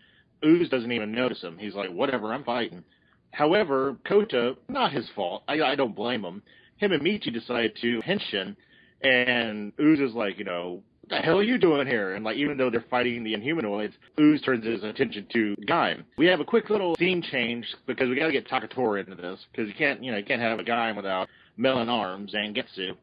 [0.45, 1.57] OOO doesn't even notice him.
[1.57, 2.83] He's like, whatever, I'm fighting.
[3.31, 5.43] However, Kota, not his fault.
[5.47, 6.43] I, I don't blame him.
[6.77, 8.55] Him and Michi decide to henshin,
[9.01, 12.13] and OOO is like, you know, what the hell are you doing here?
[12.13, 16.03] And like, even though they're fighting the Inhumanoids, OOO turns his attention to Gaim.
[16.17, 19.39] We have a quick little scene change because we got to get Takatora into this
[19.51, 22.95] because you can't, you know, you can't have a Gaim without Melon Arms and Getsu.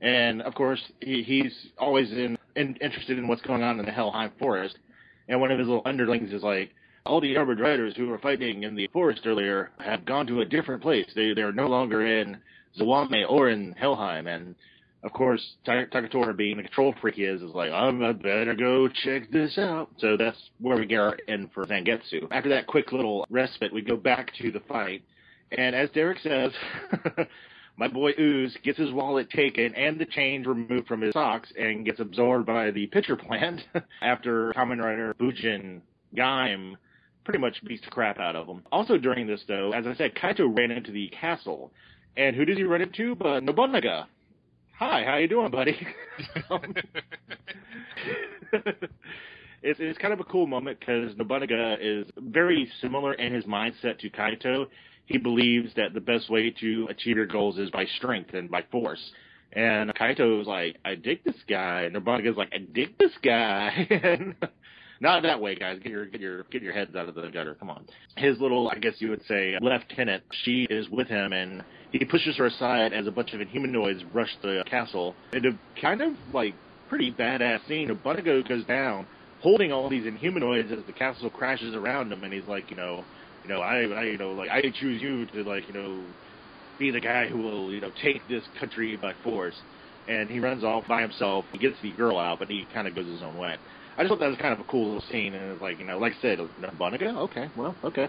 [0.00, 3.92] And of course he, he's always in, in interested in what's going on in the
[3.92, 4.76] Helheim forest.
[5.28, 6.70] And one of his little underlings is like,
[7.06, 10.44] all the armored riders who were fighting in the forest earlier have gone to a
[10.44, 11.06] different place.
[11.14, 12.38] They they're no longer in
[12.78, 14.26] Zawame or in Helheim.
[14.26, 14.54] And
[15.02, 19.30] of course, Takatora, being the control freak he is, is like, I'm better go check
[19.30, 19.90] this out.
[19.98, 22.26] So that's where we get end for Zangetsu.
[22.30, 25.02] After that quick little respite, we go back to the fight.
[25.52, 26.52] And as Derek says,
[27.76, 31.84] my boy OOO gets his wallet taken and the change removed from his socks and
[31.84, 33.60] gets absorbed by the pitcher plant
[34.02, 35.80] after Kamen Rider Bujin
[36.16, 36.74] Gaim
[37.24, 38.62] pretty much beats the crap out of him.
[38.70, 41.72] Also during this though, as I said, Kaito ran into the castle.
[42.16, 44.06] And who does he run into but Nobunaga?
[44.78, 45.76] Hi, how you doing, buddy?
[49.62, 53.98] it's it's kind of a cool moment because Nobunaga is very similar in his mindset
[54.00, 54.66] to Kaito
[55.06, 58.62] he believes that the best way to achieve your goals is by strength and by
[58.70, 59.00] force.
[59.52, 61.82] And Kaito was like, I dig this guy.
[61.82, 63.86] And Nobunaga's like, I dig this guy.
[64.02, 64.34] and
[65.00, 65.78] not that way, guys.
[65.82, 67.54] Get your get your get your heads out of the gutter.
[67.54, 67.84] Come on.
[68.16, 70.24] His little, I guess you would say, lieutenant.
[70.44, 74.34] She is with him, and he pushes her aside as a bunch of inhumanoids rush
[74.42, 75.14] the castle.
[75.32, 76.54] And a kind of like
[76.88, 77.88] pretty badass scene.
[77.88, 79.06] Nobunaga goes down,
[79.40, 83.04] holding all these inhumanoids as the castle crashes around him, and he's like, you know,
[83.44, 86.04] you know, I, I, you know, like I choose you to like, you know,
[86.78, 89.54] be the guy who will, you know, take this country by force.
[90.06, 91.46] And he runs off by himself.
[91.52, 93.56] He gets the girl out, but he kind of goes his own way.
[93.96, 95.84] I just thought that was kind of a cool little scene, and it's like, you
[95.84, 97.10] know, like I said, Nobunaga.
[97.10, 98.08] Okay, well, okay.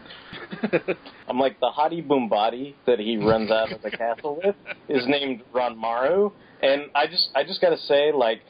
[1.27, 4.55] I'm like the hottie boom body that he runs out of the castle with
[4.89, 6.31] is named Ranmaru,
[6.61, 8.41] and I just, I just gotta say, like,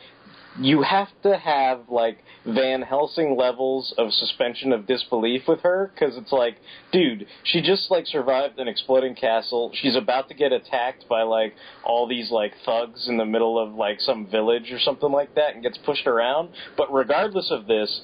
[0.60, 6.16] you have to have like Van Helsing levels of suspension of disbelief with her because
[6.16, 6.58] it's like,
[6.92, 9.72] dude, she just like survived an exploding castle.
[9.74, 11.54] She's about to get attacked by like
[11.84, 15.56] all these like thugs in the middle of like some village or something like that
[15.56, 16.50] and gets pushed around.
[16.78, 18.02] But regardless of this,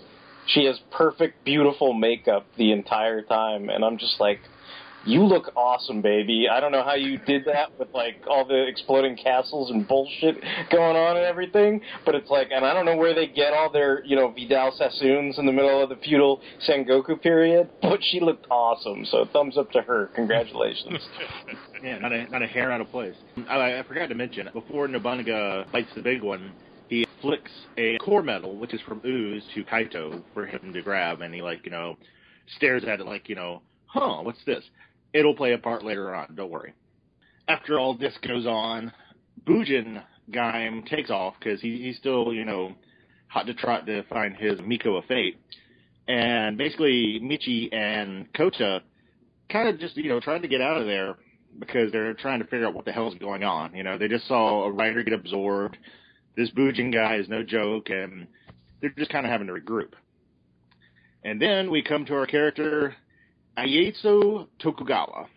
[0.48, 4.40] she has perfect, beautiful makeup the entire time, and I'm just like,
[5.06, 6.48] you look awesome, baby.
[6.52, 10.36] I don't know how you did that with like all the exploding castles and bullshit
[10.72, 13.72] going on and everything, but it's like, and I don't know where they get all
[13.72, 18.20] their, you know, Vidal Sassoons in the middle of the feudal Sengoku period, but she
[18.20, 19.06] looked awesome.
[19.06, 20.10] So thumbs up to her.
[20.16, 21.00] Congratulations.
[21.84, 23.16] yeah, not a not a hair out of place.
[23.50, 26.52] I, I forgot to mention before Nobunaga fights the big one.
[26.90, 31.22] He flicks a Core Medal, which is from OOO, to Kaito for him to grab,
[31.22, 31.96] and he like you know
[32.58, 34.64] stares at it like you know, huh, what's this?
[35.14, 36.74] It'll play a part later on, don't worry.
[37.48, 38.94] After all this goes on,
[39.46, 42.74] Bujin Gaim takes off because he, he's still, you know,
[43.28, 45.40] hot to trot to find his Miko of Fate.
[46.08, 48.82] And basically, Michi and Kota
[49.50, 51.16] kind of just, you know, trying to get out of there
[51.60, 53.76] because they're trying to figure out what the hell's going on.
[53.76, 55.78] You know, they just saw a rider get absorbed.
[56.36, 58.28] This Bujin guy is no joke, and
[58.80, 59.94] they're just kind of having to regroup.
[61.24, 62.96] And then we come to our character,
[63.58, 65.28] Ayato Tokugawa.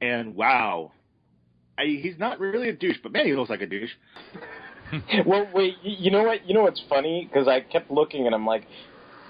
[0.00, 0.92] And wow,
[1.78, 3.90] I, he's not really a douche, but man, he looks like a douche.
[5.26, 6.46] well, wait, you know what?
[6.46, 7.28] You know what's funny?
[7.30, 8.66] Because I kept looking and I'm like,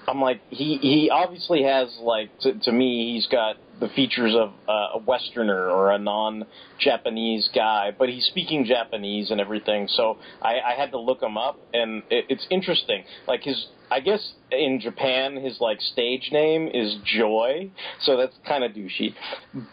[0.07, 4.53] I'm like, he he obviously has like to, to me, he's got the features of
[4.67, 9.87] uh, a Westerner or a non-Japanese guy, but he's speaking Japanese and everything.
[9.87, 13.03] So I, I had to look him up, and it, it's interesting.
[13.27, 18.63] Like his I guess in Japan his like stage name is Joy, so that's kind
[18.63, 19.13] of douchey.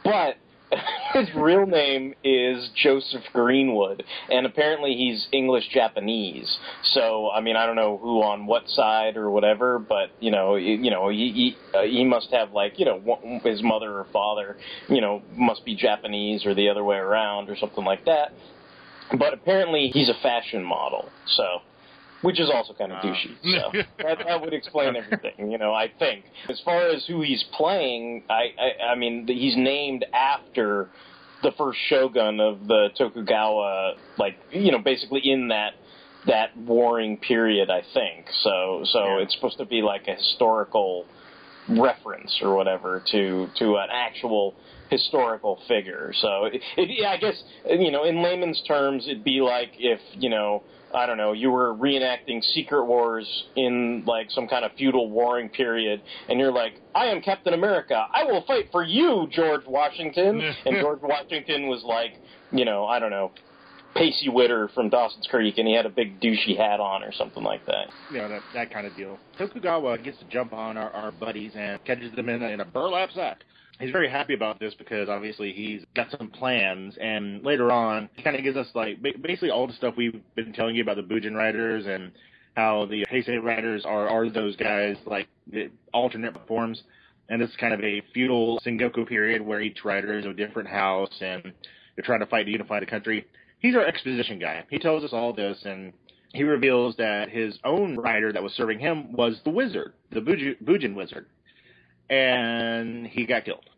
[0.05, 0.37] But
[1.15, 6.59] his real name is Joseph Greenwood, and apparently he's English Japanese.
[6.83, 10.57] So I mean, I don't know who on what side or whatever, but you know,
[10.57, 14.57] you know, he he, uh, he must have like you know his mother or father,
[14.89, 18.33] you know, must be Japanese or the other way around or something like that.
[19.19, 21.63] But apparently he's a fashion model, so
[22.23, 23.37] which is also kind of uh, douchey.
[23.43, 25.73] So that, that would explain everything, you know.
[25.73, 30.89] I think as far as who he's playing, I, I, I mean, he's named after
[31.43, 35.75] the first shogun of the Tokugawa, like you know, basically in that
[36.27, 37.71] that warring period.
[37.71, 38.83] I think so.
[38.85, 39.23] So yeah.
[39.23, 41.07] it's supposed to be like a historical
[41.69, 44.55] reference or whatever to to an actual
[44.91, 46.13] historical figure.
[46.21, 50.01] So it, it, yeah, I guess you know, in layman's terms, it'd be like if
[50.15, 50.63] you know
[50.95, 55.49] I don't know, you were reenacting Secret Wars in like some kind of feudal warring
[55.49, 58.07] period, and you're like, I am Captain America.
[58.13, 60.41] I will fight for you, George Washington.
[60.67, 62.15] and George Washington was like,
[62.53, 63.31] you know, I don't know,
[63.95, 67.43] Pacey Witter from Dawson's Creek, and he had a big douchey hat on or something
[67.43, 67.87] like that.
[68.13, 69.19] Yeah, that, that kind of deal.
[69.39, 72.65] Tokugawa gets to jump on our, our buddies and catches them in a, in a
[72.65, 73.39] burlap sack.
[73.81, 78.23] He's very happy about this because obviously he's got some plans, and later on he
[78.23, 81.03] kind of gives us like basically all the stuff we've been telling you about the
[81.03, 82.13] Bujin riders and
[82.55, 85.29] how the Heisei riders are are those guys like
[85.93, 86.83] alternate forms,
[87.29, 91.17] and it's kind of a feudal Sengoku period where each rider is a different house
[91.21, 91.43] and
[91.97, 93.27] they're trying to fight to unify the country.
[93.61, 94.65] He's our exposition guy.
[94.71, 95.93] He tells us all this and
[96.33, 100.95] he reveals that his own rider that was serving him was the wizard, the Bujin
[100.95, 101.27] wizard,
[102.09, 103.69] and he got killed.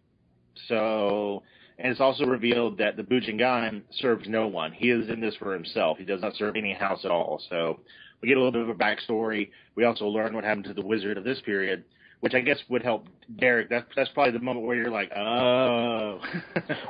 [0.68, 1.42] So,
[1.78, 4.72] and it's also revealed that the Bujin Gaim serves no one.
[4.72, 5.98] He is in this for himself.
[5.98, 7.40] He does not serve any house at all.
[7.48, 7.80] So,
[8.22, 9.50] we get a little bit of a backstory.
[9.74, 11.84] We also learn what happened to the wizard of this period,
[12.20, 13.68] which I guess would help Derek.
[13.68, 16.20] That's that's probably the moment where you're like, oh.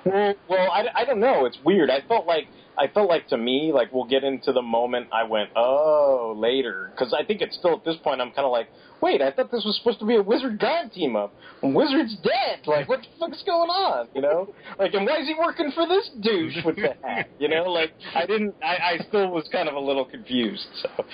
[0.04, 1.46] well, well, I, I don't know.
[1.46, 1.90] It's weird.
[1.90, 2.48] I felt like
[2.78, 6.90] I felt like to me, like we'll get into the moment I went, oh, later,
[6.92, 8.68] because I think it's still at this point I'm kind of like,
[9.00, 11.34] wait, I thought this was supposed to be a Wizard God team up.
[11.62, 12.66] Wizard's dead.
[12.66, 14.08] Like, what the fuck's going on?
[14.14, 17.28] You know, like, and why is he working for this douche with the hat?
[17.38, 18.54] You know, like I didn't.
[18.62, 20.66] I, I still was kind of a little confused.
[20.82, 21.04] So.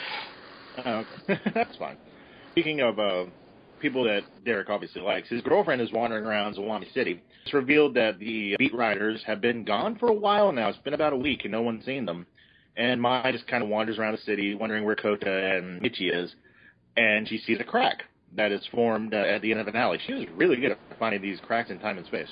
[0.85, 1.05] Oh,
[1.55, 1.97] that's fine.
[2.53, 2.99] Speaking of.
[2.99, 3.25] Uh,
[3.81, 5.29] people that Derek obviously likes.
[5.29, 7.23] His girlfriend is wandering around Zawame City.
[7.45, 10.69] It's revealed that the beat riders have been gone for a while now.
[10.69, 12.27] It's been about a week and no one's seen them.
[12.77, 16.35] And Mai just kind of wanders around the city wondering where Kota and Michi is.
[16.97, 18.05] And she sees a crack
[18.37, 19.99] that is formed uh, at the end of an alley.
[20.07, 22.29] She was really good at finding these cracks in time and space.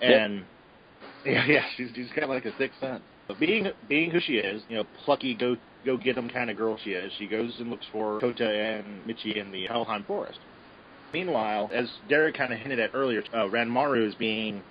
[0.00, 0.44] And yep.
[1.26, 3.02] yeah, yeah, she's she's got like a sixth sense.
[3.28, 6.56] But being being who she is, you know, plucky go go get them kind of
[6.56, 10.38] girl she is, she goes and looks for Kota and Michi in the Helheim Forest.
[11.12, 14.62] Meanwhile, as Derek kind of hinted at earlier, uh, Ranmaru is being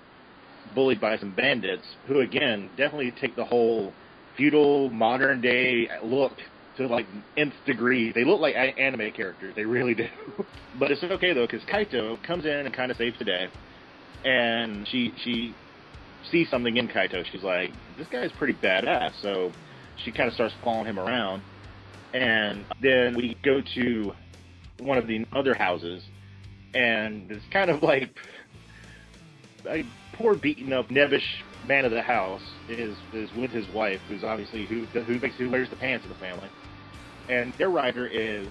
[0.74, 3.92] bullied by some bandits who, again, definitely take the whole
[4.36, 6.32] feudal, modern day look
[6.76, 7.06] to like
[7.36, 8.12] nth degree.
[8.12, 9.54] They look like anime characters.
[9.56, 10.08] They really do.
[10.78, 13.48] but it's okay though, because Kaito comes in and kind of saves the day,
[14.24, 15.54] and she she
[16.30, 17.24] sees something in Kaito.
[17.32, 19.12] She's like, this guy's pretty badass.
[19.22, 19.52] So
[20.04, 21.42] she kind of starts following him around,
[22.12, 24.12] and then we go to
[24.78, 26.02] one of the other houses
[26.74, 28.16] and it's kind of like
[29.68, 34.24] a poor beaten up Nebish man of the house is is with his wife, who's
[34.24, 36.48] obviously who who makes who wears the pants of the family,
[37.28, 38.48] and their rider is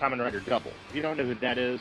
[0.00, 0.72] Kamen Rider Double.
[0.88, 1.80] If you don't know who that is,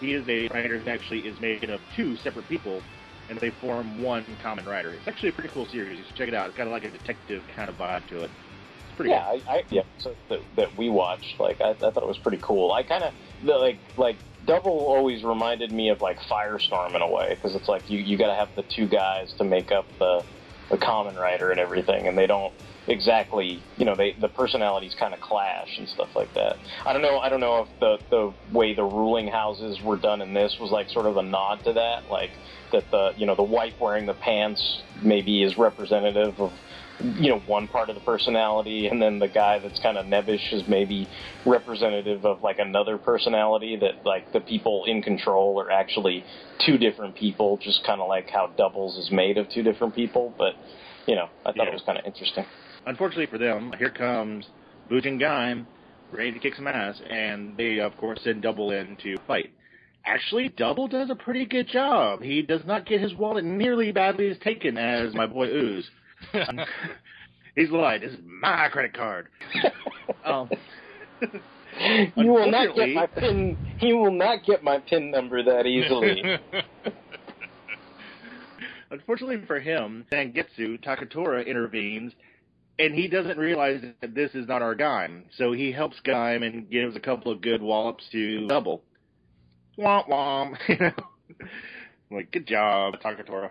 [0.00, 2.82] he is a rider who actually is made of two separate people,
[3.28, 4.90] and they form one Kamen Rider.
[4.90, 5.98] It's actually a pretty cool series.
[5.98, 6.48] You should check it out.
[6.48, 8.30] It's got like a detective kind of vibe to it.
[8.88, 9.10] It's pretty.
[9.10, 9.82] Yeah, I, I yeah.
[9.98, 12.72] So that, that we watched, like I, I thought it was pretty cool.
[12.72, 14.16] I kind of like like
[14.46, 18.18] Double always reminded me of like Firestorm in a way because it's like you you
[18.18, 20.24] got to have the two guys to make up the
[20.70, 22.52] the Kamen Rider and everything, and they don't
[22.88, 26.56] exactly you know they the personalities kind of clash and stuff like that.
[26.84, 30.20] I don't know I don't know if the the way the ruling houses were done
[30.20, 32.30] in this was like sort of a nod to that, like
[32.72, 36.52] that the you know the wife wearing the pants maybe is representative of
[37.02, 40.52] you know one part of the personality, and then the guy that's kind of nebbish
[40.52, 41.08] is maybe
[41.44, 46.24] representative of like another personality that like the people in control are actually
[46.64, 50.34] two different people, just kind of like how Doubles is made of two different people.
[50.38, 50.54] But
[51.06, 51.68] you know, I thought yeah.
[51.68, 52.44] it was kind of interesting.
[52.86, 54.46] Unfortunately for them, here comes
[54.90, 55.66] Bujin Gaim
[56.12, 59.50] ready to kick some ass, and they of course send Double in to fight.
[60.04, 62.22] Actually, Double does a pretty good job.
[62.22, 65.82] He does not get his wallet nearly badly as taken as my boy OOO.
[67.54, 68.02] He's lied.
[68.02, 69.28] This is my credit card.
[70.24, 70.48] um,
[72.16, 73.58] you will not get my pin.
[73.78, 76.22] He will not get my pin number that easily.
[78.90, 82.12] Unfortunately for him, Zangetsu Takatora intervenes,
[82.78, 85.24] and he doesn't realize that this is not our Gaim.
[85.36, 88.82] So he helps Gaim and gives a couple of good wallops to Double.
[89.78, 90.56] Womp womp.
[90.68, 90.92] You know,
[92.10, 93.50] like good job, Takatora.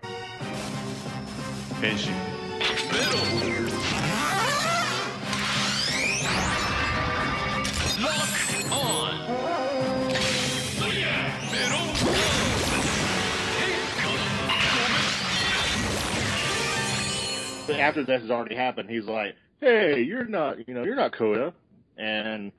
[17.92, 21.52] After this has already happened, he's like, "Hey, you're not, you know, you're not Kota,"
[21.98, 22.52] and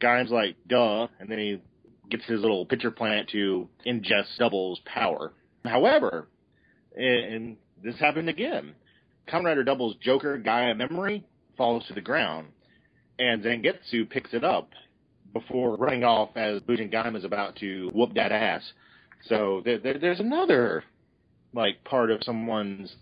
[0.00, 1.60] Gaim's like, "Duh," and then he
[2.10, 5.32] gets his little pitcher plant to ingest Double's power.
[5.64, 6.28] However,
[6.96, 8.74] and this happened again.
[9.28, 11.24] Kamen Rider Double's Joker Gaia memory
[11.56, 12.48] falls to the ground,
[13.18, 14.70] and Zangetsu picks it up
[15.32, 18.62] before running off as Bujin is about to whoop that ass.
[19.26, 20.84] So there, there, there's another
[21.52, 22.94] like part of someone's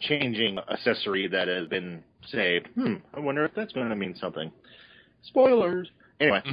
[0.00, 2.68] changing accessory that has been saved.
[2.74, 4.50] Hmm, I wonder if that's going to mean something.
[5.22, 5.90] Spoilers.
[6.20, 6.42] Anyway.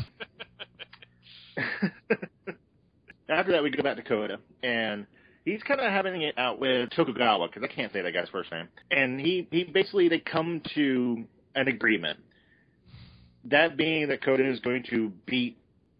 [3.29, 5.05] After that, we go back to Kota, and
[5.45, 8.51] he's kind of having it out with Tokugawa because I can't say that guy's first
[8.51, 11.23] name, and he he basically they come to
[11.55, 12.19] an agreement.
[13.45, 15.57] That being that Kota is going to beat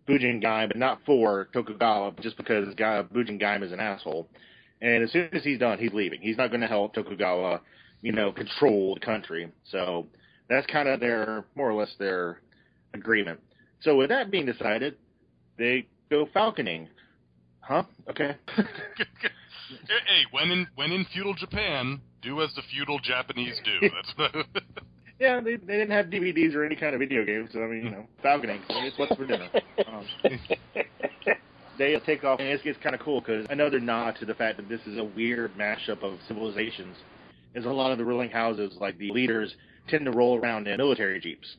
[0.07, 4.27] Bujingaim, but not for Tokugawa, just because guy, Bujingaim is an asshole.
[4.81, 6.21] And as soon as he's done, he's leaving.
[6.21, 7.61] He's not going to help Tokugawa,
[8.01, 9.51] you know, control the country.
[9.71, 10.07] So
[10.49, 12.41] that's kind of their, more or less their
[12.93, 13.39] agreement.
[13.81, 14.97] So with that being decided,
[15.57, 16.87] they go falconing.
[17.71, 17.83] Huh?
[18.09, 18.35] Okay.
[18.57, 23.89] hey, when in when in feudal Japan, do as the feudal Japanese do.
[24.25, 24.47] That's
[25.21, 27.51] yeah, they they didn't have DVDs or any kind of video games.
[27.53, 28.59] So I mean, you know, falconing.
[28.67, 29.47] So it's what's for dinner.
[29.87, 30.05] Um,
[31.77, 34.57] they take off, and it's, it's kind of cool because another nod to the fact
[34.57, 36.97] that this is a weird mashup of civilizations.
[37.55, 39.55] Is a lot of the ruling houses, like the leaders,
[39.87, 41.55] tend to roll around in military jeeps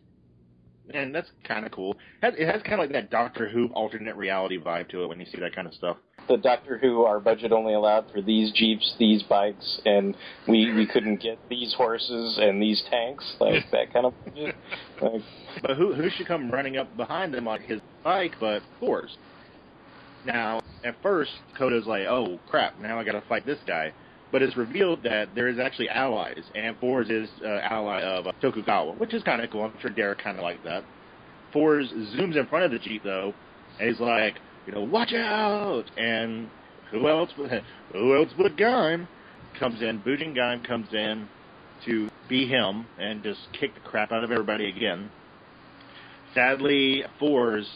[0.95, 1.97] and that's kind of cool.
[2.23, 5.27] It has kind of like that Doctor Who alternate reality vibe to it when you
[5.27, 5.97] see that kind of stuff.
[6.29, 10.17] The Doctor Who, our budget only allowed for these jeeps, these bikes, and
[10.47, 14.55] we we couldn't get these horses and these tanks, like that kind of budget.
[15.01, 15.23] Like,
[15.63, 19.17] but who who should come running up behind them on his bike but Fourze?
[20.25, 22.79] Now, at first, Kota's like, "Oh crap!
[22.81, 23.93] Now I got to fight this guy."
[24.33, 28.33] But it's revealed that there is actually allies, and Fourze is uh, ally of uh,
[28.41, 29.65] Tokugawa, which is kind of cool.
[29.65, 30.85] I'm sure Derek kind of like that.
[31.53, 33.35] Fourze zooms in front of the jeep though,
[33.79, 35.85] and he's like, you know, watch out!
[35.99, 36.49] And
[36.91, 37.31] who else?
[37.93, 39.07] Who else but Gaim
[39.59, 40.01] comes in?
[40.01, 41.29] Bujin Gaim comes in
[41.85, 45.11] to be him and just kick the crap out of everybody again.
[46.35, 47.69] Sadly, Fourze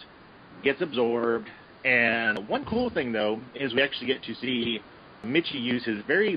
[0.63, 1.49] gets absorbed,
[1.85, 4.81] and one cool thing though is we actually get to see
[5.25, 6.37] Michi use his very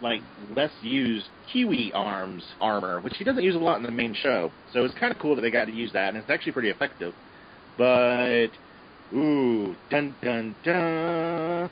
[0.00, 0.20] like
[0.54, 4.50] less used Kiwi arms armor, which he doesn't use a lot in the main show.
[4.72, 6.70] So it's kind of cool that they got to use that, and it's actually pretty
[6.70, 7.14] effective.
[7.78, 8.48] But
[9.14, 11.70] ooh, dun dun dun,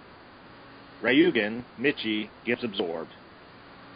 [1.02, 3.12] Ryugen Michi gets absorbed,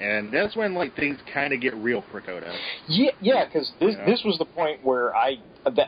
[0.01, 2.53] and that's when like things kind of get real for Kota.
[2.89, 4.07] Yeah, yeah, because this you know?
[4.07, 5.39] this was the point where I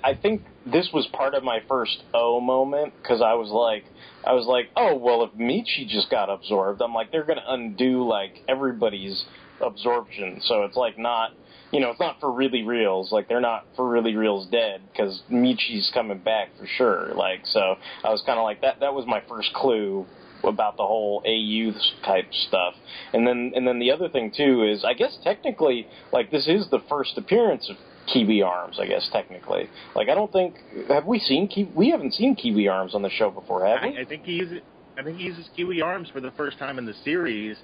[0.04, 3.84] I think this was part of my first O moment because I was like
[4.24, 8.06] I was like, oh well, if Michi just got absorbed, I'm like they're gonna undo
[8.06, 9.24] like everybody's
[9.60, 11.32] absorption, so it's like not.
[11.72, 13.10] You know, it's not for really reals.
[13.10, 17.12] Like they're not for really reals dead because Michi's coming back for sure.
[17.12, 18.78] Like so, I was kind of like that.
[18.80, 20.06] That was my first clue
[20.46, 21.72] about the whole AU
[22.04, 22.74] type stuff.
[23.12, 26.68] And then and then the other thing too is I guess technically like this is
[26.70, 27.76] the first appearance of
[28.12, 29.68] Kiwi Arms, I guess technically.
[29.94, 30.54] Like I don't think
[30.88, 33.98] have we seen Kiwi, we haven't seen Kiwi Arms on the show before, have we?
[33.98, 34.60] I, I think he uses
[34.98, 37.56] I think he uses Kiwi Arms for the first time in the series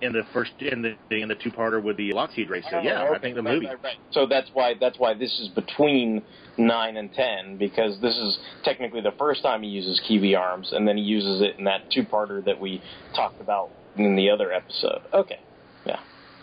[0.00, 2.64] in the first in the in the two parter with the Lockheed race.
[2.70, 3.66] So yeah, I think the movie.
[3.66, 3.96] Right, right.
[4.10, 6.22] So that's why that's why this is between
[6.56, 10.86] nine and ten because this is technically the first time he uses Kiwi arms, and
[10.86, 12.82] then he uses it in that two parter that we
[13.14, 15.00] talked about in the other episode.
[15.12, 15.40] Okay,
[15.86, 16.00] yeah,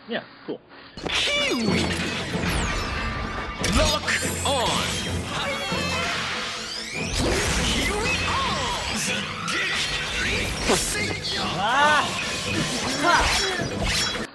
[0.10, 0.60] yeah, cool.
[1.10, 1.80] Kiwi,
[3.78, 4.03] lock
[4.45, 5.06] on.
[7.74, 9.12] Kiwi arms.
[11.38, 12.34] Ah!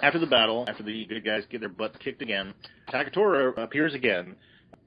[0.02, 2.54] After the battle, after the good guys get their butts kicked again,
[2.92, 4.34] Takatora appears again.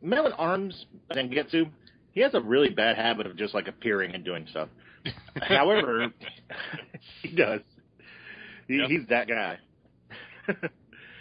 [0.01, 1.69] Melon Arms Zangetsu,
[2.11, 4.67] he has a really bad habit of just like appearing and doing stuff.
[5.41, 6.11] However,
[7.21, 7.61] he does.
[8.67, 8.89] He, yep.
[8.89, 9.59] He's that guy.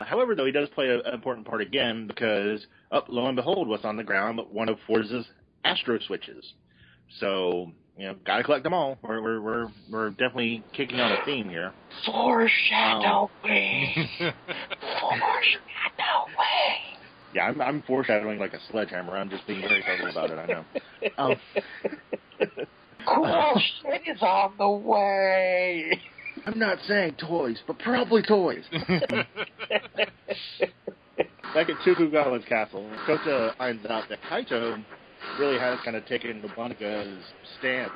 [0.01, 3.69] However, though, he does play an important part again because, up oh, lo and behold,
[3.69, 5.27] what's on the ground but one of Fourze's
[5.65, 6.53] Astro switches.
[7.21, 8.99] So you know, gotta collect them all.
[9.03, 11.72] We're we're we're, we're definitely kicking on a theme here.
[12.07, 13.28] Foreshadowing.
[15.01, 15.62] Foreshadowing.
[17.34, 19.16] Yeah, I'm I'm foreshadowing like a sledgehammer.
[19.16, 20.38] I'm just being very subtle about it.
[20.38, 20.64] I know.
[21.16, 21.36] Um,
[23.07, 25.99] cool shit is on the way.
[26.47, 28.64] I'm not saying toys, but probably toys.
[31.55, 34.82] Back at Tokugawa's castle, Kota finds out that Kaito
[35.39, 37.25] really has kind of taken Nobunaga's
[37.59, 37.93] stance,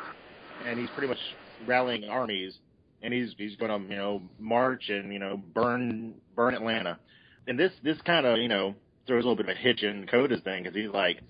[0.67, 1.19] and he's pretty much
[1.67, 2.55] rallying armies,
[3.03, 6.99] and he's he's going to you know march and you know burn burn Atlanta,
[7.47, 8.75] and this this kind of you know
[9.07, 11.21] throws a little bit of a hitch in Kota's thing because he's like,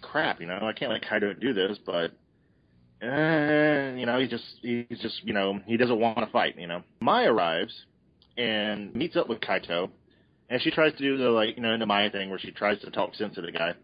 [0.00, 2.12] crap, you know I can't let Kaito do this, but.
[3.02, 6.56] Uh, you know, he's just he's just you know he doesn't want to fight.
[6.56, 7.74] You know, Mai arrives
[8.38, 9.90] and meets up with Kaito,
[10.48, 12.80] and she tries to do the like you know the Maya thing where she tries
[12.80, 13.74] to talk sense to the guy.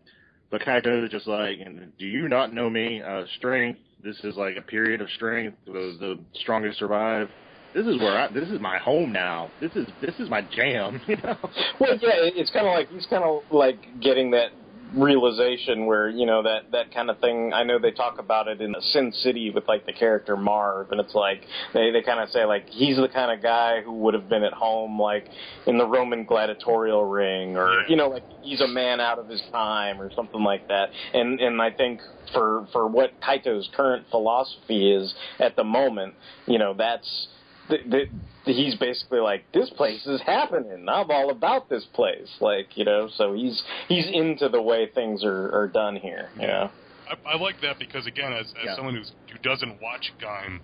[0.51, 1.59] But Kaito is just like,
[1.99, 3.03] do you not know me?
[3.03, 3.79] Uh, strength.
[4.03, 5.57] This is like a period of strength.
[5.67, 7.29] The, the strongest survive.
[7.75, 8.33] This is where I.
[8.33, 9.49] This is my home now.
[9.61, 11.01] This is this is my jam.
[11.09, 11.37] You know.
[11.79, 14.49] Well, yeah, it's kind of like he's kind of like getting that
[14.95, 17.53] realization where you know that that kind of thing.
[17.53, 21.01] I know they talk about it in Sin City with like the character Marv, and
[21.01, 21.43] it's like
[21.75, 24.43] they they kind of say like he's the kind of guy who would have been
[24.43, 25.29] at home like
[25.67, 29.43] in the Roman gladiatorial ring, or you know like he's a man out of his
[29.53, 30.91] time or something like that.
[31.15, 32.01] And and I think
[32.33, 36.15] for for what Kaito's current philosophy is at the moment,
[36.47, 37.29] you know that's.
[37.71, 38.07] The,
[38.45, 40.87] the, he's basically like this place is happening.
[40.89, 43.09] I'm all about this place, like you know.
[43.15, 46.71] So he's he's into the way things are are done here, you know.
[47.09, 48.77] I, I like that because again, as, as Yeah.
[48.77, 50.61] someone who's, who doesn't watch Gaim,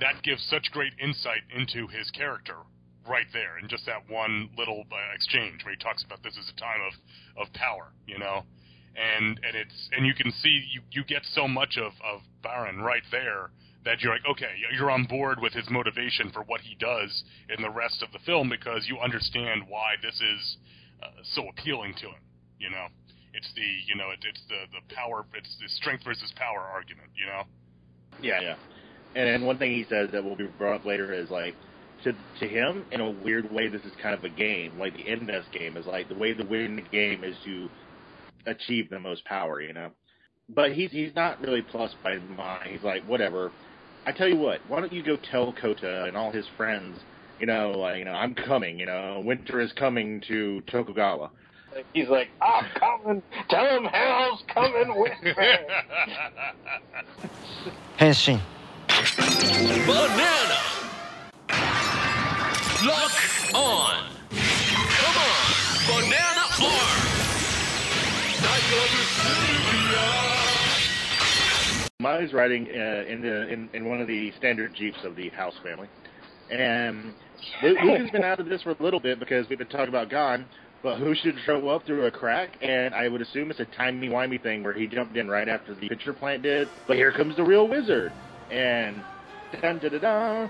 [0.00, 2.56] that gives such great insight into his character
[3.08, 6.50] right there, in just that one little uh, exchange where he talks about this is
[6.50, 8.42] a time of of power, you know,
[8.96, 12.80] and and it's and you can see you you get so much of of Baron
[12.80, 13.50] right there
[13.86, 17.24] that you're like, okay, you're on board with his motivation for what he does
[17.56, 20.56] in the rest of the film because you understand why this is
[21.02, 22.20] uh, so appealing to him.
[22.58, 22.86] You know,
[23.32, 27.08] it's the you know it, it's the the power, it's the strength versus power argument.
[27.16, 27.42] You know.
[28.20, 28.56] Yeah, yeah.
[29.14, 31.54] And then one thing he says that will be brought up later is like
[32.02, 35.04] to to him in a weird way this is kind of a game, like the
[35.04, 37.68] Inves game is like the way to win the game is to
[38.46, 39.90] achieve the most power, you know.
[40.48, 42.68] But he's he's not really plus by mine.
[42.70, 43.52] He's like, whatever.
[44.06, 47.00] I tell you what, why don't you go tell Kota and all his friends,
[47.40, 51.30] you know, like, you know, I'm coming, you know, winter is coming to Tokugawa.
[51.92, 53.20] He's like, I'm coming.
[53.50, 55.34] Tell him hell's coming with me.
[57.96, 58.38] 変身
[59.86, 60.60] Banana!
[62.86, 63.12] Lock
[63.54, 64.04] on!
[64.30, 65.42] Come on!
[65.88, 67.06] Banana arm!
[72.06, 75.54] Mai's riding uh, in the in, in one of the standard jeeps of the House
[75.64, 75.88] family,
[76.50, 77.12] and
[77.60, 80.46] has been out of this for a little bit because we've been talking about Gon.
[80.84, 82.50] But who should show up through a crack?
[82.62, 85.74] And I would assume it's a timey wimey thing where he jumped in right after
[85.74, 86.68] the pitcher plant did.
[86.86, 88.12] But here comes the real wizard,
[88.52, 89.02] and
[89.60, 90.48] dun da da da,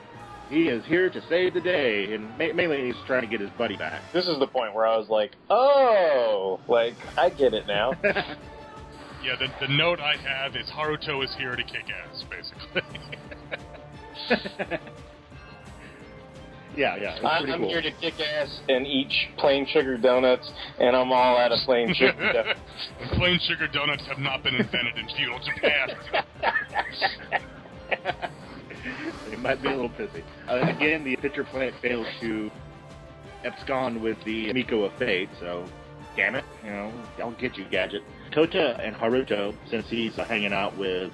[0.51, 2.13] he is here to save the day.
[2.13, 4.03] And ma- mainly he's trying to get his buddy back.
[4.13, 7.93] This is the point where I was like, oh, like I get it now.
[9.27, 12.83] Yeah, the, the note I have is Haruto is here to kick ass, basically.
[16.77, 17.68] yeah, yeah, it's I, pretty I'm cool.
[17.68, 20.49] here to kick ass and eat plain sugar donuts,
[20.79, 22.61] and I'm all out of plain sugar donuts.
[23.14, 25.91] Plain sugar donuts have not been invented in feudal Japan.
[29.33, 30.22] it might be a little pissy.
[30.49, 32.49] Uh, again, the pitcher plant fails to
[33.45, 35.66] abscond with the Miko of Fate, so
[36.14, 38.03] damn it, you know, I'll get you, Gadget.
[38.33, 41.12] Kota and Haruto, since he's uh, hanging out with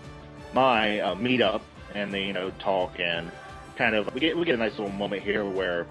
[0.53, 1.63] Mai, uh, meet up
[1.95, 3.31] and they, you know, talk and
[3.77, 5.87] kind of we get we get a nice little moment here where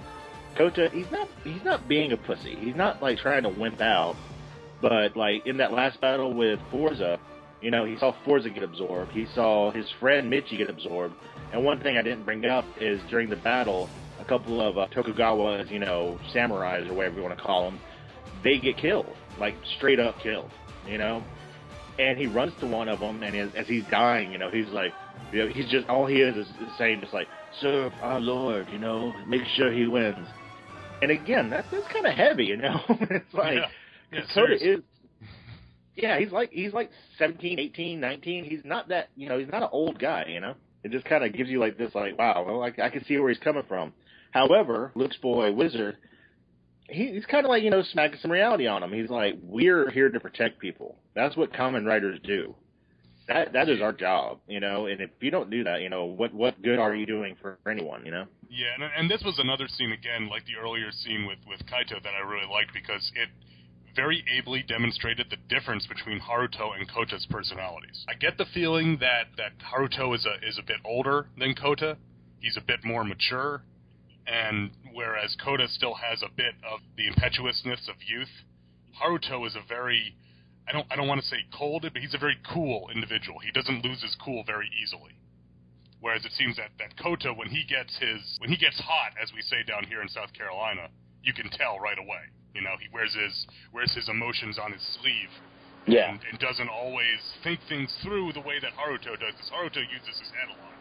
[0.56, 2.56] Kota he's not he's not being a pussy.
[2.56, 4.16] He's not like trying to wimp out,
[4.82, 7.18] but like in that last battle with Fourze,
[7.62, 9.12] you know, he saw Fourze get absorbed.
[9.12, 11.16] He saw his friend Michi get absorbed.
[11.54, 14.88] And one thing I didn't bring up is during the battle, a couple of uh,
[14.88, 17.80] Tokugawa's, you know, samurais or whatever you want to call them,
[18.44, 20.50] they get killed, like straight up killed,
[20.88, 21.24] you know.
[22.00, 24.68] And he runs to one of them, and as, as he's dying, you know, he's
[24.70, 24.94] like,
[25.32, 27.28] you know, he's just all he is is saying just like,
[27.60, 30.28] "Serve our Lord," you know, make sure he wins.
[31.02, 32.80] And again, that's that's kind of heavy, you know.
[32.90, 33.68] it's like Yeah.
[34.12, 34.68] Yeah, seriously.
[34.68, 34.80] is
[35.96, 38.44] yeah, he's like he's like 17, 18, 19.
[38.46, 40.56] He's not that, you know, he's not an old guy, you know.
[40.84, 43.18] It just kind of gives you like this like, wow, well, I, I can see
[43.18, 43.94] where he's coming from.
[44.32, 45.98] However, Luke's boy Wizard,
[46.92, 48.92] he, he's kind of like, you know, smacking some reality on him.
[48.92, 50.98] He's like, we're here to protect people.
[51.16, 52.56] That's what Kamen Riders do.
[53.28, 54.88] That that is our job, you know.
[54.88, 57.60] And if you don't do that, you know, what what good are you doing for
[57.70, 58.26] anyone, you know?
[58.50, 62.02] Yeah, and, and this was another scene again, like the earlier scene with with Kaito,
[62.04, 63.30] that I really liked because it
[63.96, 68.06] very ably demonstrated the difference between Haruto and Kota's personalities.
[68.10, 71.98] I get the feeling that that Haruto is a is a bit older than Kota.
[72.40, 73.64] He's a bit more mature,
[74.28, 78.32] and whereas Kota still has a bit of the impetuousness of youth,
[79.02, 80.16] Haruto is a very
[80.68, 83.40] I don't I don't want to say cold, but he's a very cool individual.
[83.40, 85.18] He doesn't lose his cool very easily.
[86.02, 89.32] Whereas it seems that, that Kota, when he gets his when he gets hot, as
[89.34, 90.90] we say down here in South Carolina,
[91.24, 92.30] you can tell right away.
[92.54, 95.30] You know, he wears his wears his emotions on his sleeve.
[95.88, 96.12] Yeah.
[96.12, 99.34] And, and doesn't always think things through the way that Haruto does.
[99.34, 100.78] Because Haruto uses his head a lot.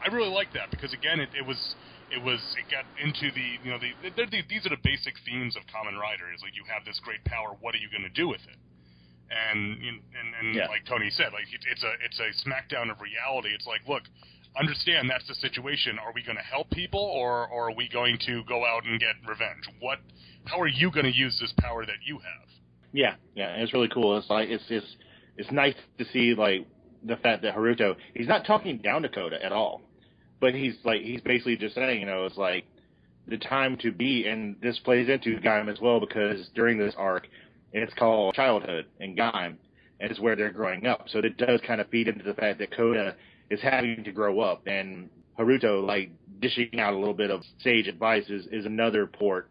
[0.00, 1.74] I really like that because again, it, it was
[2.10, 5.14] it was it got into the you know the, the, the these are the basic
[5.24, 6.32] themes of Kamen Rider.
[6.34, 7.56] Is like you have this great power.
[7.60, 8.58] What are you going to do with it?
[9.30, 10.66] And and and Yeah.
[10.66, 13.50] like Tony said, like it, it's a it's a smackdown of reality.
[13.54, 14.02] It's like, look,
[14.58, 15.98] understand that's the situation.
[15.98, 18.98] Are we going to help people, or or are we going to go out and
[18.98, 19.64] get revenge?
[19.78, 19.98] What?
[20.46, 22.48] How are you going to use this power that you have?
[22.92, 24.18] Yeah, yeah, it's really cool.
[24.18, 24.96] It's like it's it's
[25.36, 26.66] it's nice to see like
[27.04, 29.82] the fact that Haruto he's not talking down to Kota at all,
[30.40, 32.64] but he's like he's basically just saying you know it's like
[33.30, 37.28] the time to be, and this plays into Gaim as well because during this arc,
[37.72, 39.56] it's called childhood and Gaim,
[40.00, 41.06] and it's where they're growing up.
[41.08, 43.14] So it does kind of feed into the fact that Kota
[43.50, 45.08] is having to grow up, and
[45.38, 46.10] Haruto like
[46.40, 49.48] dishing out a little bit of sage advice is, is another port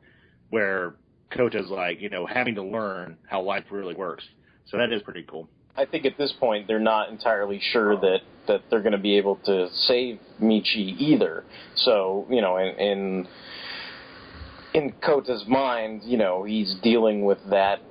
[0.50, 0.96] where
[1.32, 4.24] Kota's like you know having to learn how life really works.
[4.66, 5.50] So that is pretty cool.
[5.76, 9.18] I think at this point they're not entirely sure that that they're going to be
[9.18, 11.44] able to save Michi either.
[11.76, 13.28] So you know, in, in
[14.74, 17.82] in Kota's mind, you know, he's dealing with that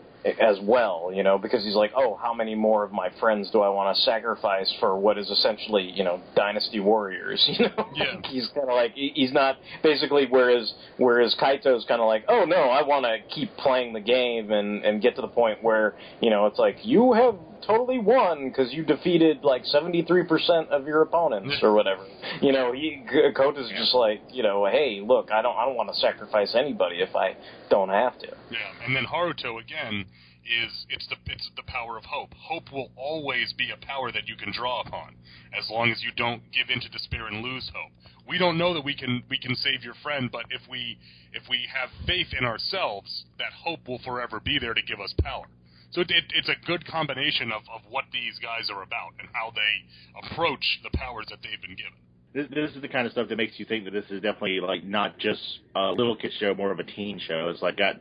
[0.40, 3.60] as well, you know, because he's like, oh, how many more of my friends do
[3.60, 7.88] I want to sacrifice for what is essentially, you know, dynasty warriors, you know?
[7.94, 8.14] Yeah.
[8.14, 12.44] like he's kind of like he's not basically whereas whereas Kaito's kind of like, oh
[12.44, 15.94] no, I want to keep playing the game and and get to the point where
[16.20, 17.36] you know it's like you have
[17.66, 22.05] totally won because you defeated like 73% of your opponents or whatever.
[22.40, 23.05] You know, he,
[23.36, 26.97] Kota's just like, you know, hey, look, I don't I don't want to sacrifice anybody
[26.97, 27.36] if I
[27.70, 28.28] don't have to.
[28.51, 30.06] Yeah, and then Haruto again
[30.48, 32.32] is it's the it's the power of hope.
[32.35, 35.14] Hope will always be a power that you can draw upon
[35.59, 37.93] as long as you don't give in to despair and lose hope.
[38.26, 40.98] We don't know that we can we can save your friend, but if we
[41.32, 45.14] if we have faith in ourselves, that hope will forever be there to give us
[45.22, 45.47] power.
[45.90, 49.52] So it, it's a good combination of, of what these guys are about and how
[49.55, 51.98] they approach the powers that they've been given.
[52.35, 54.60] This, this is the kind of stuff that makes you think that this is definitely
[54.60, 55.40] like not just
[55.74, 57.48] a little kid show, more of a teen show.
[57.48, 57.97] It's like got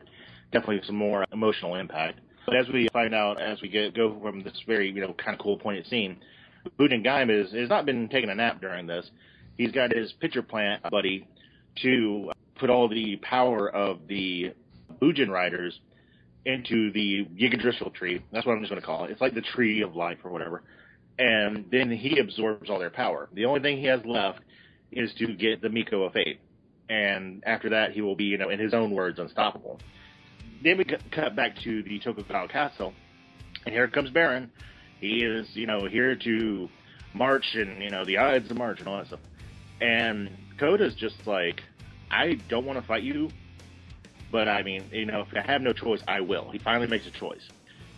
[0.52, 2.20] definitely some more emotional impact.
[2.44, 5.34] But as we find out, as we get go from this very you know kind
[5.34, 6.18] of cool pointed scene,
[6.78, 9.10] Bujin Gaim is has not been taking a nap during this.
[9.56, 11.26] He's got his pitcher plant buddy
[11.82, 14.52] to put all the power of the
[15.00, 15.78] Bujin riders
[16.44, 18.22] into the Yggdrasil tree.
[18.32, 19.10] That's what I'm just going to call it.
[19.10, 20.62] It's like the tree of life or whatever.
[21.18, 23.28] And then he absorbs all their power.
[23.32, 24.40] The only thing he has left
[24.92, 26.40] is to get the Miko of Fate.
[26.88, 29.80] And after that, he will be, you know, in his own words, unstoppable.
[30.62, 32.94] Then we cut back to the Tokugawa Castle,
[33.66, 34.50] and here comes Baron.
[35.00, 36.68] He is, you know, here to
[37.14, 39.20] march and, you know, the Ides of March and all that stuff.
[39.80, 41.60] And Kota's just like,
[42.10, 43.30] I don't want to fight you,
[44.30, 46.50] but I mean, you know, if I have no choice, I will.
[46.50, 47.48] He finally makes a choice.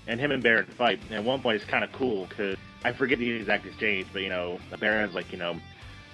[0.07, 1.01] And him and Baron fight.
[1.09, 4.23] And at one point, it's kind of cool because I forget the exact exchange, but,
[4.23, 5.57] you know, Baron's like, you know,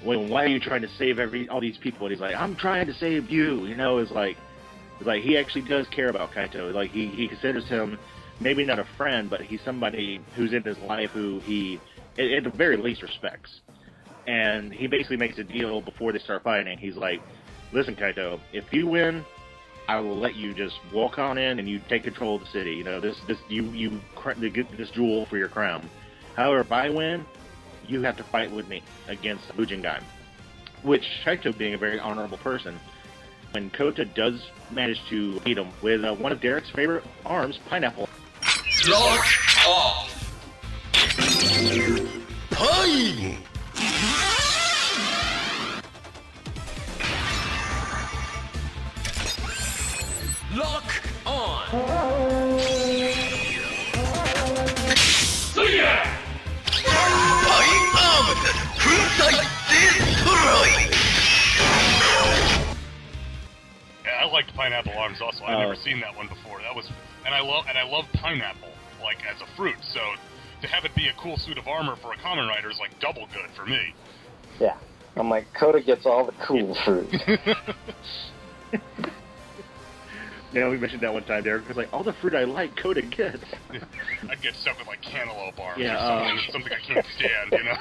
[0.03, 2.07] why are you trying to save every all these people?
[2.07, 3.65] And he's like, I'm trying to save you.
[3.67, 4.37] You know, it's like,
[4.99, 6.73] it's like he actually does care about Kaito.
[6.73, 7.99] Like he, he considers him
[8.41, 11.81] maybe not a friend, but he's somebody who's in his life who he,
[12.19, 13.61] at the very least, respects.
[14.27, 16.79] And he basically makes a deal before they start fighting.
[16.79, 17.23] He's like,
[17.73, 19.25] listen, Kaito, if you win,
[19.89, 22.75] I will let you just walk on in and you take control of the city.
[22.75, 24.01] You know, this this you you
[24.51, 25.89] get this jewel for your crown.
[26.35, 27.25] However, if I win,
[27.87, 30.03] you have to fight with me against Bujin Gaim.
[30.83, 32.79] Which Kaito, being a very honorable person,
[33.53, 38.09] when Kota does manage to beat him with uh, one of Derek's favorite arms, pineapple.
[38.89, 39.27] Lock
[39.67, 40.13] off.
[42.51, 43.39] Pie.
[50.57, 51.67] Lock on.
[56.57, 58.47] Pine armed.
[58.81, 59.37] Funsai
[59.69, 60.69] destroy.
[64.05, 65.45] Yeah, I liked Pineapple Arms also.
[65.45, 65.61] I've Oh.
[65.61, 66.61] never seen that one before.
[66.63, 66.89] That was,
[67.25, 68.71] and I love and I love pineapple
[69.03, 69.77] like as a fruit.
[69.93, 70.01] So
[70.63, 72.99] to have it be a cool suit of armor for a Kamen Rider is like
[73.01, 73.95] double good for me.
[74.59, 74.77] Yeah.
[75.17, 77.11] I'm like, Kota gets all the cool fruit.
[80.53, 81.43] Yeah, we mentioned that one time.
[81.45, 83.43] Derek Because like, all the fruit I like, Kota gets.
[84.31, 87.53] I'd get stuck with like cantaloupe arms Yeah, or uh, something, something I can't stand,
[87.53, 87.77] you know.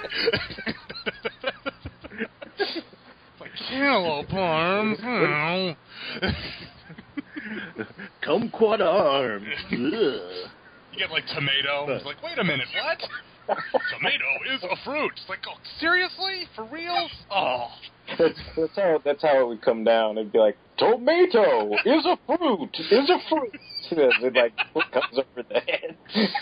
[3.39, 4.99] like cantaloupe arms.
[5.03, 5.75] oh.
[8.23, 9.47] Kumquat arms.
[9.69, 10.19] You
[10.97, 11.85] get like tomato.
[11.89, 13.03] It's like, wait a minute, what?
[13.47, 15.11] Tomato is a fruit.
[15.15, 16.47] It's like, oh, seriously?
[16.55, 17.11] For reals?
[17.31, 17.67] Oh.
[18.17, 20.17] that's, that's how that's how it would come down.
[20.17, 23.57] It'd be like, tomato is a fruit, is a fruit.
[23.91, 24.55] it like
[24.91, 25.97] comes over the head.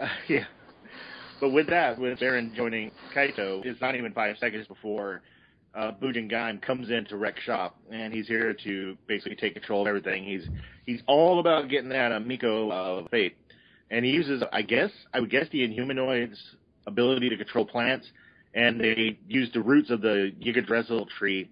[0.00, 0.44] Uh, yeah.
[1.40, 5.22] But with that, with Baron joining Kaito, it's not even five seconds before
[5.74, 9.88] uh, Bujin comes in to wreck shop, and he's here to basically take control of
[9.88, 10.24] everything.
[10.24, 10.46] He's
[10.86, 13.36] he's all about getting that uh, Miko uh, fate,
[13.92, 16.40] and he uses, I guess, I would guess the Inhumanoid's
[16.86, 18.06] ability to control plants,
[18.54, 21.50] and they use the roots of the Yggdrasil tree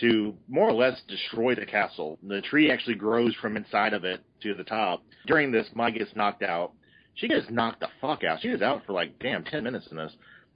[0.00, 2.18] to more or less destroy the castle.
[2.26, 5.04] The tree actually grows from inside of it to the top.
[5.26, 6.72] During this, Mai gets knocked out.
[7.14, 8.40] She gets knocked the fuck out.
[8.40, 10.12] She is out for like damn ten minutes in this,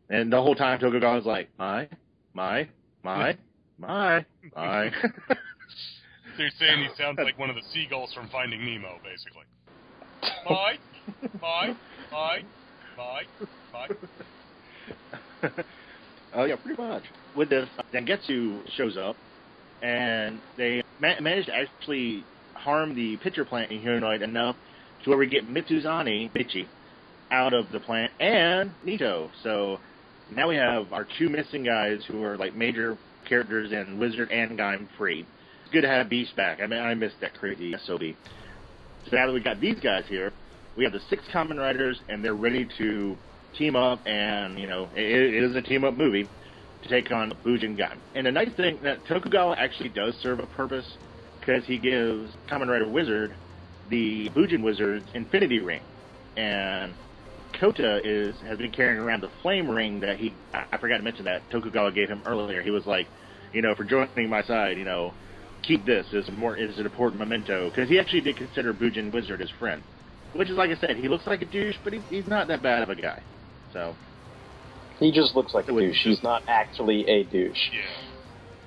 [0.09, 1.87] and the whole time Tokugawa's like, my,
[2.33, 2.67] my,
[3.03, 3.37] my,
[3.79, 4.91] my, my.
[5.29, 9.45] So you're saying he sounds like one of the seagulls from Finding Nemo, basically.
[10.23, 10.79] Bye,
[11.41, 11.75] bye,
[12.11, 12.43] bye,
[12.97, 13.23] bye,
[13.73, 15.49] bye.
[16.35, 17.03] Oh yeah, pretty much.
[17.35, 19.17] With this, Zangetsu shows up,
[19.83, 22.25] and they ma- managed to actually
[22.55, 24.57] harm the pitcher plant Inhumanoid enough
[25.05, 26.67] to where we get Mitsuzane Michi
[27.31, 29.31] out of the plant and Nito.
[29.43, 29.79] So
[30.31, 32.99] now we have our two missing guys who are like major
[33.29, 35.21] characters in Wizard and Gaim free.
[35.65, 36.61] It's good to have Beast back.
[36.61, 38.03] I mean, I missed that crazy SOB.
[39.09, 40.33] So now that we got these guys here,
[40.77, 43.17] we have the six Kamen Riders, and they're ready to
[43.57, 44.01] team up.
[44.07, 46.29] And you know, it, it is a team up movie
[46.83, 47.99] to take on Bujin Gaim.
[48.15, 50.87] And the nice thing that Tokugawa actually does serve a purpose
[51.41, 53.35] because he gives Kamen Rider Wizard
[53.89, 55.83] the Bujin Wizard's Infinity Ring,
[56.37, 56.93] and
[57.61, 61.03] Kota is has been carrying around the Flame Ring that he I, I forgot to
[61.03, 62.63] mention that Tokugawa gave him earlier.
[62.63, 63.07] He was like,
[63.53, 65.15] you know, for joining my side, you know,
[65.67, 69.41] keep this as more as an important memento because he actually did consider Bujin Wizard
[69.41, 69.83] his friend,
[70.35, 72.63] which is like I said, he looks like a douche, but he, he's not that
[72.63, 73.23] bad of a guy.
[73.73, 73.95] So
[74.99, 76.03] He just looks like a douche.
[76.05, 77.71] He's not actually a douche.
[77.73, 77.81] Yeah.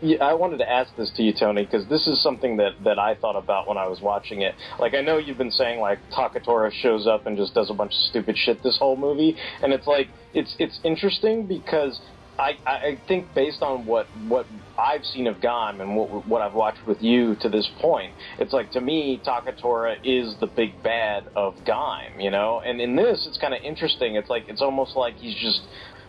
[0.02, 2.98] Yeah, I wanted to ask this to you, Tony, because this is something that, that
[2.98, 4.56] I thought about when I was watching it.
[4.80, 7.92] Like, I know you've been saying, like, Takatora shows up and just does a bunch
[7.92, 12.00] of stupid shit this whole movie, and it's like, it's it's interesting because
[12.40, 14.48] I, I think based on what, what
[14.78, 18.54] I've seen of Gaim and what, what I've watched with you to this point, it's
[18.54, 22.62] like, to me, Takatora is the big bad of Gaim, you know?
[22.66, 24.16] And in this, it's kind of interesting.
[24.16, 25.62] It's like, it's almost like he's just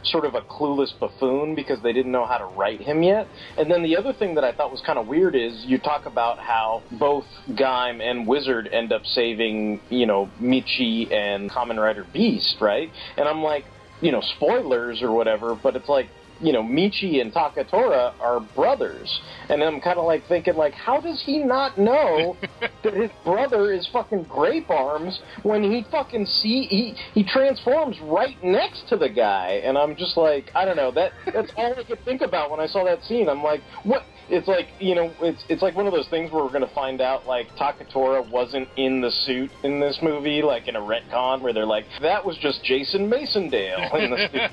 [0.04, 3.28] sort of a clueless buffoon because they didn't know how to write him yet.
[3.58, 6.06] And then the other thing that I thought was kind of weird is you talk
[6.06, 12.06] about how both Gaim and Wizard end up saving, you know, Michi and Kamen Rider
[12.12, 12.90] Beast, right?
[13.16, 13.64] And I'm like,
[14.00, 16.08] you know, spoilers or whatever, but it's like,
[16.40, 19.20] you know, Michi and Takatora are brothers.
[19.48, 22.36] And I'm kind of like thinking, like, how does he not know
[22.84, 28.42] that his brother is fucking Grape Arms when he fucking see he he transforms right
[28.42, 29.60] next to the guy?
[29.64, 30.90] And I'm just like, I don't know.
[30.90, 33.28] That that's all I could think about when I saw that scene.
[33.28, 34.02] I'm like, what?
[34.30, 37.00] It's like you know, it's it's like one of those things where we're gonna find
[37.00, 41.52] out like Takatora wasn't in the suit in this movie, like in a retcon where
[41.52, 44.50] they're like, that was just Jason Masondale in the suit.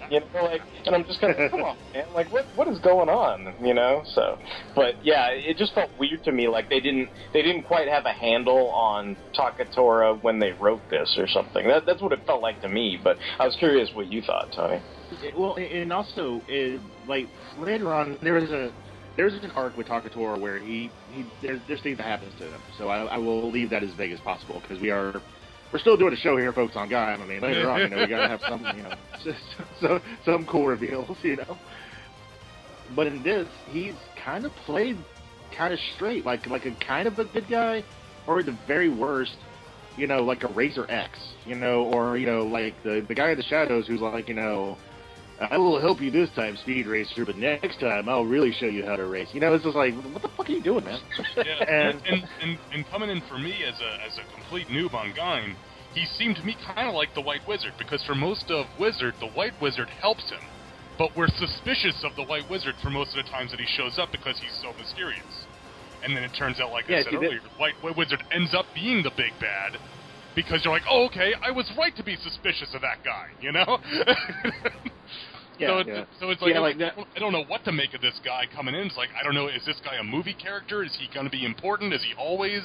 [0.10, 2.80] you know, like, and I'm just kind of, come on, man, like what what is
[2.80, 3.54] going on?
[3.64, 4.38] You know, so,
[4.74, 8.06] but yeah, it just felt weird to me, like they didn't they didn't quite have
[8.06, 11.68] a handle on Takatora when they wrote this or something.
[11.68, 12.98] That that's what it felt like to me.
[13.02, 14.80] But I was curious what you thought, Tony.
[15.36, 17.28] Well, and also, it, like
[17.58, 18.72] later on, there was a
[19.16, 22.60] there's an arc with Takatora where he he there's, there's things that happens to him.
[22.78, 25.20] So I, I will leave that as vague as possible because we are
[25.72, 27.20] we're still doing a show here, folks, on Gaim.
[27.20, 28.94] I mean, later on, you know, we gotta have some, you know,
[29.80, 31.58] some some cool reveals, you know.
[32.94, 34.98] But in this, he's kind of played
[35.50, 37.84] kind of straight, like like a kind of a good guy,
[38.26, 39.36] or at the very worst,
[39.96, 43.30] you know, like a Razor X, you know, or you know, like the the guy
[43.30, 44.76] in the shadows who's like, you know,
[45.50, 48.84] I will help you this time, Speed Racer, but next time I'll really show you
[48.84, 49.28] how to race.
[49.32, 51.00] You know, it's just like, what the fuck are you doing, man?
[51.36, 54.94] Yeah, and, and, and and coming in for me as a as a complete noob
[54.94, 55.54] on Gaim,
[55.94, 59.14] he seemed to me kind of like the White Wizard because for most of Wizard,
[59.20, 60.40] the White Wizard helps him,
[60.98, 63.98] but we're suspicious of the White Wizard for most of the times that he shows
[63.98, 65.46] up because he's so mysterious.
[66.04, 68.66] And then it turns out, like Yeah, I said earlier, White, White Wizard ends up
[68.74, 69.78] being the big bad
[70.34, 73.52] because you're like, oh, okay, I was right to be suspicious of that guy, you
[73.52, 73.78] know?
[75.58, 76.04] Yeah, so, it's, yeah.
[76.18, 78.18] so it's like, Yeah, I, like don't- I don't know what to make of this
[78.24, 78.86] guy coming in.
[78.86, 79.48] It's like I don't know.
[79.48, 80.82] Is this guy a movie character?
[80.82, 81.92] Is he going to be important?
[81.92, 82.62] Is he always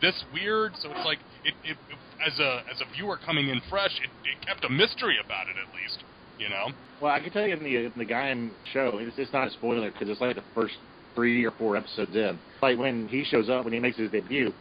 [0.00, 0.72] this weird?
[0.80, 1.76] So it's like it, it,
[2.24, 5.56] as a as a viewer coming in fresh, it, it kept a mystery about it
[5.58, 6.04] at least.
[6.38, 6.68] You know.
[7.00, 9.50] Well, I can tell you in the in the Gaim show, it's, it's not a
[9.50, 10.74] spoiler because it's like the first
[11.14, 12.38] three or four episodes in.
[12.62, 14.52] Like when he shows up, when he makes his debut,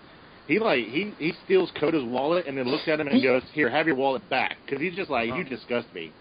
[0.48, 3.70] he like he he steals Kota's wallet and then looks at him and goes, "Here,
[3.70, 6.12] have your wallet back," because he's just like, "You disgust me."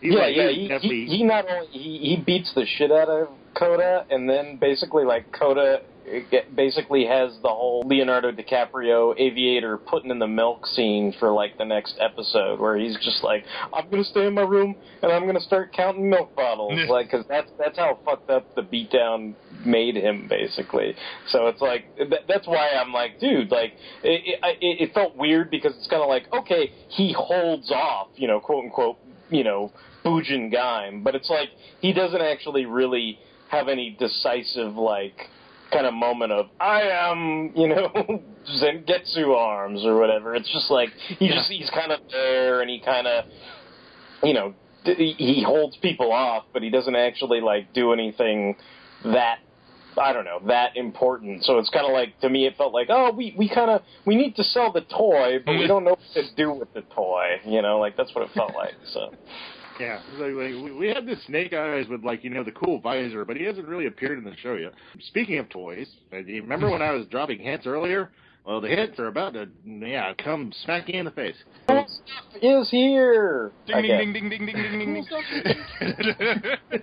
[0.00, 0.50] He's yeah, like, yeah.
[0.50, 4.28] He, definitely- he, he not only he, he beats the shit out of Kota, and
[4.28, 10.26] then basically like Kota eh, basically has the whole Leonardo DiCaprio aviator putting in the
[10.26, 14.34] milk scene for like the next episode, where he's just like, "I'm gonna stay in
[14.34, 18.28] my room and I'm gonna start counting milk bottles," like because that's that's how fucked
[18.28, 20.94] up the beatdown made him basically.
[21.28, 25.16] So it's like th- that's why I'm like, dude, like it, it, it, it felt
[25.16, 28.98] weird because it's kind of like, okay, he holds off, you know, quote unquote,
[29.30, 29.72] you know,
[30.04, 31.48] Bujin Gaim, but it's like
[31.80, 35.28] he doesn't actually really have any decisive like
[35.72, 37.90] kind of moment of I am, you know,
[38.60, 40.34] Zangetsu arms or whatever.
[40.34, 43.24] It's just like he just he's kind of there and he kind of,
[44.22, 44.54] you know,
[44.84, 48.56] he holds people off, but he doesn't actually like do anything
[49.04, 49.38] that
[49.98, 51.44] I don't know that important.
[51.44, 53.82] So it's kind of like to me, it felt like oh, we we kind of
[54.04, 56.82] we need to sell the toy, but we don't know what to do with the
[56.94, 57.40] toy.
[57.44, 58.74] You know, like that's what it felt like.
[58.92, 59.12] So.
[59.78, 63.26] Yeah, like, like, we- had this Snake Eyes with like you know the cool visor,
[63.26, 64.72] but he hasn't really appeared in the show yet.
[65.00, 68.10] Speaking of toys, uh, remember when I was dropping hints earlier?
[68.46, 71.36] Well, the hints are about to yeah come smack you in the face.
[71.64, 71.86] Stuff
[72.40, 73.52] is here.
[73.66, 75.06] Ding, ding, ding, ding, ding, ding, ding,
[75.80, 76.82] ding.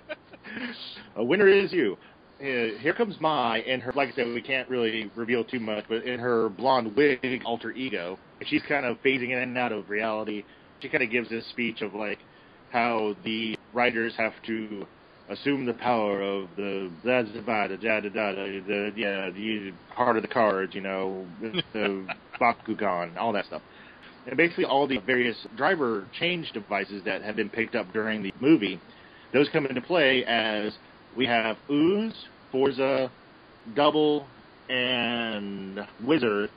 [1.16, 1.96] A winner is you.
[2.40, 5.84] Uh, here comes Mai, and her like I said, we can't really reveal too much,
[5.88, 9.88] but in her blonde wig alter ego, she's kind of phasing in and out of
[9.88, 10.44] reality.
[10.80, 12.18] She kind of gives this speech of like
[12.70, 14.84] how the riders have to
[15.30, 18.34] assume the power of the da da da da da da da
[18.66, 21.62] the yeah the heart of the cards, you know, the
[22.40, 23.62] Bakugan, all that stuff.
[24.26, 28.32] And basically all the various driver change devices that have been picked up during the
[28.40, 28.80] movie,
[29.32, 30.72] those come into play as
[31.16, 32.10] we have OOO,
[32.52, 33.10] Fourze,
[33.74, 34.26] Double,
[34.68, 36.50] and Wizard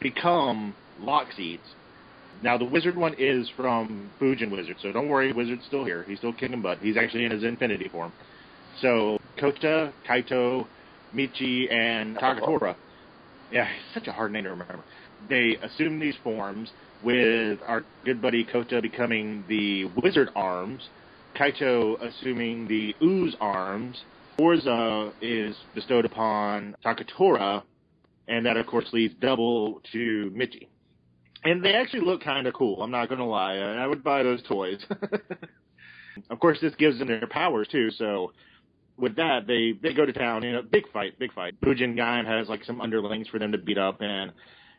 [0.00, 1.58] become lockseeds.
[2.42, 6.04] Now the Wizard one is from Bujin Wizard, so don't worry, Wizard's still here.
[6.06, 6.78] He's still kicking butt.
[6.78, 8.12] He's actually in his Infinity form.
[8.80, 10.66] So Kota, Kaito,
[11.14, 12.76] Michi, and Takatora.
[13.50, 14.84] Yeah, such a hard name to remember.
[15.28, 16.70] They assume these forms
[17.02, 20.88] with our good buddy Kota becoming the Wizard arms,
[21.36, 24.02] Kaito assuming the OOO arms,
[24.38, 27.62] Fourze is bestowed upon Takatora,
[28.28, 30.68] and that of course leads double to Michi.
[31.44, 32.82] And they actually look kind of cool.
[32.82, 33.54] I'm not going to lie.
[33.54, 34.84] I I would buy those toys.
[36.30, 37.90] of course, this gives them their powers too.
[37.92, 38.32] So
[38.96, 40.42] with that, they they go to town.
[40.42, 41.60] You know, big fight, big fight.
[41.60, 44.32] Bujin Gaim has like some underlings for them to beat up, and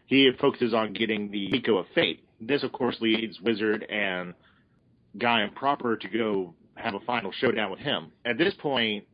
[0.08, 2.24] he focuses on getting the Miko of Fate.
[2.40, 4.34] This, of course, leads Wizard and
[5.18, 8.11] Gaim improper to go have a final showdown with him.
[8.26, 9.06] At this point,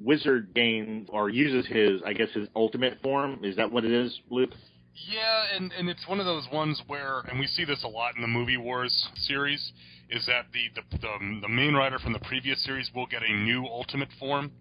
[0.00, 3.40] Wizard gains or uses his, I guess, his ultimate form.
[3.42, 4.50] Is that what it is, Luke?
[4.94, 8.14] Yeah, and and it's one of those ones where, and we see this a lot
[8.16, 9.72] in the Movie Wars series,
[10.10, 13.32] is that the the the, the main rider from the previous series will get a
[13.32, 14.52] new ultimate form.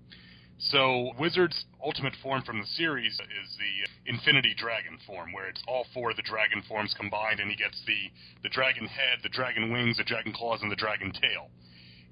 [0.58, 5.62] So Wizard's ultimate form from the series is the uh, Infinity Dragon form, where it's
[5.68, 8.12] all four of the dragon forms combined, and he gets the
[8.42, 11.50] the dragon head, the dragon wings, the dragon claws, and the dragon tail.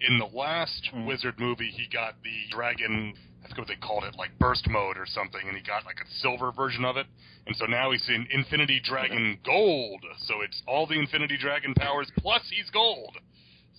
[0.02, 1.06] In the last hmm.
[1.06, 3.14] Wizard movie, he got the dragon.
[3.44, 6.00] I forget what they called it, like burst mode or something, and he got like
[6.04, 7.08] a silver version of it.
[7.48, 10.04] And so now he's in Infinity Dragon Gold.
[10.28, 13.18] So it's all the Infinity Dragon powers plus he's gold.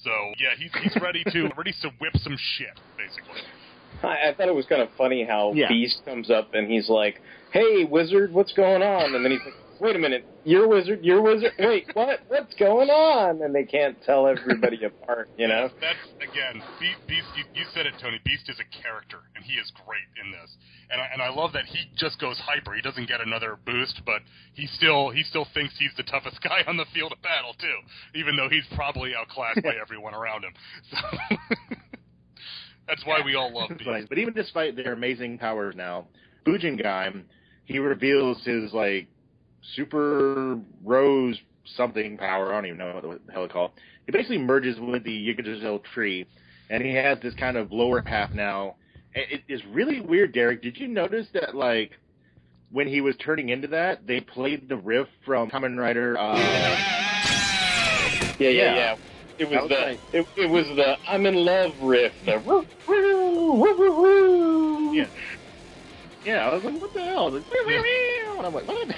[0.03, 3.41] So yeah, he's he's ready to ready to whip some shit, basically.
[4.07, 5.69] I, I thought it was kind of funny how Yeah.
[5.69, 7.21] Beast comes up and he's like,
[7.53, 11.23] "Hey, wizard, what's going on?" And then he's like, "Wait a minute, you're wizard, you're
[11.23, 11.53] wizard.
[11.59, 12.21] Wait, what?
[12.29, 15.71] What's going on?" And they can't tell everybody apart, you know.
[15.81, 17.27] That's again, Be- Beast.
[17.37, 18.21] You, you said it, Tony.
[18.25, 20.51] Beast is a character, and he is great in this.
[20.91, 22.75] And I, and I love that he just goes hyper.
[22.75, 24.21] He doesn't get another boost, but
[24.53, 27.79] he still he still thinks he's the toughest guy on the field of battle too,
[28.15, 30.53] even though he's probably outclassed by everyone around him.
[30.93, 31.37] So
[32.87, 33.83] that's why we all love Beast.
[33.85, 36.07] But, but even despite their amazing powers now,
[36.47, 37.23] Bujin Gaim,
[37.65, 39.09] he reveals his like
[39.75, 41.39] super rose
[41.77, 42.53] something power.
[42.53, 43.73] I don't even know what the hell it's called.
[44.07, 46.27] He basically merges with the Yggdrasil tree,
[46.69, 48.77] and he has this kind of lower half now.
[49.15, 50.61] It is really weird, Derek.
[50.61, 51.93] Did you notice that like
[52.71, 56.19] when he was turning into that, they played the riff from Kamen Rider?
[56.19, 56.37] Uh,
[58.39, 58.75] Yeah, yeah, Yeah.
[58.75, 58.97] yeah.
[59.39, 59.99] It was the nice.
[60.13, 62.13] it, it was the I'm in love riff.
[62.25, 64.95] The woo, woo, woo, woo, woo.
[64.95, 65.07] Yeah.
[66.25, 67.33] Yeah, I was like, what the hell?
[67.33, 68.89] Like, and I'm like, what?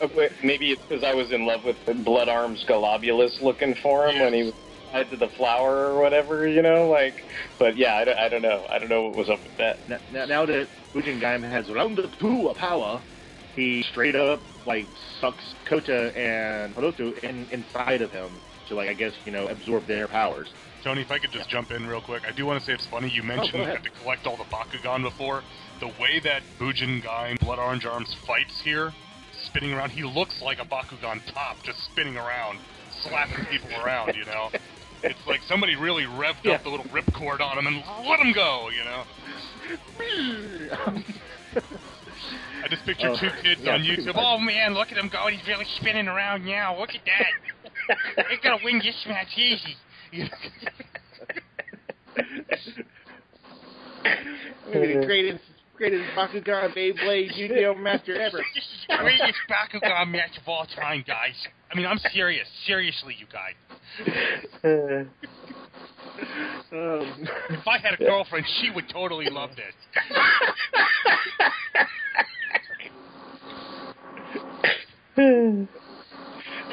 [0.00, 4.06] Uh, wait, Maybe it's because I was in love with Blood Arms Globulus looking for
[4.06, 4.54] him when he was
[4.92, 6.88] tied to the flower or whatever, you know.
[6.88, 7.14] Like,
[7.58, 8.66] but yeah, I don't, I don't know.
[8.70, 9.88] I don't know what was up with that.
[9.88, 13.02] Now, now, now that Gaim has round two of power,
[13.56, 14.86] he straight up like
[15.20, 18.30] sucks Kota and Haruto in inside of him
[18.68, 20.48] to like I guess you know absorb their powers.
[20.82, 22.86] Tony, if I could just jump in real quick, I do want to say it's
[22.86, 25.42] funny you oh, mentioned go you had to collect all the Bakugan before.
[25.80, 28.92] The way that Bujin Gaim in Blood Orange Arms fights here,
[29.44, 32.58] spinning around, he looks like a Bakugan top, just spinning around,
[33.02, 34.50] slapping people around, you know?
[35.02, 38.70] It's like somebody really revved up the little ripcord on him and let him go,
[38.70, 39.04] you know?
[42.64, 44.14] I just picture Oh, two kids yeah, on YouTube.
[44.16, 45.26] Oh man, look at him go!
[45.26, 46.78] He's really spinning around now.
[46.78, 47.26] Look at that.
[48.30, 49.76] He's gonna win this match easy.
[54.72, 55.44] Maybe the greatest,
[55.76, 58.38] greatest Bakugan Beyblade Yu-Gi-Oh master ever.
[58.54, 61.34] This is the greatest Bakugan match of all time, guys.
[61.70, 62.48] I mean, I'm serious.
[62.66, 63.56] Seriously, you guys.
[66.72, 69.74] Um, If I had a girlfriend, she would totally love this.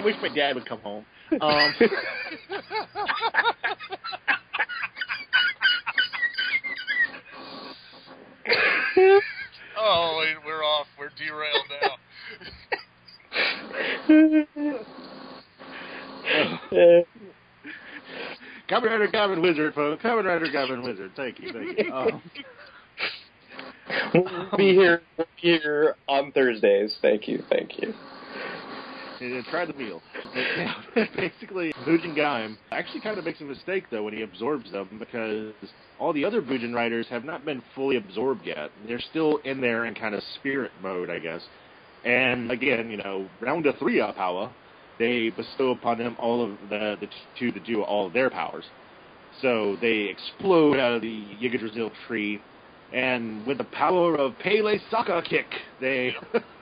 [0.02, 1.06] I wish my dad would come home.
[1.40, 1.74] Um,
[9.78, 10.88] Oh, wait, we're off.
[10.98, 11.98] We're derailed now.
[18.70, 20.04] Kamen Rider Goblin Wizard, folks.
[20.04, 21.12] Kamen Rider Goblin Wizard.
[21.16, 21.94] Thank you, thank you.
[21.94, 22.22] Um,
[24.14, 25.02] We'll be here.
[25.36, 26.98] Here on Thursdays.
[27.02, 27.44] Thank you.
[27.50, 27.94] Thank you.
[29.22, 30.02] And try the meal.
[30.96, 35.54] Basically, Bujin Gaim actually kind of makes a mistake, though, when he absorbs them, because
[36.00, 38.72] all the other Bujin riders have not been fully absorbed yet.
[38.88, 41.42] They're still in there in kind of spirit mode, I guess.
[42.04, 44.52] And again, you know, round of three up power,
[44.98, 47.08] they bestow upon them all of the the
[47.38, 48.66] two to do all of their powers.
[49.42, 52.42] So they explode out of the Yggdrasil tree,
[52.92, 55.46] and with the power of Pele Saka Kick,
[55.80, 56.16] they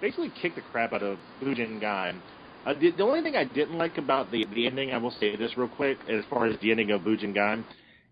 [0.00, 2.20] basically kick the crap out of Bujin Gaim.
[2.66, 5.36] Uh, the, the only thing I didn't like about the the ending, I will say
[5.36, 7.64] this real quick, as far as the ending of Bujin Gaim,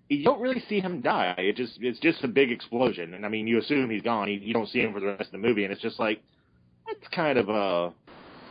[0.08, 1.34] you don't really see him die.
[1.38, 4.28] It just it's just a big explosion, and I mean you assume he's gone.
[4.28, 6.22] You, you don't see him for the rest of the movie, and it's just like
[6.86, 7.92] that's kind of a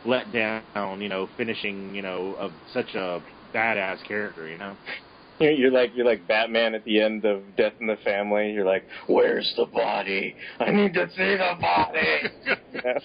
[0.04, 3.22] let down, you know, finishing, you know, of such a
[3.54, 4.76] badass character, you know.
[5.40, 8.52] You're, you're like you're like Batman at the end of Death in the Family.
[8.52, 10.34] You're like, "Where's the body?
[10.60, 12.20] I need to see the body."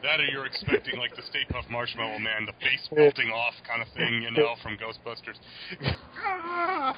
[0.00, 3.82] That or you're expecting like the Stay Puft Marshmallow Man, the face melting off kind
[3.82, 5.36] of thing, you know, from Ghostbusters.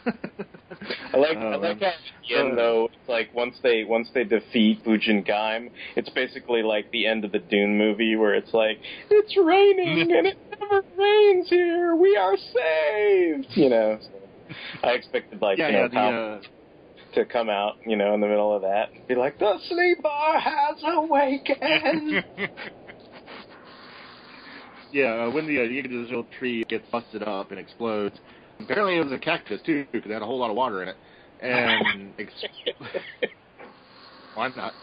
[1.12, 1.80] I like I Oh, like man.
[1.80, 1.94] how at
[2.28, 6.90] the end though, it's like once they once they defeat Bujin Gaim, it's basically like
[6.92, 8.78] the end of the Dune movie where it's like
[9.10, 11.96] it's raining and it never rains here.
[11.96, 13.46] We are saved.
[13.56, 13.98] You know.
[14.00, 14.10] So
[14.82, 16.40] I expected like yeah, you know yeah, the, uh,
[17.14, 20.38] to come out, you know, in the middle of that, and be like, "The sleeper
[20.38, 22.24] has awakened."
[24.92, 28.18] yeah, uh, when the uh, Yggdrasil tree gets busted up and explodes,
[28.60, 30.88] apparently it was a cactus too, because it had a whole lot of water in
[30.88, 30.96] it,
[31.40, 32.32] and ex-
[34.34, 34.74] why not?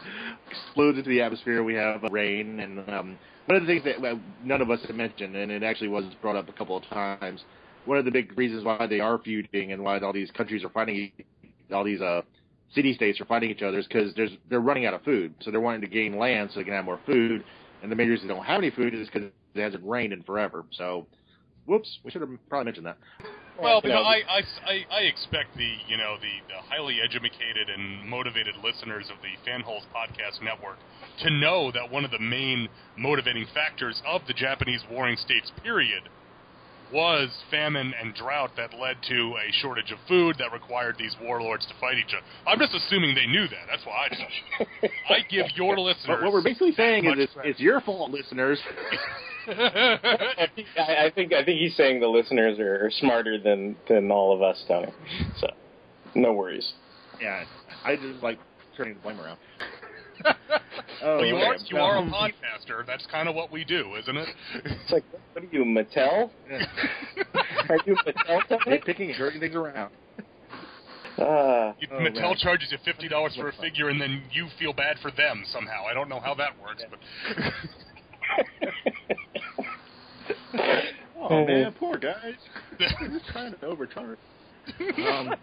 [0.51, 1.63] Explodes into the atmosphere.
[1.63, 4.79] We have uh, rain, and um, one of the things that well, none of us
[4.85, 7.43] had mentioned, and it actually was brought up a couple of times.
[7.87, 10.69] One of the big reasons why they are feuding and why all these countries are
[10.69, 11.11] fighting,
[11.73, 12.21] all these uh,
[12.73, 15.51] city states are fighting each other, is because there's they're running out of food, so
[15.51, 17.43] they're wanting to gain land so they can have more food.
[17.81, 20.23] And the main reason they don't have any food is because it hasn't rained in
[20.23, 20.65] forever.
[20.71, 21.07] So,
[21.65, 22.97] whoops, we should have probably mentioned that.
[23.59, 24.21] Well, you know, I,
[24.65, 29.49] I, I expect the you know the, the highly educated and motivated listeners of the
[29.49, 30.77] Fanholes Podcast Network
[31.23, 36.03] to know that one of the main motivating factors of the Japanese Warring States period
[36.91, 41.65] was famine and drought that led to a shortage of food that required these warlords
[41.67, 42.25] to fight each other.
[42.45, 43.67] I'm just assuming they knew that.
[43.69, 46.05] That's why I just I give your listeners.
[46.07, 48.59] But what we're basically saying is much it's, it's your fault, listeners.
[49.47, 53.75] I think I I think I think he's saying the listeners are, are smarter than
[53.87, 54.91] than all of us, Tony.
[55.39, 55.47] So,
[56.15, 56.73] no worries.
[57.21, 57.45] yeah,
[57.85, 58.39] I just like
[58.75, 59.39] turning the blame around.
[61.01, 61.63] Well, you are okay.
[61.69, 62.85] you are a Um, podcaster.
[62.85, 64.29] That's kind of what we do, isn't it?
[64.65, 65.03] It's like,
[65.33, 66.31] what are you, Mattel?
[67.69, 69.91] Are you Mattel, They're picking and turning things around.
[71.17, 72.35] Uh, You- Oh, Mattel man.
[72.37, 75.85] charges you fifty dollars for a figure, and then you feel bad for them somehow.
[75.89, 76.99] I don't know how that works, but
[81.19, 82.35] Oh man, poor guys.
[82.79, 84.19] They're trying to overcharge.
[84.79, 85.33] Um,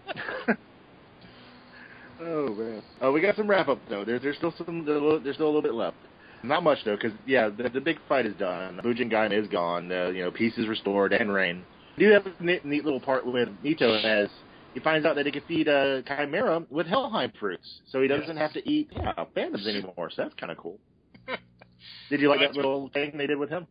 [2.21, 2.83] oh man.
[3.01, 4.05] Oh, we got some wrap up though.
[4.05, 4.85] There, there's still some.
[4.85, 5.97] There's still a little bit left.
[6.43, 8.81] Not much though, because yeah, the, the big fight is done.
[8.85, 9.91] Bujin Gaim is gone.
[9.91, 11.65] Uh, you know, peace is restored and rain.
[11.99, 14.29] Do have a neat, neat little part with Nito as
[14.75, 18.37] he finds out that he can feed uh, Chimera with Helheim fruits, so he doesn't
[18.37, 18.39] Yes.
[18.39, 20.11] have to eat yeah, phantoms anymore.
[20.11, 20.79] So that's kind of cool.
[22.11, 23.67] Did you like that little thing they did with him?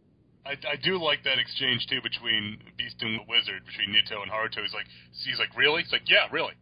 [0.45, 4.61] I, I do like that exchange too between Beast and Wizard, between Nito and Haruto.
[4.63, 4.85] He's like,
[5.23, 5.83] he's like, really?
[5.83, 6.53] He's like, yeah, really.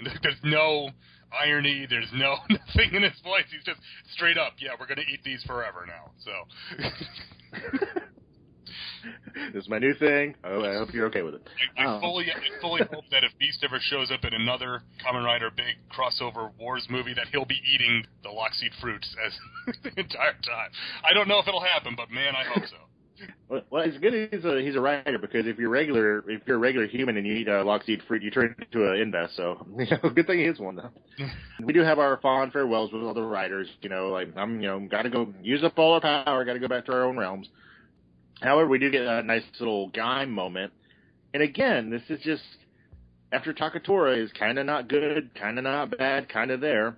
[0.22, 0.90] There's no
[1.38, 1.86] irony.
[1.88, 3.44] There's no nothing in his voice.
[3.50, 3.80] He's just
[4.14, 6.12] straight up, yeah, we're gonna eat these forever now.
[6.24, 6.32] So.
[9.52, 10.34] this is my new thing.
[10.44, 11.42] Oh, I hope you're okay with it.
[11.76, 12.00] I, I Oh.
[12.00, 15.76] fully, I fully hope that if Beast ever shows up in another Kamen Rider big
[15.92, 19.32] crossover wars movie, that he'll be eating the Lockseed fruits as
[19.82, 20.70] the entire time.
[21.08, 22.76] I don't know if it'll happen, but man, I hope so.
[23.48, 26.58] Well, it's good he's a he's a rider because if you're regular if you're a
[26.58, 29.36] regular human and you eat a lockseed fruit, you turn into an Inves.
[29.36, 30.90] So you know, good thing he is one though.
[31.64, 33.68] we do have our fond farewells with all the riders.
[33.82, 36.54] You know, like I'm you know got to go use up all our power, got
[36.54, 37.48] to go back to our own realms.
[38.40, 40.72] However, we do get a nice little guy moment,
[41.32, 42.42] and again, this is just
[43.30, 46.96] after Takatora is kind of not good, kind of not bad, kind of there.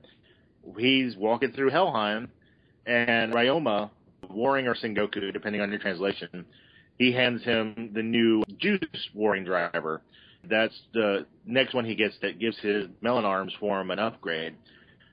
[0.79, 2.29] He's walking through Helheim,
[2.87, 3.91] and Ryoma
[4.31, 6.45] Warring or Sengoku, depending on your translation,
[6.99, 8.81] he hands him the new Juice
[9.15, 10.03] Warring driver.
[10.49, 14.55] That's the next one he gets that gives his Melon Arms form an upgrade.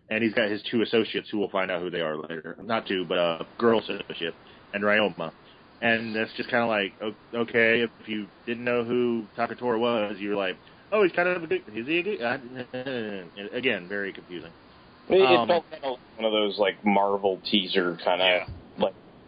[0.09, 2.57] And he's got his two associates who will find out who they are later.
[2.61, 4.35] Not two, but a girl associate
[4.73, 5.31] and Ryoma.
[5.81, 10.35] And that's just kind of like, okay, if you didn't know who Takatora was, you're
[10.35, 10.57] like,
[10.91, 14.51] oh, he's kind of a good, is he a good, again, very confusing.
[15.09, 18.45] It, um, felt kind of one of those like Marvel teaser kind of yeah.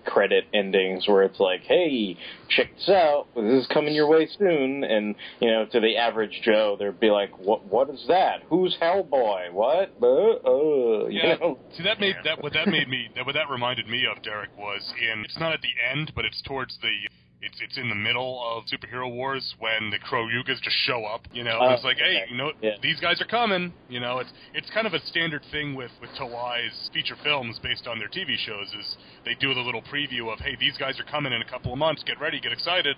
[0.06, 2.18] Credit endings where it's like, hey,
[2.50, 6.42] check this out, this is coming your way soon, and you know, to the average
[6.44, 8.44] Joe, they'd be like, what, what is that?
[8.50, 9.52] Who's Hellboy?
[9.52, 9.94] What?
[10.02, 11.34] Uh, uh, yeah.
[11.34, 11.60] You know?
[11.76, 14.56] See, that made that what that made me that what that reminded me of Derek
[14.58, 15.24] was in.
[15.26, 16.92] It's not at the end, but it's towards the
[17.42, 21.22] it's it's in the middle of superhero wars when the Kyoryugers just show up.
[21.34, 22.76] You know, it's like, hey, you know, yeah.
[22.82, 23.74] these guys are coming.
[23.90, 27.88] You know, it's it's kind of a standard thing with with Toei's feature films based
[27.88, 31.06] on their TV shows is they do the little preview of, hey, these guys are
[31.06, 32.04] coming in a couple of months.
[32.04, 32.96] Get ready, get excited.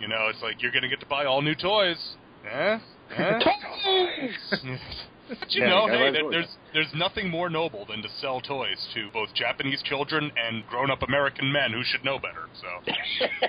[0.00, 2.16] You know, it's like you're gonna get to buy all new toys.
[2.50, 2.78] Eh?
[3.16, 3.38] Eh?
[5.28, 5.36] Toys.
[5.40, 8.76] But you Yeah, know, hey, there, there's there's nothing more noble than to sell toys
[8.94, 12.48] to both Japanese children and grown-up American men who should know better.
[12.60, 12.68] So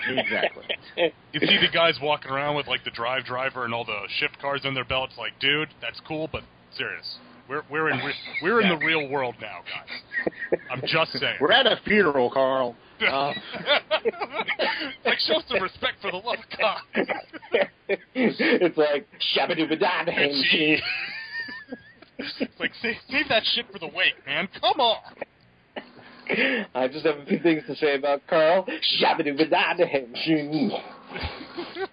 [0.08, 0.66] exactly.
[1.34, 4.40] you see the guys walking around with like the drive driver and all the shift
[4.40, 5.14] cars on their belts.
[5.18, 6.44] Like, dude, that's cool, but
[6.76, 7.18] serious.
[7.48, 10.60] We're we're in re- we're in the real world now, guys.
[10.72, 11.38] I'm just saying.
[11.42, 12.76] We're at a funeral, Carl.
[13.02, 13.34] Uh,
[15.06, 16.82] like show some respect for the love of God.
[18.14, 19.56] it's like shabba
[20.52, 20.82] Gee.
[22.20, 24.48] It's like save, save that shit for the wake, man.
[24.60, 24.98] Come on.
[26.76, 28.66] I just have a few things to say about Carl.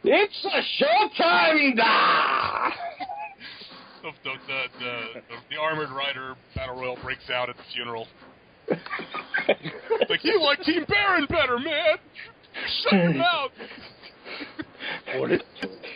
[0.05, 2.71] It's a showtime da!
[4.03, 8.07] The, the, the, the, the, the armored rider battle royal breaks out at the funeral.
[8.69, 11.97] like you like Team Baron better, man.
[12.83, 13.51] Shut your mouth.
[15.17, 15.41] What is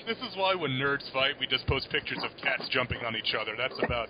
[0.06, 3.34] This is why when nerds fight, we just post pictures of cats jumping on each
[3.40, 3.52] other.
[3.56, 4.08] That's about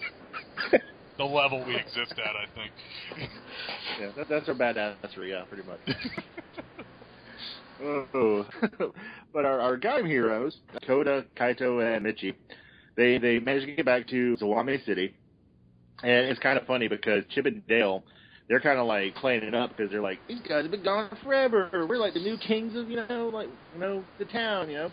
[1.18, 3.30] the level we exist at, I think.
[4.00, 5.80] yeah, that, that's our badassery, yeah, pretty much.
[8.14, 8.46] oh.
[9.32, 12.34] but our, our game heroes, Kota, Kaito, and Michi,
[12.96, 15.14] they, they managed to get back to Zawame City.
[16.02, 18.02] And it's kind of funny because Chip and Dale,
[18.50, 21.16] they're kind of like playing it up because they're like, these guys have been gone
[21.22, 21.70] forever.
[21.88, 24.90] We're like the new kings of, you know, like, you know, the town, you know.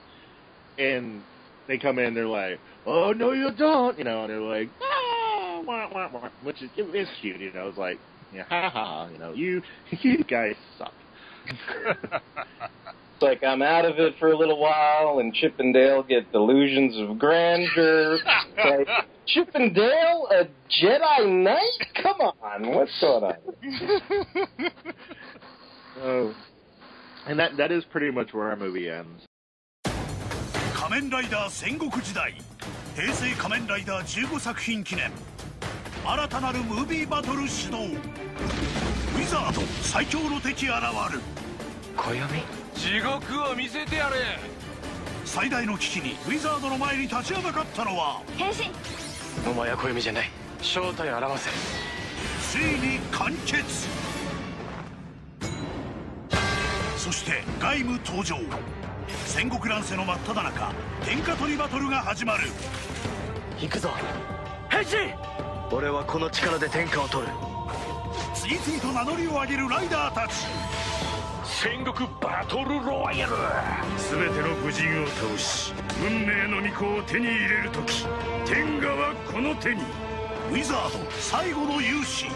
[0.77, 1.23] And
[1.67, 5.61] they come in, they're like, oh, no, you don't, you know, and they're like, ah,
[5.65, 7.99] wah, wah, wah, which is, it's cute, you know, it's like,
[8.31, 9.63] yeah, ha, ha, you know, you,
[10.03, 10.93] you guys suck.
[13.16, 16.30] It's like I'm out of it for a little while, and Chip and Dale get
[16.32, 18.18] delusions of grandeur.
[18.56, 18.89] like,
[19.26, 21.86] Chip and Dale, a Jedi Knight?
[22.02, 23.34] Come on, what's going on?
[26.01, 26.34] Oh.
[27.26, 29.26] And that that is pretty much where our movie ends.
[30.74, 32.34] 仮面ライダー戦国時代
[32.97, 35.12] 平成仮面ライダー15作品記念
[36.05, 40.74] 新たなるムービーバトル始動ウィザード最強の敵現
[41.12, 41.20] る
[41.98, 42.19] 暦
[42.76, 44.15] 地獄を見せてやれ。
[45.26, 48.72] 最大の危機にウィザードの前に立ちはだかったのは変身。
[49.49, 50.30] お前は暦じゃない。
[50.61, 51.49] 正体を表せ。
[52.41, 53.88] ついに完結。
[56.98, 58.38] そして外務登場。
[59.26, 60.72] 戦国乱世の真っ只中
[61.03, 62.48] 天下取りバトルが始まる。
[63.60, 63.90] 行くぞ。
[64.69, 65.14] 変身。
[65.72, 67.34] 俺はこの力で天下を取る。
[68.34, 70.45] 次々と名乗りを上げるライダーたち
[71.59, 73.34] 戦国バトルロワイヤル。
[73.97, 75.73] 全ての武人を倒し
[76.05, 78.05] 運命の御子を手に入れる時
[78.45, 79.81] 天下はこの手に。
[80.51, 82.31] ウィザード最後の勇姿。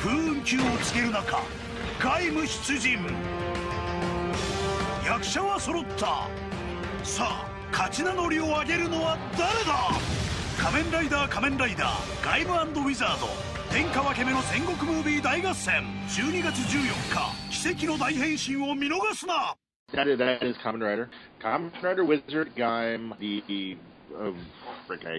[0.00, 1.40] 風雲球をつける中
[2.00, 2.98] 外務出陣。
[5.06, 6.28] 役者は揃った。
[7.04, 9.92] さあ勝ち名乗りを上げるのは誰だ？
[10.60, 13.51] 仮面ライダー仮面ライダーガイムウィザード。
[13.72, 19.56] 天下分け目の戦国ムービー大合戦12月14日奇跡の大変身を見逃すな
[19.94, 21.08] That is, that is Kamen Rider.
[21.42, 23.78] Kamen Rider Wizard Gaim, the
[24.14, 24.32] uh,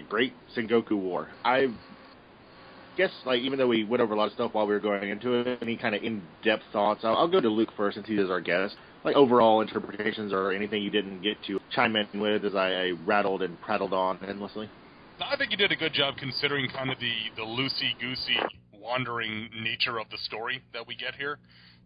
[0.07, 1.30] great Sengoku War.
[1.43, 1.73] I
[2.95, 5.09] guess, like, even though we went over a lot of stuff while we were going
[5.09, 8.07] into it, any kind of in depth thoughts, I'll, I'll go to Luke first since
[8.07, 8.75] he is our guest.
[9.03, 12.91] Like, overall interpretations or anything you didn't get to chime in with as I, I
[13.03, 14.69] rattled and prattled on endlessly?
[15.22, 18.38] I think you did a good job considering kind of the the loosey goosey
[18.73, 21.40] wandering nature of the story that we get here.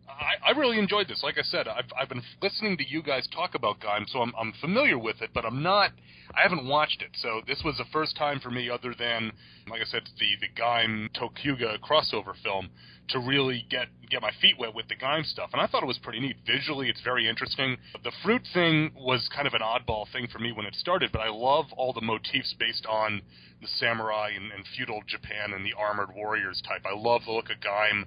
[0.08, 1.22] I, I really enjoyed this.
[1.24, 4.34] Like I said, I've I've been listening to you guys talk about Gaim, so I'm
[4.40, 5.92] I'm familiar with it, but I'm not.
[6.36, 9.32] I haven't watched it, so this was the first time for me, other than
[9.70, 12.70] like I said, the the Gaim ToQger crossover film,
[13.10, 15.50] to really get get my feet wet with the Gaim stuff.
[15.54, 16.38] And I thought it was pretty neat.
[16.46, 17.78] Visually, it's very interesting.
[18.04, 21.22] The fruit thing was kind of an oddball thing for me when it started, but
[21.22, 23.22] I love all the motifs based on
[23.62, 26.86] the samurai and, and feudal Japan and the armored warriors type.
[26.86, 28.06] I love the look of Gaim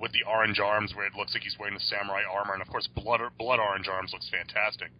[0.00, 2.68] with the orange arms, where it looks like he's wearing the samurai armor, and of
[2.68, 4.90] course, blood blood orange arms looks fantastic.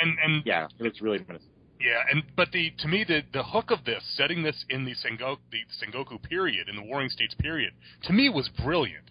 [0.00, 1.50] And and yeah, it's really menacing.
[1.80, 4.94] Yeah, and but the to me the the hook of this, setting this in the
[4.94, 7.72] Sengoku the Sengoku period, in the Warring States period,
[8.04, 9.10] to me was brilliant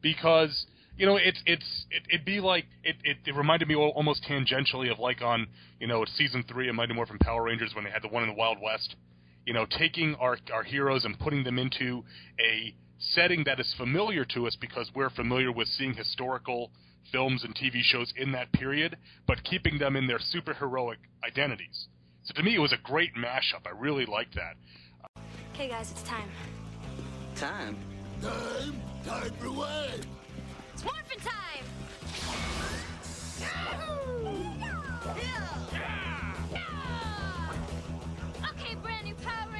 [0.00, 4.24] because you know it's it's it, it'd be like it, it it reminded me almost
[4.24, 5.48] tangentially of like on
[5.80, 8.28] you know season three of Mighty Morphin Power Rangers when they had the one in
[8.28, 8.96] the Wild West,
[9.44, 12.04] you know taking our our heroes and putting them into
[12.40, 16.70] a setting that is familiar to us because we're familiar with seeing historical
[17.12, 18.96] films and TV shows in that period,
[19.26, 20.96] but keeping them in their superheroic
[21.26, 21.88] identities.
[22.24, 23.66] So to me, it was a great mashup.
[23.66, 24.56] I really liked that.
[25.54, 26.28] Okay, guys, it's time.
[27.36, 27.76] Time?
[28.22, 28.80] Time?
[29.04, 30.06] Time for what?
[30.72, 31.64] It's morphin' time!
[38.50, 39.53] Okay, brand new Power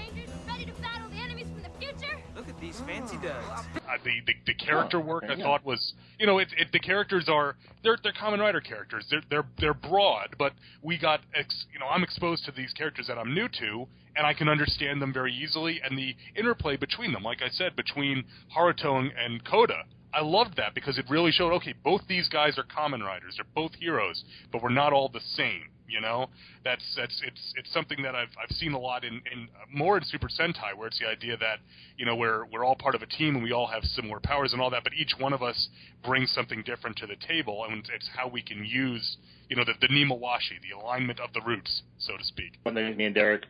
[2.60, 2.76] future?
[2.76, 3.46] At these fancy duds.
[3.76, 5.44] Uh, the, the the character Oh, work I yeah.
[5.44, 9.22] thought was you know it, it the characters are they're they're Kamen Rider characters they're
[9.30, 10.52] they're they're broad but
[10.82, 13.86] we got ex, you know I'm exposed to these characters that I'm new to
[14.16, 17.76] and I can understand them very easily and the interplay between them like I said
[17.76, 18.24] between
[18.56, 19.82] Haruto and, and Kota
[20.12, 23.46] I loved that because it really showed okay both these guys are Kamen Riders they're
[23.54, 26.26] both heroes but we're not all the same you know
[26.64, 30.04] that's that's it's it's something that I've I've seen a lot in, in more in
[30.04, 31.58] Super Sentai where it's the idea that
[31.96, 34.52] you know we're we're all part of a team and we all have similar powers
[34.52, 35.68] and all that but each one of us
[36.04, 39.16] brings something different to the table and it's how we can use
[39.48, 42.96] you know the the nemawashi the alignment of the roots so to speak One thing
[42.96, 43.44] me and Derek,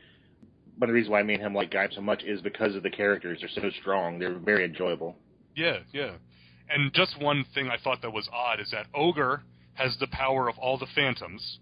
[0.78, 2.82] one of the reasons why me and him like Gaim so much is because of
[2.82, 3.38] the characters.
[3.40, 4.18] They're so strong.
[4.18, 5.16] They're very enjoyable.
[5.54, 6.12] Yeah, yeah.
[6.68, 9.42] And just one thing I thought that was odd is that Ogre
[9.74, 11.58] has the power of all the phantoms.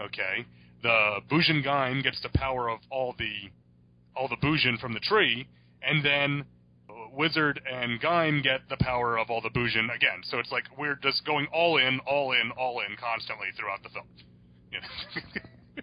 [0.00, 0.46] Okay.
[0.82, 3.50] The Bujin Gaim gets the power of all the
[4.16, 5.48] all the Bujin from the tree,
[5.82, 6.44] and then
[7.14, 10.22] Wizard and Gaim get the power of all the Bujin again.
[10.24, 13.88] So it's like we're just going all in, all in, all in constantly throughout the
[13.90, 14.06] film.
[14.70, 15.82] You know?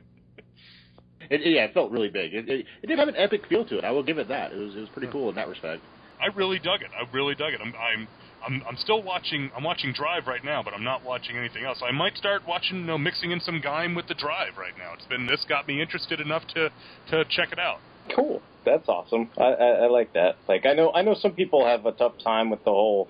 [1.29, 2.33] It, it- yeah, it felt really big.
[2.33, 3.83] It, it, it did have an epic feel to it.
[3.83, 4.51] I will give it that.
[4.51, 5.81] It was it was pretty cool in that respect.
[6.21, 6.89] I really dug it.
[6.95, 7.61] I really dug it.
[7.63, 8.07] I'm I'm
[8.45, 9.51] I'm, I'm still watching.
[9.55, 11.81] I'm watching Drive right now, but I'm not watching anything else.
[11.87, 14.93] I might start watching, you know, mixing in some Gaim with the Drive right now.
[14.93, 16.69] It's been this got me interested enough to
[17.11, 17.79] to check it out.
[18.15, 18.41] Cool.
[18.65, 19.29] That's awesome.
[19.37, 20.35] I, I, I like that.
[20.47, 23.07] Like I know I know some people have a tough time with the whole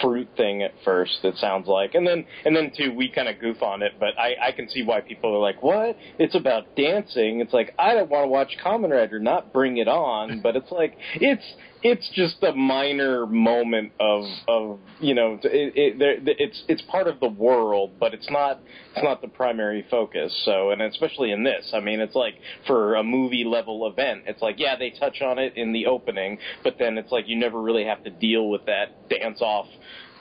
[0.00, 1.18] fruit thing at first.
[1.24, 3.92] It sounds like, and then and then too we kind of goof on it.
[3.98, 5.96] But I I can see why people are like, what?
[6.18, 7.40] It's about dancing.
[7.40, 10.40] It's like I don't want to watch Kamen Rider, not Bring It On.
[10.42, 11.44] But it's like it's
[11.82, 17.20] it's just a minor moment of of you know it, it, it's it's part of
[17.20, 18.60] the world, but it's not
[18.94, 20.32] it's not the primary focus.
[20.44, 22.34] So and especially in this, I mean, it's like
[22.66, 26.38] for a movie level event, it's like yeah they touch on it in the opening,
[26.62, 29.66] but then it's like you never really have to deal with that dance off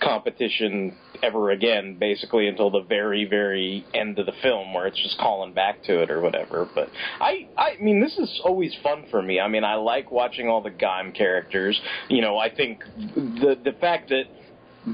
[0.02, 5.18] competition ever again, basically until the very, very end of the film where it's just
[5.18, 6.68] calling back to it or whatever.
[6.74, 6.90] But
[7.20, 9.40] I, I mean, this is always fun for me.
[9.40, 11.80] I mean, I like watching all the Gaim characters.
[12.10, 14.26] You know, I think the the fact that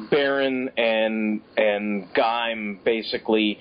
[0.10, 3.60] Baron and and Gaim basically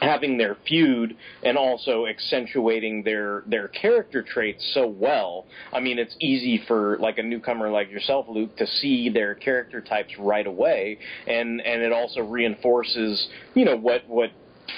[0.00, 5.46] having their feud and also accentuating their their character traits so well.
[5.72, 9.80] I mean, it's easy for like a newcomer like yourself, Luke, to see their character
[9.80, 14.30] types right away, and and it also reinforces, you know, what what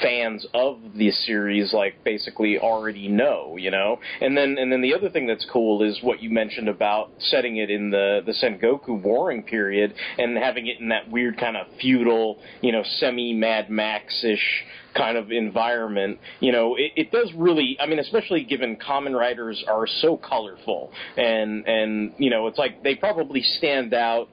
[0.03, 3.99] fans of the series like basically already know, you know.
[4.21, 7.57] And then and then the other thing that's cool is what you mentioned about setting
[7.57, 11.67] it in the the Sengoku warring period and having it in that weird kind of
[11.81, 14.65] feudal, you know, semi Mad Max ish
[14.95, 17.77] kind of environment, you know, it, it does really.
[17.81, 22.83] I mean, especially given Kamen Riders are so colorful, and and you know, it's like
[22.83, 24.29] they probably stand out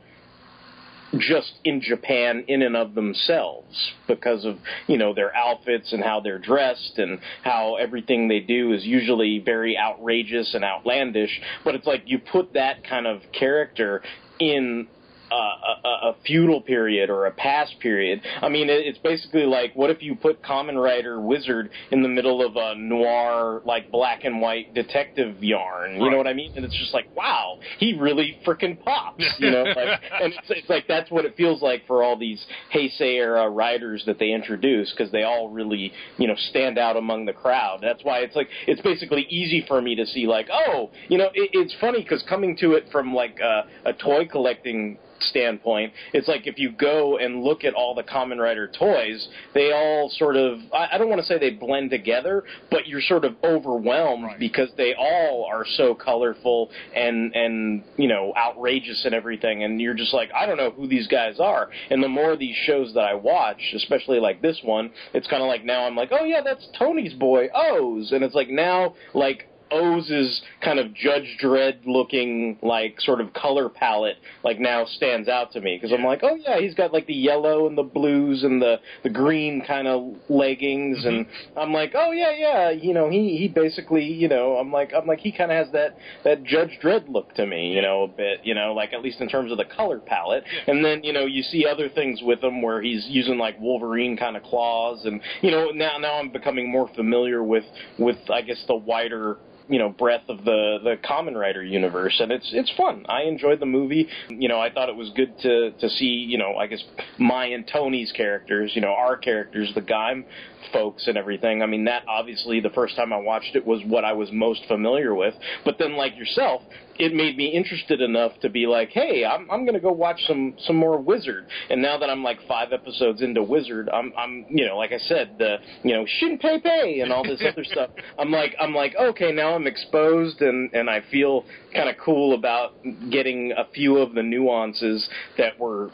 [1.18, 4.58] just in Japan in and of themselves because of
[4.88, 9.40] you know their outfits and how they're dressed and how everything they do is usually
[9.40, 11.42] very outrageous and outlandish.
[11.64, 14.02] But it's like you put that kind of character
[14.40, 14.88] in
[15.32, 18.22] a, a, a feudal period or a past period.
[18.42, 22.10] I mean, it, it's basically like what if you put Kamen Rider Wizard in the
[22.10, 26.02] middle of a noir, like black and white detective yarn?
[26.02, 26.54] You know what I mean?
[26.56, 29.24] And it's just like, wow, he really freaking pops.
[29.40, 32.44] You know, like, and it's, it's like that's what it feels like for all these
[32.74, 37.26] Heisei era riders that they introduce because they all really, you know, stand out among
[37.26, 37.80] the crowd.
[37.82, 41.30] That's why it's like it's basically easy for me to see like, oh, you know,
[41.34, 46.28] it, it's funny because coming to it from like a, a toy collecting standpoint, it's
[46.28, 50.36] like if you go and look at all the Kamen Rider toys, they all sort
[50.36, 54.40] of, I, I don't want to say they blend together, but you're sort of overwhelmed
[54.40, 59.64] because they all are so colorful and, and, you know, outrageous and everything.
[59.64, 61.70] And you're just like, I don't know who these guys are.
[61.90, 65.42] And the more of these shows that I watch, especially like this one, it's kind
[65.42, 68.12] of like now I'm like, oh yeah, that's Tony's boy, OOO's.
[68.12, 73.70] And it's like now, like, OOO's kind of Judge Dredd looking like sort of color
[73.70, 75.78] palette like now stands out to me.
[75.78, 78.80] Because I'm like, oh yeah, he's got like the yellow and the blues and the
[79.04, 81.08] the green kind of leggings mm-hmm.
[81.08, 81.26] and
[81.56, 85.08] I'm like, oh yeah, yeah, you know, he he basically, you know, I'm like I'm
[85.08, 88.08] like he kind of has that that Judge Dredd look to me, you know, a
[88.08, 90.44] bit, you know, like at least in terms of the color palette.
[90.68, 94.18] And then you know you see other things with him where he's using like Wolverine
[94.18, 95.06] kind of claws.
[95.06, 97.66] And you know now now I'm becoming more familiar with
[97.98, 99.38] with I guess the wider
[99.70, 103.06] you know breadth of the the Kamen Rider universe, and it's it's fun.
[103.08, 104.08] I enjoyed the movie.
[104.30, 106.84] You know, I thought it was good to to see you know I guess
[107.18, 110.26] my and Tony's characters, you know our characters, the Gaim
[110.72, 111.62] folks and everything.
[111.62, 114.62] I mean, that obviously the first time I watched it was what I was most
[114.68, 115.34] familiar with.
[115.66, 116.62] But then, like yourself,
[117.00, 120.56] it made me interested enough to be like, hey, I'm I'm gonna go watch some
[120.60, 121.46] some more Wizard.
[121.70, 124.98] And now that I'm like five episodes into Wizard, I'm I'm you know like I
[124.98, 127.90] said the you know Shin Pei Pei and all this other stuff.
[128.20, 132.34] I'm like I'm like okay now I'm exposed and and I feel kind of cool
[132.34, 132.74] about
[133.12, 135.08] getting a few of the nuances
[135.38, 135.92] that were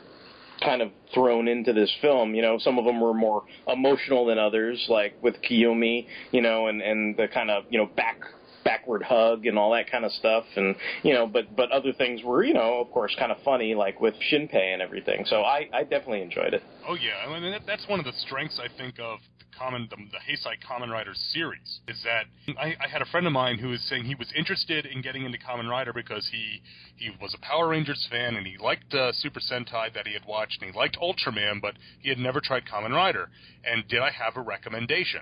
[0.62, 2.36] kind of thrown into this film.
[2.36, 6.68] You know, some of them were more emotional than others, like with Koyomi, you know,
[6.68, 8.20] and and the kind of you know back
[8.64, 10.46] backward hug and all that kind of stuff.
[10.56, 13.76] And you know but but other things were you know of course kind of funny
[13.76, 15.26] like with Shinpei and everything.
[15.26, 16.64] So I I definitely enjoyed it.
[16.88, 19.96] Oh yeah, I mean that's one of the strengths I think of the Kamen the,
[19.96, 22.26] the Heisei Kamen Rider series is that
[22.60, 25.26] I, I had a friend of mine who was saying he was interested in getting
[25.26, 26.62] into Kamen Rider because he
[26.96, 30.26] he was a Power Rangers fan and he liked uh, Super Sentai that he had
[30.26, 33.30] watched and he liked Ultraman but he had never tried Kamen Rider.
[33.64, 35.22] And did I have a recommendation?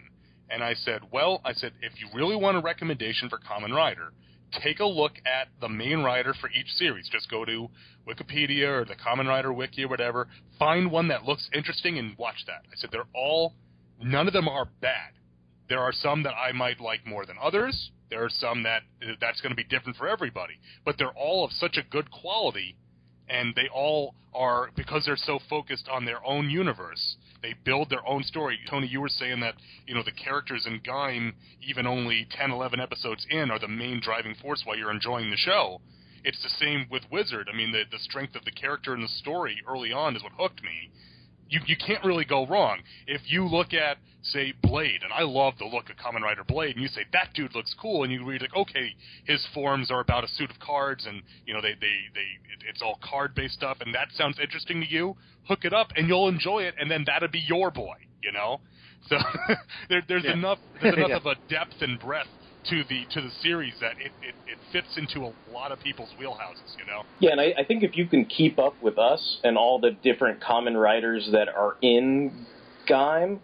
[0.51, 4.11] And I said, well, I said if you really want a recommendation for Kamen Rider,
[4.61, 7.07] take a look at the main rider for each series.
[7.09, 7.69] Just go to
[8.07, 10.27] Wikipedia or the Kamen Rider Wiki or whatever.
[10.59, 12.63] Find one that looks interesting and watch that.
[12.69, 13.53] I said they're all,
[14.03, 15.13] none of them are bad.
[15.69, 17.91] There are some that I might like more than others.
[18.09, 18.81] There are some that
[19.21, 20.55] that's going to be different for everybody.
[20.83, 22.75] But they're all of such a good quality,
[23.29, 27.15] and they all are because they're so focused on their own universe.
[27.41, 28.59] They build their own story.
[28.69, 29.55] Tony, you were saying that
[29.87, 33.99] you know the characters in Gaim, even only 10, 11 episodes in, are the main
[33.99, 35.81] driving force while you're enjoying the show.
[36.23, 37.49] It's the same with Wizard.
[37.51, 40.33] I mean, the the strength of the character and the story early on is what
[40.37, 40.91] hooked me.
[41.51, 45.55] You you can't really go wrong if you look at say Blade, and I love
[45.59, 48.23] the look of Kamen Rider Blade, and you say that dude looks cool, and you
[48.25, 48.95] read like okay,
[49.25, 52.63] his forms are about a suit of cards, and you know they they they it,
[52.69, 55.15] it's all card based stuff, and that sounds interesting to you.
[55.47, 58.61] Hook it up, and you'll enjoy it, and then that'll be your boy, you know.
[59.09, 59.17] So
[59.89, 60.33] there, there's Yeah.
[60.33, 61.17] enough there's enough Yeah.
[61.17, 62.29] of a depth and breadth
[62.69, 66.09] to the to the series that it, it, it fits into a lot of people's
[66.19, 67.03] wheelhouses, you know.
[67.19, 69.91] Yeah, and I, I think if you can keep up with us and all the
[69.91, 72.45] different Kamen Riders that are in
[72.87, 73.39] Gaim,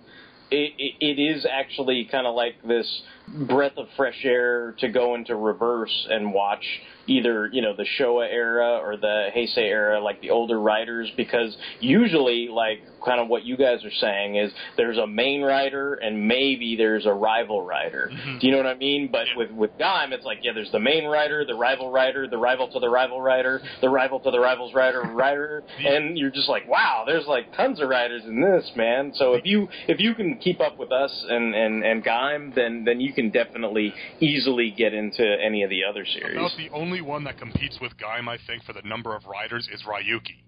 [0.52, 5.16] it, it, it is actually kind of like this breath of fresh air to go
[5.16, 6.64] into reverse and watch
[7.08, 11.56] either you know the Showa era or the Heisei era, like the older riders, because
[11.80, 16.28] usually like kind of what you guys are saying is there's a main rider and
[16.28, 18.10] maybe there's a rival rider.
[18.12, 18.40] Mm-hmm.
[18.40, 19.10] Do you know what I mean?
[19.12, 22.38] But with with Gaim, it's like yeah, there's the main rider, the rival rider, the
[22.38, 26.50] rival to the rival rider, the rival to the rival's rider, rider, and you're just
[26.50, 29.14] like wow, there's like tons of riders in this man.
[29.16, 32.84] So if you if you can keep up with us and and and Gaim, then
[32.84, 36.38] then you can definitely easily get into any of the other series.
[36.38, 39.68] About the only one that competes with Gaim, I think, for the number of riders
[39.74, 40.44] is Ryuki.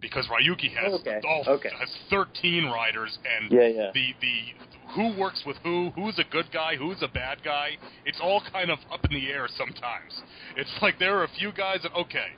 [0.00, 1.70] Because Ryuki has oh, Okay, all, okay.
[1.78, 3.90] has 13 riders, and Yeah, yeah.
[3.92, 4.36] the the
[4.94, 7.70] who works with who, who's a good guy, who's a bad guy,
[8.04, 10.12] it's all kind of up in the air sometimes.
[10.56, 12.28] It's like there are a few guys that okay,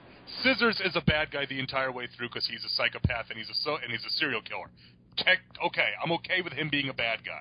[0.42, 3.50] Scissors is a bad guy the entire way through because he's a psychopath and he's
[3.50, 4.70] a so and he's a serial killer.
[5.18, 7.40] Tech, okay, I'm okay with him being a bad guy,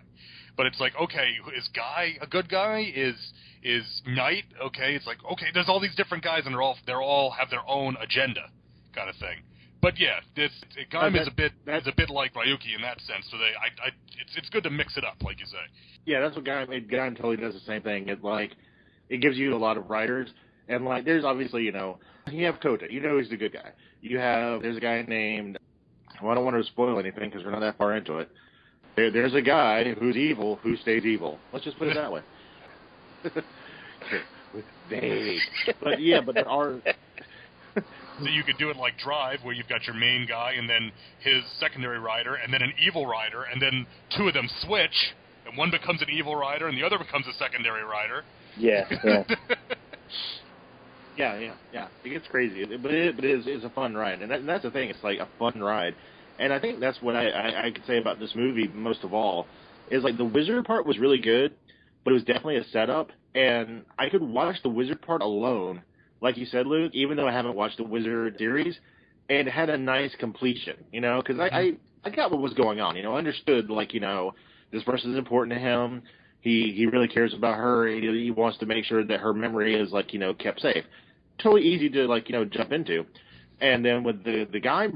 [0.58, 2.92] but it's like, okay, is Gai a good guy?
[2.96, 3.16] Is
[3.64, 4.96] is Knight okay?
[4.96, 7.68] It's like, okay, there's all these different guys and they're all they're all have their
[7.68, 8.50] own agenda,
[8.94, 9.40] kind of thing.
[9.82, 10.52] But yeah, this
[10.92, 13.26] Gaim that- is a bit is a bit like Ryuki in that sense.
[13.30, 13.92] So they, I, I,
[14.22, 15.58] it's it's good to mix it up, like you say.
[16.06, 18.08] Yeah, that's what Gaim, it, Gaim totally does the same thing.
[18.08, 18.52] It like
[19.10, 20.30] it gives you a lot of riders,
[20.68, 22.00] and like there's obviously you know
[22.32, 23.72] you have Kota, you know he's the good guy.
[24.02, 25.58] You have there's a guy named
[26.22, 28.30] well, I don't want to spoil anything because we're not that far into it.
[28.96, 31.40] There, there's a guy who's evil who stays evil.
[31.52, 32.22] Let's just put it that way.
[34.90, 35.42] Vague,
[35.82, 36.80] but yeah, but there are
[38.20, 40.92] So you could do it like Drive, where you've got your main guy and then
[41.20, 43.86] his secondary rider, and then an evil rider, and then
[44.16, 45.14] two of them switch,
[45.46, 48.24] and one becomes an evil rider, and the other becomes a secondary rider.
[48.58, 49.24] Yeah, yeah.
[51.18, 51.88] Yeah, yeah, yeah.
[52.04, 54.50] It gets crazy, but it, but it is, it's a fun ride, and, that, and
[54.50, 54.90] that's the thing.
[54.90, 55.96] It's like a fun ride,
[56.40, 59.14] and I think that's what I, I I could say about this movie most of
[59.14, 59.48] all
[59.90, 61.54] is like the wizard part was really good,
[62.04, 65.84] but it was definitely a setup, and I could watch the wizard part alone,
[66.22, 66.92] like you said, Luke.
[66.94, 68.78] Even though I haven't watched the wizard series,
[69.30, 71.76] and it had a nice completion, you know, because I, mm-hmm.
[72.04, 74.34] I I got what was going on, you know, I understood like you know
[74.72, 76.04] this person's important to him.
[76.42, 77.88] He he really cares about her.
[77.88, 80.84] He, he wants to make sure that her memory is like you know kept safe.
[81.38, 83.06] Totally easy to like you know jump into,
[83.60, 84.88] and then with the the guy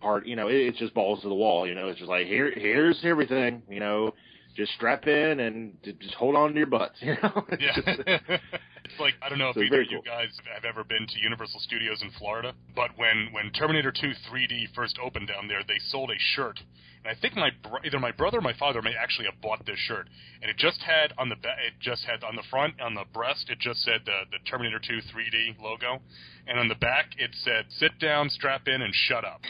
[0.00, 1.66] part, you know, it, it's just balls to the wall.
[1.66, 3.62] You know, it's just like here here's everything.
[3.68, 4.14] You know,
[4.56, 6.96] just strap in and just hold on to your butts.
[7.00, 7.74] You know, Yeah.
[7.74, 8.42] just-
[8.86, 10.06] it's like I don't know if So either very of you cool.
[10.06, 14.74] guys have ever been to Universal Studios in Florida, but when when Terminator 2 3D
[14.74, 16.60] first opened down there, they sold a shirt,
[17.04, 19.64] and I think my bro- either my brother or my father may actually have bought
[19.66, 20.08] this shirt,
[20.40, 23.04] and it just had on the ba- it just had on the front on the
[23.12, 26.00] breast it just said the the Terminator 2 3D logo,
[26.46, 29.40] and on the back it said "Sit down, strap in, and shut up."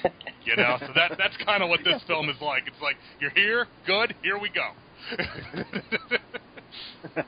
[0.47, 2.63] You know, so that that's kind of what this film is like.
[2.67, 4.71] It's like you're here, good, here we go.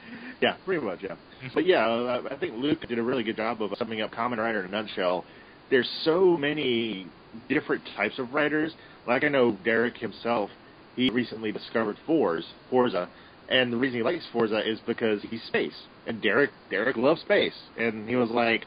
[0.42, 1.16] yeah, pretty much, yeah.
[1.54, 4.38] But yeah, uh, I think Luke did a really good job of summing up Kamen
[4.38, 5.24] Rider in a nutshell.
[5.70, 7.06] There's so many
[7.48, 8.72] different types of riders.
[9.06, 10.50] Like I know Derek himself,
[10.96, 13.08] he recently discovered Fourze, Fourze,
[13.48, 15.74] and the reason he likes Fourze is because he's space,
[16.06, 18.64] and Derek Derek loves space, and he was like,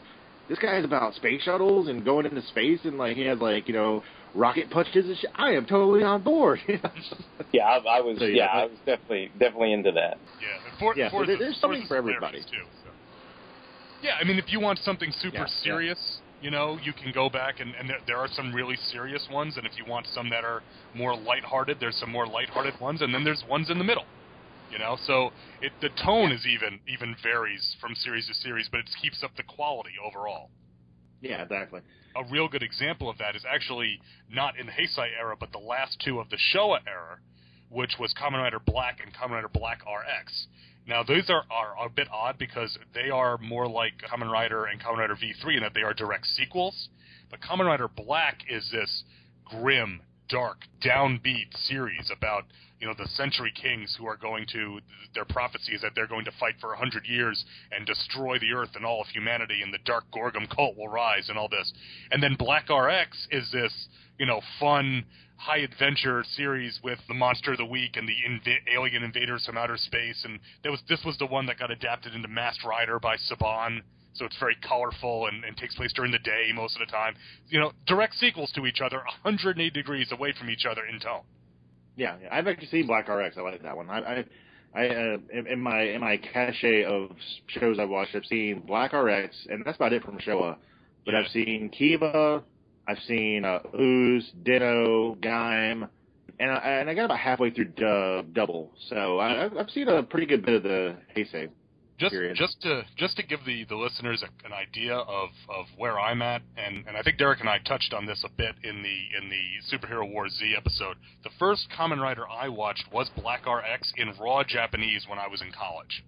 [0.50, 3.68] this guy is about space shuttles and going into space, and like he has like
[3.68, 4.04] you know
[4.36, 5.32] rocket punches and shit.
[5.36, 6.60] I am totally on board.
[7.52, 8.18] Yeah, I, I was.
[8.20, 10.18] So, yeah, yeah, I was definitely definitely into that.
[10.42, 12.40] Yeah, and For, Yeah, so Fourze- there- there's something for everybody.
[12.40, 12.90] Too, so.
[14.02, 15.64] Yeah, I mean, if you want something super Yeah, yeah.
[15.64, 19.26] serious, you know, you can go back and, and there, there are some really serious
[19.32, 20.64] ones, and if you want some that are
[20.94, 24.06] more lighthearted, there's some more lighthearted ones, and then there's ones in the middle.
[24.72, 25.32] You know, so
[25.62, 29.32] it the tone is even even varies from series to series, but it keeps up
[29.38, 30.50] the quality overall.
[31.26, 31.82] Yeah, exactly.
[32.16, 34.00] A real good example of that is actually
[34.32, 37.20] not in the Heisei era, but the last two of the Showa era,
[37.70, 40.48] which was Kamen Rider Black and Kamen Rider Black RX.
[40.88, 44.80] Now, those are, are a bit odd because they are more like Kamen Rider and
[44.80, 46.90] Kamen Rider V3 in that they are direct sequels.
[47.32, 49.04] But Kamen Rider Black is this
[49.46, 52.46] grim, dark, downbeat series about
[52.80, 54.80] you know the Century Kings who are going to
[55.14, 58.54] their prophecy is that they're going to fight for a hundred years and destroy the
[58.54, 61.72] Earth and all of humanity, and the Dark Gorgom cult will rise and all this.
[62.12, 63.88] And then Black RX is this
[64.20, 65.06] you know fun
[65.38, 69.58] high adventure series with the monster of the week and the inv- alien invaders from
[69.58, 73.00] outer space and that was this was the one that got adapted into Masked Rider
[73.00, 73.82] by Saban
[74.16, 77.14] so it's very colorful and, and takes place during the day most of the time
[77.48, 81.22] you know direct sequels to each other 180 degrees away from each other in tone
[81.98, 83.38] Yeah, yeah, I've actually seen Black RX.
[83.38, 83.90] I like that one.
[83.90, 84.26] I, I,
[84.76, 85.18] I uh,
[85.54, 87.12] in, my in my cache of
[87.48, 90.58] shows I've watched, I've seen Black RX, and that's about it from Showa.
[91.06, 91.22] But Yeah.
[91.22, 92.44] I've seen Kiva,
[92.86, 95.88] I've seen uh, OOO, Ditto, Gaim,
[96.40, 98.72] and I, and I got about halfway through du- Double.
[98.90, 101.48] So I, I've- I've seen a pretty good bit of the Heisei.
[101.98, 102.36] Just Period.
[102.36, 106.22] just to just to give the the listeners a, an idea of of where I'm
[106.22, 109.18] at, and and I think Derek and I touched on this a bit in the
[109.18, 110.98] in the Superhero War Z episode.
[111.24, 115.42] The first Kamen Rider I watched was Black RX in raw Japanese when I was
[115.42, 116.04] in college.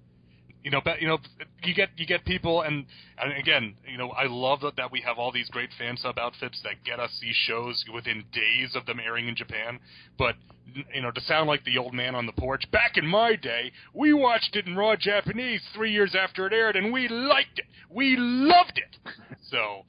[0.61, 1.19] You know, but you know,
[1.63, 2.85] you get you get people, and
[3.17, 6.17] and again, you know, I love that, that we have all these great fan sub
[6.19, 9.79] outfits that get us these shows within days of them airing in Japan.
[10.17, 10.35] But
[10.93, 13.71] you know, to sound like the old man on the porch, back in my day,
[13.93, 17.65] we watched it in raw Japanese three years after it aired, and we liked it.
[17.89, 18.97] We loved it.
[19.49, 19.85] So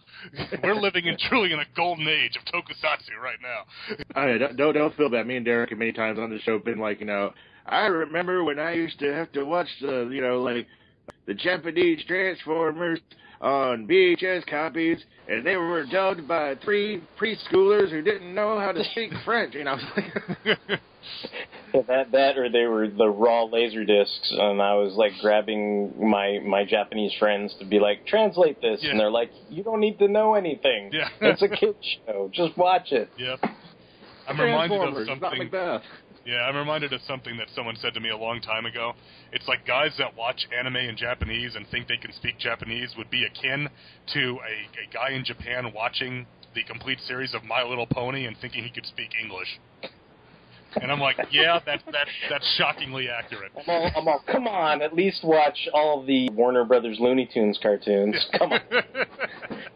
[0.63, 3.97] we're living in truly in a golden age of tokusatsu right now.
[4.15, 5.27] Yeah, don't, don't don't feel bad.
[5.27, 7.33] Me and Derek have many times on the show been like, you know,
[7.67, 10.69] I remember when I used to have to watch the, you know, like
[11.27, 13.01] the Japanese Transformers
[13.41, 14.99] on VHS copies,
[15.29, 19.55] and they were dubbed by three preschoolers who didn't know how to speak French.
[19.55, 20.81] And I was like,
[21.87, 26.39] that that or they were the raw laser discs and I was like grabbing my
[26.45, 28.91] my Japanese friends to be like translate this Yeah.
[28.91, 31.09] and they're like you don't need to know anything Yeah.
[31.21, 31.77] it's a kid
[32.07, 33.41] show just watch it Yep.
[34.29, 35.81] I'm reminded of Transformers, not something.
[36.29, 38.93] Yeah, I'm reminded of something that someone said to me a long time ago.
[39.33, 43.09] It's like guys that watch anime in Japanese and think they can speak Japanese would
[43.09, 43.67] be akin
[44.13, 48.37] to a, a guy in Japan watching the complete series of My Little Pony and
[48.43, 49.59] thinking he could speak English.
[50.83, 53.51] And I'm like, yeah, that's that's that's shockingly accurate.
[53.57, 57.59] I'm all, I'm all come on at least watch all the Warner Brothers Looney Tunes
[57.63, 58.61] cartoons come on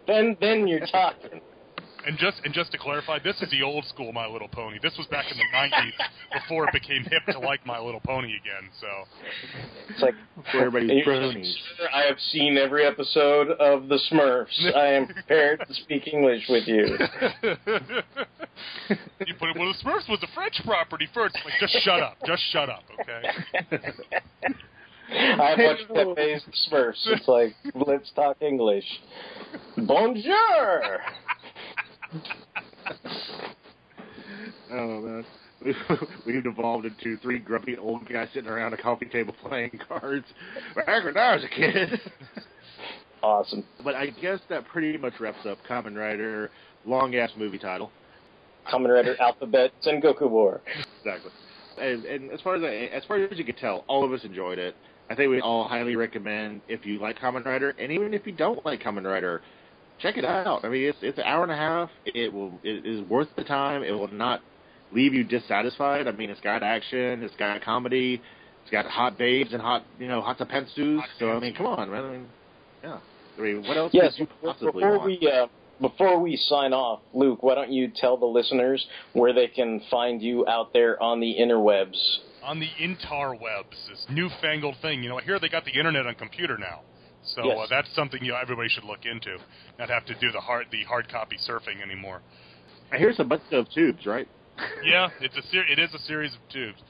[0.07, 1.41] then then you're talking
[2.05, 4.79] And just and just to clarify, this is the old school My Little Pony.
[4.83, 5.93] This was back in the '90s
[6.43, 8.69] before it became hip to like My Little Pony again.
[8.81, 8.89] So
[9.89, 10.15] it's like
[10.51, 11.55] For everybody's and bronies.
[11.81, 16.45] like, I have seen every episode of the Smurfs I am prepared to speak English
[16.49, 16.83] with you
[19.27, 19.73] you put it well.
[19.73, 21.37] The Smurfs was a French property first.
[21.45, 22.17] Like, just shut up.
[22.27, 22.83] Just shut up.
[23.01, 23.23] Okay.
[25.15, 27.07] I watched Pepe's The Smurfs.
[27.07, 28.85] It's like, let's talk English.
[29.77, 31.01] Bonjour!
[34.71, 35.25] Oh man,
[36.27, 40.27] we've evolved into three grumpy old guys sitting around a coffee table playing cards.
[40.75, 42.01] Back when I was a kid.
[43.23, 43.65] Awesome.
[43.85, 46.51] But I guess that pretty much wraps up Kamen Rider,
[46.85, 47.91] long ass movie title.
[48.71, 50.61] Kamen Rider Alphabet Sengoku War.
[50.99, 51.31] Exactly.
[51.81, 54.25] And, and as far as I, as far as you can tell, all of us
[54.25, 54.75] enjoyed it.
[55.11, 58.33] I think we all highly recommend if you like Kamen Rider, and even if you
[58.33, 59.43] don't like Kamen Rider,
[59.99, 60.65] check it out.
[60.65, 61.91] I mean, it's it's an hour and a half.
[62.07, 63.83] It will it is worth the time.
[63.83, 64.41] It will not
[64.93, 66.07] leave you dissatisfied.
[66.09, 68.21] I mean, it's got action, it's got comedy,
[68.63, 71.01] it's got hot babes and hot you know hot pensus.
[71.19, 72.05] So I mean, come on, man.
[72.05, 72.27] I mean,
[72.83, 72.99] yeah.
[73.39, 75.07] I mean, what else Yes, could you possibly before want?
[75.07, 75.47] we uh,
[75.81, 80.21] before we sign off, Luke, why don't you tell the listeners where they can find
[80.23, 81.97] you out there on the interwebs?
[82.45, 85.03] On the interwebs, this newfangled thing.
[85.03, 86.81] You know, here they got the internet on computer now.
[87.25, 87.59] So Yes.
[87.59, 89.39] uh, that's something you know, everybody should look into.
[89.79, 92.21] Not have to do the hard the hard copy surfing anymore.
[92.91, 94.29] I hear some bunch of tubes, right?
[94.85, 96.83] yeah, it's a ser- it is a series of tubes.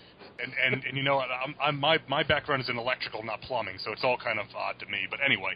[0.43, 3.77] And and and you know, I'm, I'm my my background is in electrical, not plumbing,
[3.79, 5.07] so it's all kind of odd to me.
[5.09, 5.53] But anyway,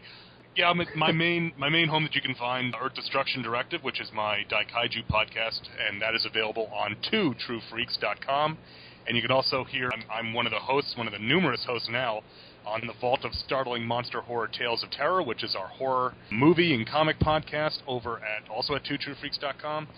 [0.54, 4.00] yeah, I'm, my main my main home that you can find Earth Destruction Directive, which
[4.00, 8.58] is my Daikaiju podcast, and that is available on two truefreaks.com.
[9.08, 11.64] And you can also hear I'm, I'm one of the hosts, one of the numerous
[11.64, 12.22] hosts now
[12.66, 16.74] on the Vault of Startling Monster Horror Tales of Terror, which is our horror movie
[16.74, 19.88] and comic podcast over at also at twotruefreaks.com.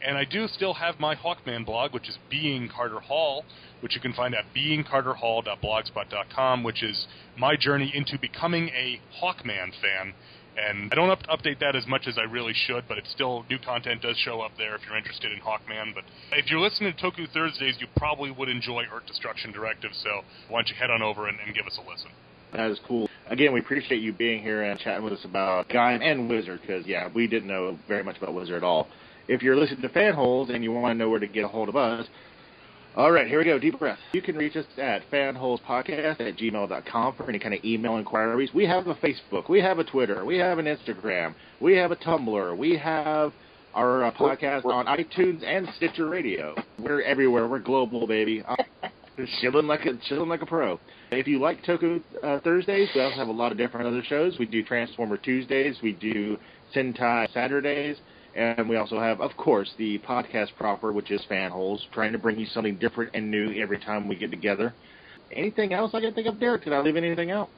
[0.00, 3.44] And I do still have my Hawkman blog, which is Being Carter Hall,
[3.80, 10.14] which you can find at beingcarterhall.blogspot.com, which is my journey into becoming a Hawkman fan.
[10.58, 13.44] And I don't up- update that as much as I really should, but it's still
[13.48, 15.94] new content does show up there if you're interested in Hawkman.
[15.94, 19.90] But if you're listening to Toku Thursdays, you probably would enjoy Earth Destruction Directive.
[20.02, 22.10] So why don't you head on over and, and give us a listen?
[22.52, 23.08] That is cool.
[23.28, 26.86] Again, we appreciate you being here and chatting with us about Gaim and Wizard because,
[26.86, 28.88] yeah, we didn't know very much about Wizard at all.
[29.28, 31.68] If you're listening to Fanholes and you want to know where to get a hold
[31.68, 32.06] of us,
[32.98, 33.60] all right, here we go.
[33.60, 34.00] Deep breath.
[34.12, 38.50] You can reach us at fanholespodcast at gmail.com for any kind of email inquiries.
[38.52, 39.48] We have a Facebook.
[39.48, 40.24] We have a Twitter.
[40.24, 41.36] We have an Instagram.
[41.60, 42.58] We have a Tumblr.
[42.58, 43.32] We have
[43.72, 46.56] our uh, podcast on iTunes and Stitcher Radio.
[46.80, 47.46] We're everywhere.
[47.46, 48.42] We're global, baby.
[48.42, 48.56] Uh,
[49.40, 50.80] chilling like a chilling like a pro.
[51.12, 54.40] If you like Toku uh, Thursdays, we also have a lot of different other shows.
[54.40, 55.76] We do Transformer Tuesdays.
[55.84, 56.36] We do
[56.74, 57.96] Sentai Saturdays.
[58.38, 62.38] And we also have, of course, the podcast proper, which is Fanholes, trying to bring
[62.38, 64.72] you something different and new every time we get together.
[65.32, 66.62] Anything else I can think of, Derek?
[66.62, 67.48] Did I leave anything out?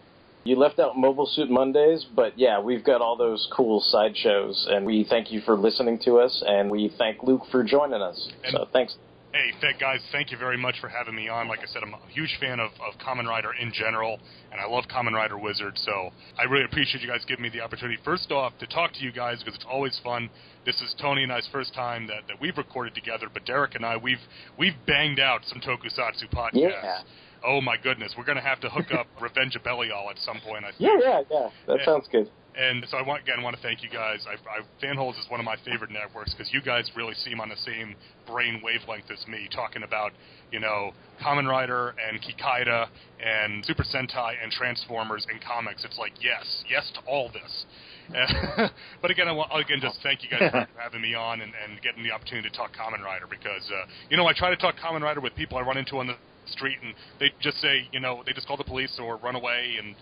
[0.45, 4.67] You left out Mobile Suit Mondays, but yeah, we've got all those cool side shows,
[4.71, 8.31] and we thank you for listening to us, and we thank Luke for joining us.
[8.51, 8.97] So thanks.
[9.33, 11.47] Hey, th- guys, thank you very much for having me on.
[11.47, 14.19] Like I said, I'm a huge fan of, of Kamen Rider in general,
[14.51, 17.61] and I love Kamen Rider Wizard, so I really appreciate you guys giving me the
[17.61, 20.29] opportunity, first off, to talk to you guys because it's always fun.
[20.67, 23.87] This is Tony and I's first time that, that we've recorded together, but Derek and
[23.87, 24.19] I, we've
[24.59, 26.53] we've banged out some Tokusatsu podcasts.
[26.55, 27.01] Yeah.
[27.45, 30.65] Oh my goodness, we're gonna have to hook up Revenge of Belial at some point.
[30.65, 30.81] I think.
[30.81, 31.49] Yeah, yeah, yeah.
[31.67, 31.85] That Yeah.
[31.85, 32.29] sounds good.
[32.59, 34.27] And so I want again want to thank you guys.
[34.29, 37.49] I, I, Fanholes is one of my favorite networks because you guys really seem on
[37.49, 37.95] the same
[38.27, 40.13] brain wavelength as me, talking about
[40.51, 40.91] you know
[41.23, 42.89] Kamen Rider and Kikaida
[43.25, 45.85] and Super Sentai and Transformers and comics.
[45.85, 47.67] It's like yes, yes to all this.
[48.13, 51.53] And- but again, I want again just thank you guys for having me on and,
[51.65, 54.57] and getting the opportunity to talk Kamen Rider because uh, you know I try to
[54.57, 56.15] talk Kamen Rider with people I run into on the
[56.51, 59.77] street and they just say you know they just call the police or run away
[59.79, 59.95] and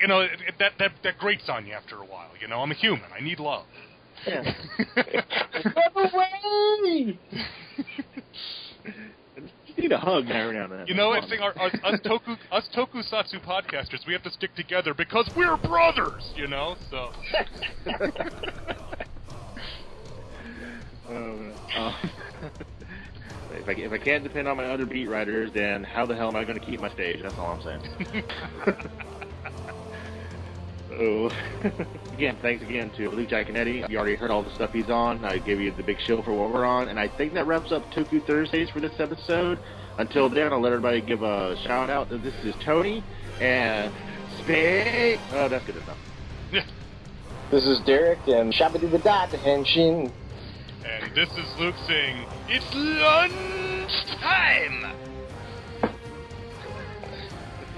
[0.00, 2.30] you know it, it, that that that grates on you after a while.
[2.40, 3.04] You know, I'm a human.
[3.16, 3.64] I need love.
[4.26, 4.42] Yeah.
[5.96, 7.18] away.
[9.66, 10.86] You need a hug every now and then.
[10.88, 14.54] You know, I think our, our, us toku us tokusatsu podcasters, we have to stick
[14.56, 16.32] together because we're brothers.
[16.34, 17.10] You know, so.
[21.08, 21.92] Um, uh,
[23.58, 26.28] if I if I can't depend on my other beat riders, then how the hell
[26.28, 27.22] am I going to keep my stage?
[27.22, 27.82] That's all I'm saying.
[30.88, 31.30] so,
[32.12, 33.88] again, thanks again to Luke Jaconetti.
[33.88, 35.24] You already heard all the stuff he's on.
[35.24, 37.72] I gave you the big show for what we're on, and I think that wraps
[37.72, 39.58] up Toku Thursdays for this episode.
[39.98, 42.08] Until then, I'll let everybody give a shout out.
[42.08, 43.02] This is Tony
[43.40, 43.92] and
[44.38, 45.18] Spade.
[45.32, 45.98] Oh, that's good enough.
[47.50, 50.12] This is Derek and Shabba the Dot Henshin.
[51.14, 54.92] This is Luke saying, "It's lunch time."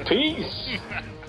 [0.07, 0.78] Peace.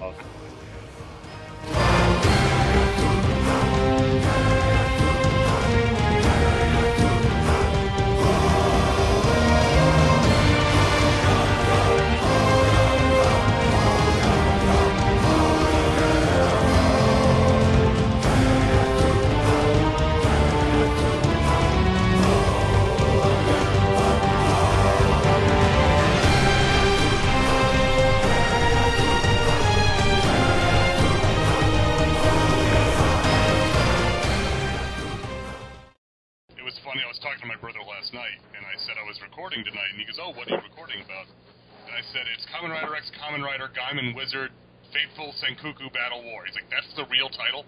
[37.42, 40.06] talking to my brother last night, and I said I was recording tonight, and he
[40.06, 41.26] goes, "Oh, what are you recording about?"
[41.90, 44.52] And I said, "It's Kamen Rider X Kamen Rider Gaiman Wizard
[44.94, 47.66] Fateful Senkuku Battle War." He's like, "That's the real title."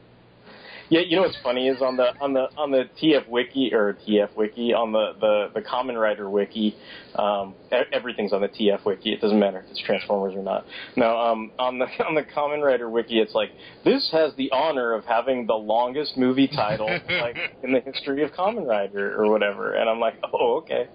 [0.93, 3.97] Yeah, you know what's funny is on the on the on the TF wiki or
[4.07, 6.77] TF wiki on the the the Kamen Rider wiki,
[7.15, 9.11] um, e- everything's on the TF wiki.
[9.11, 10.65] It doesn't matter if it's Transformers or not.
[10.95, 13.49] No, um, on the on the Kamen Rider wiki, it's like
[13.83, 16.89] this has the honor of having the longest movie title
[17.19, 19.73] like in the history of Kamen Rider or whatever.
[19.73, 20.89] And I'm like, oh, okay.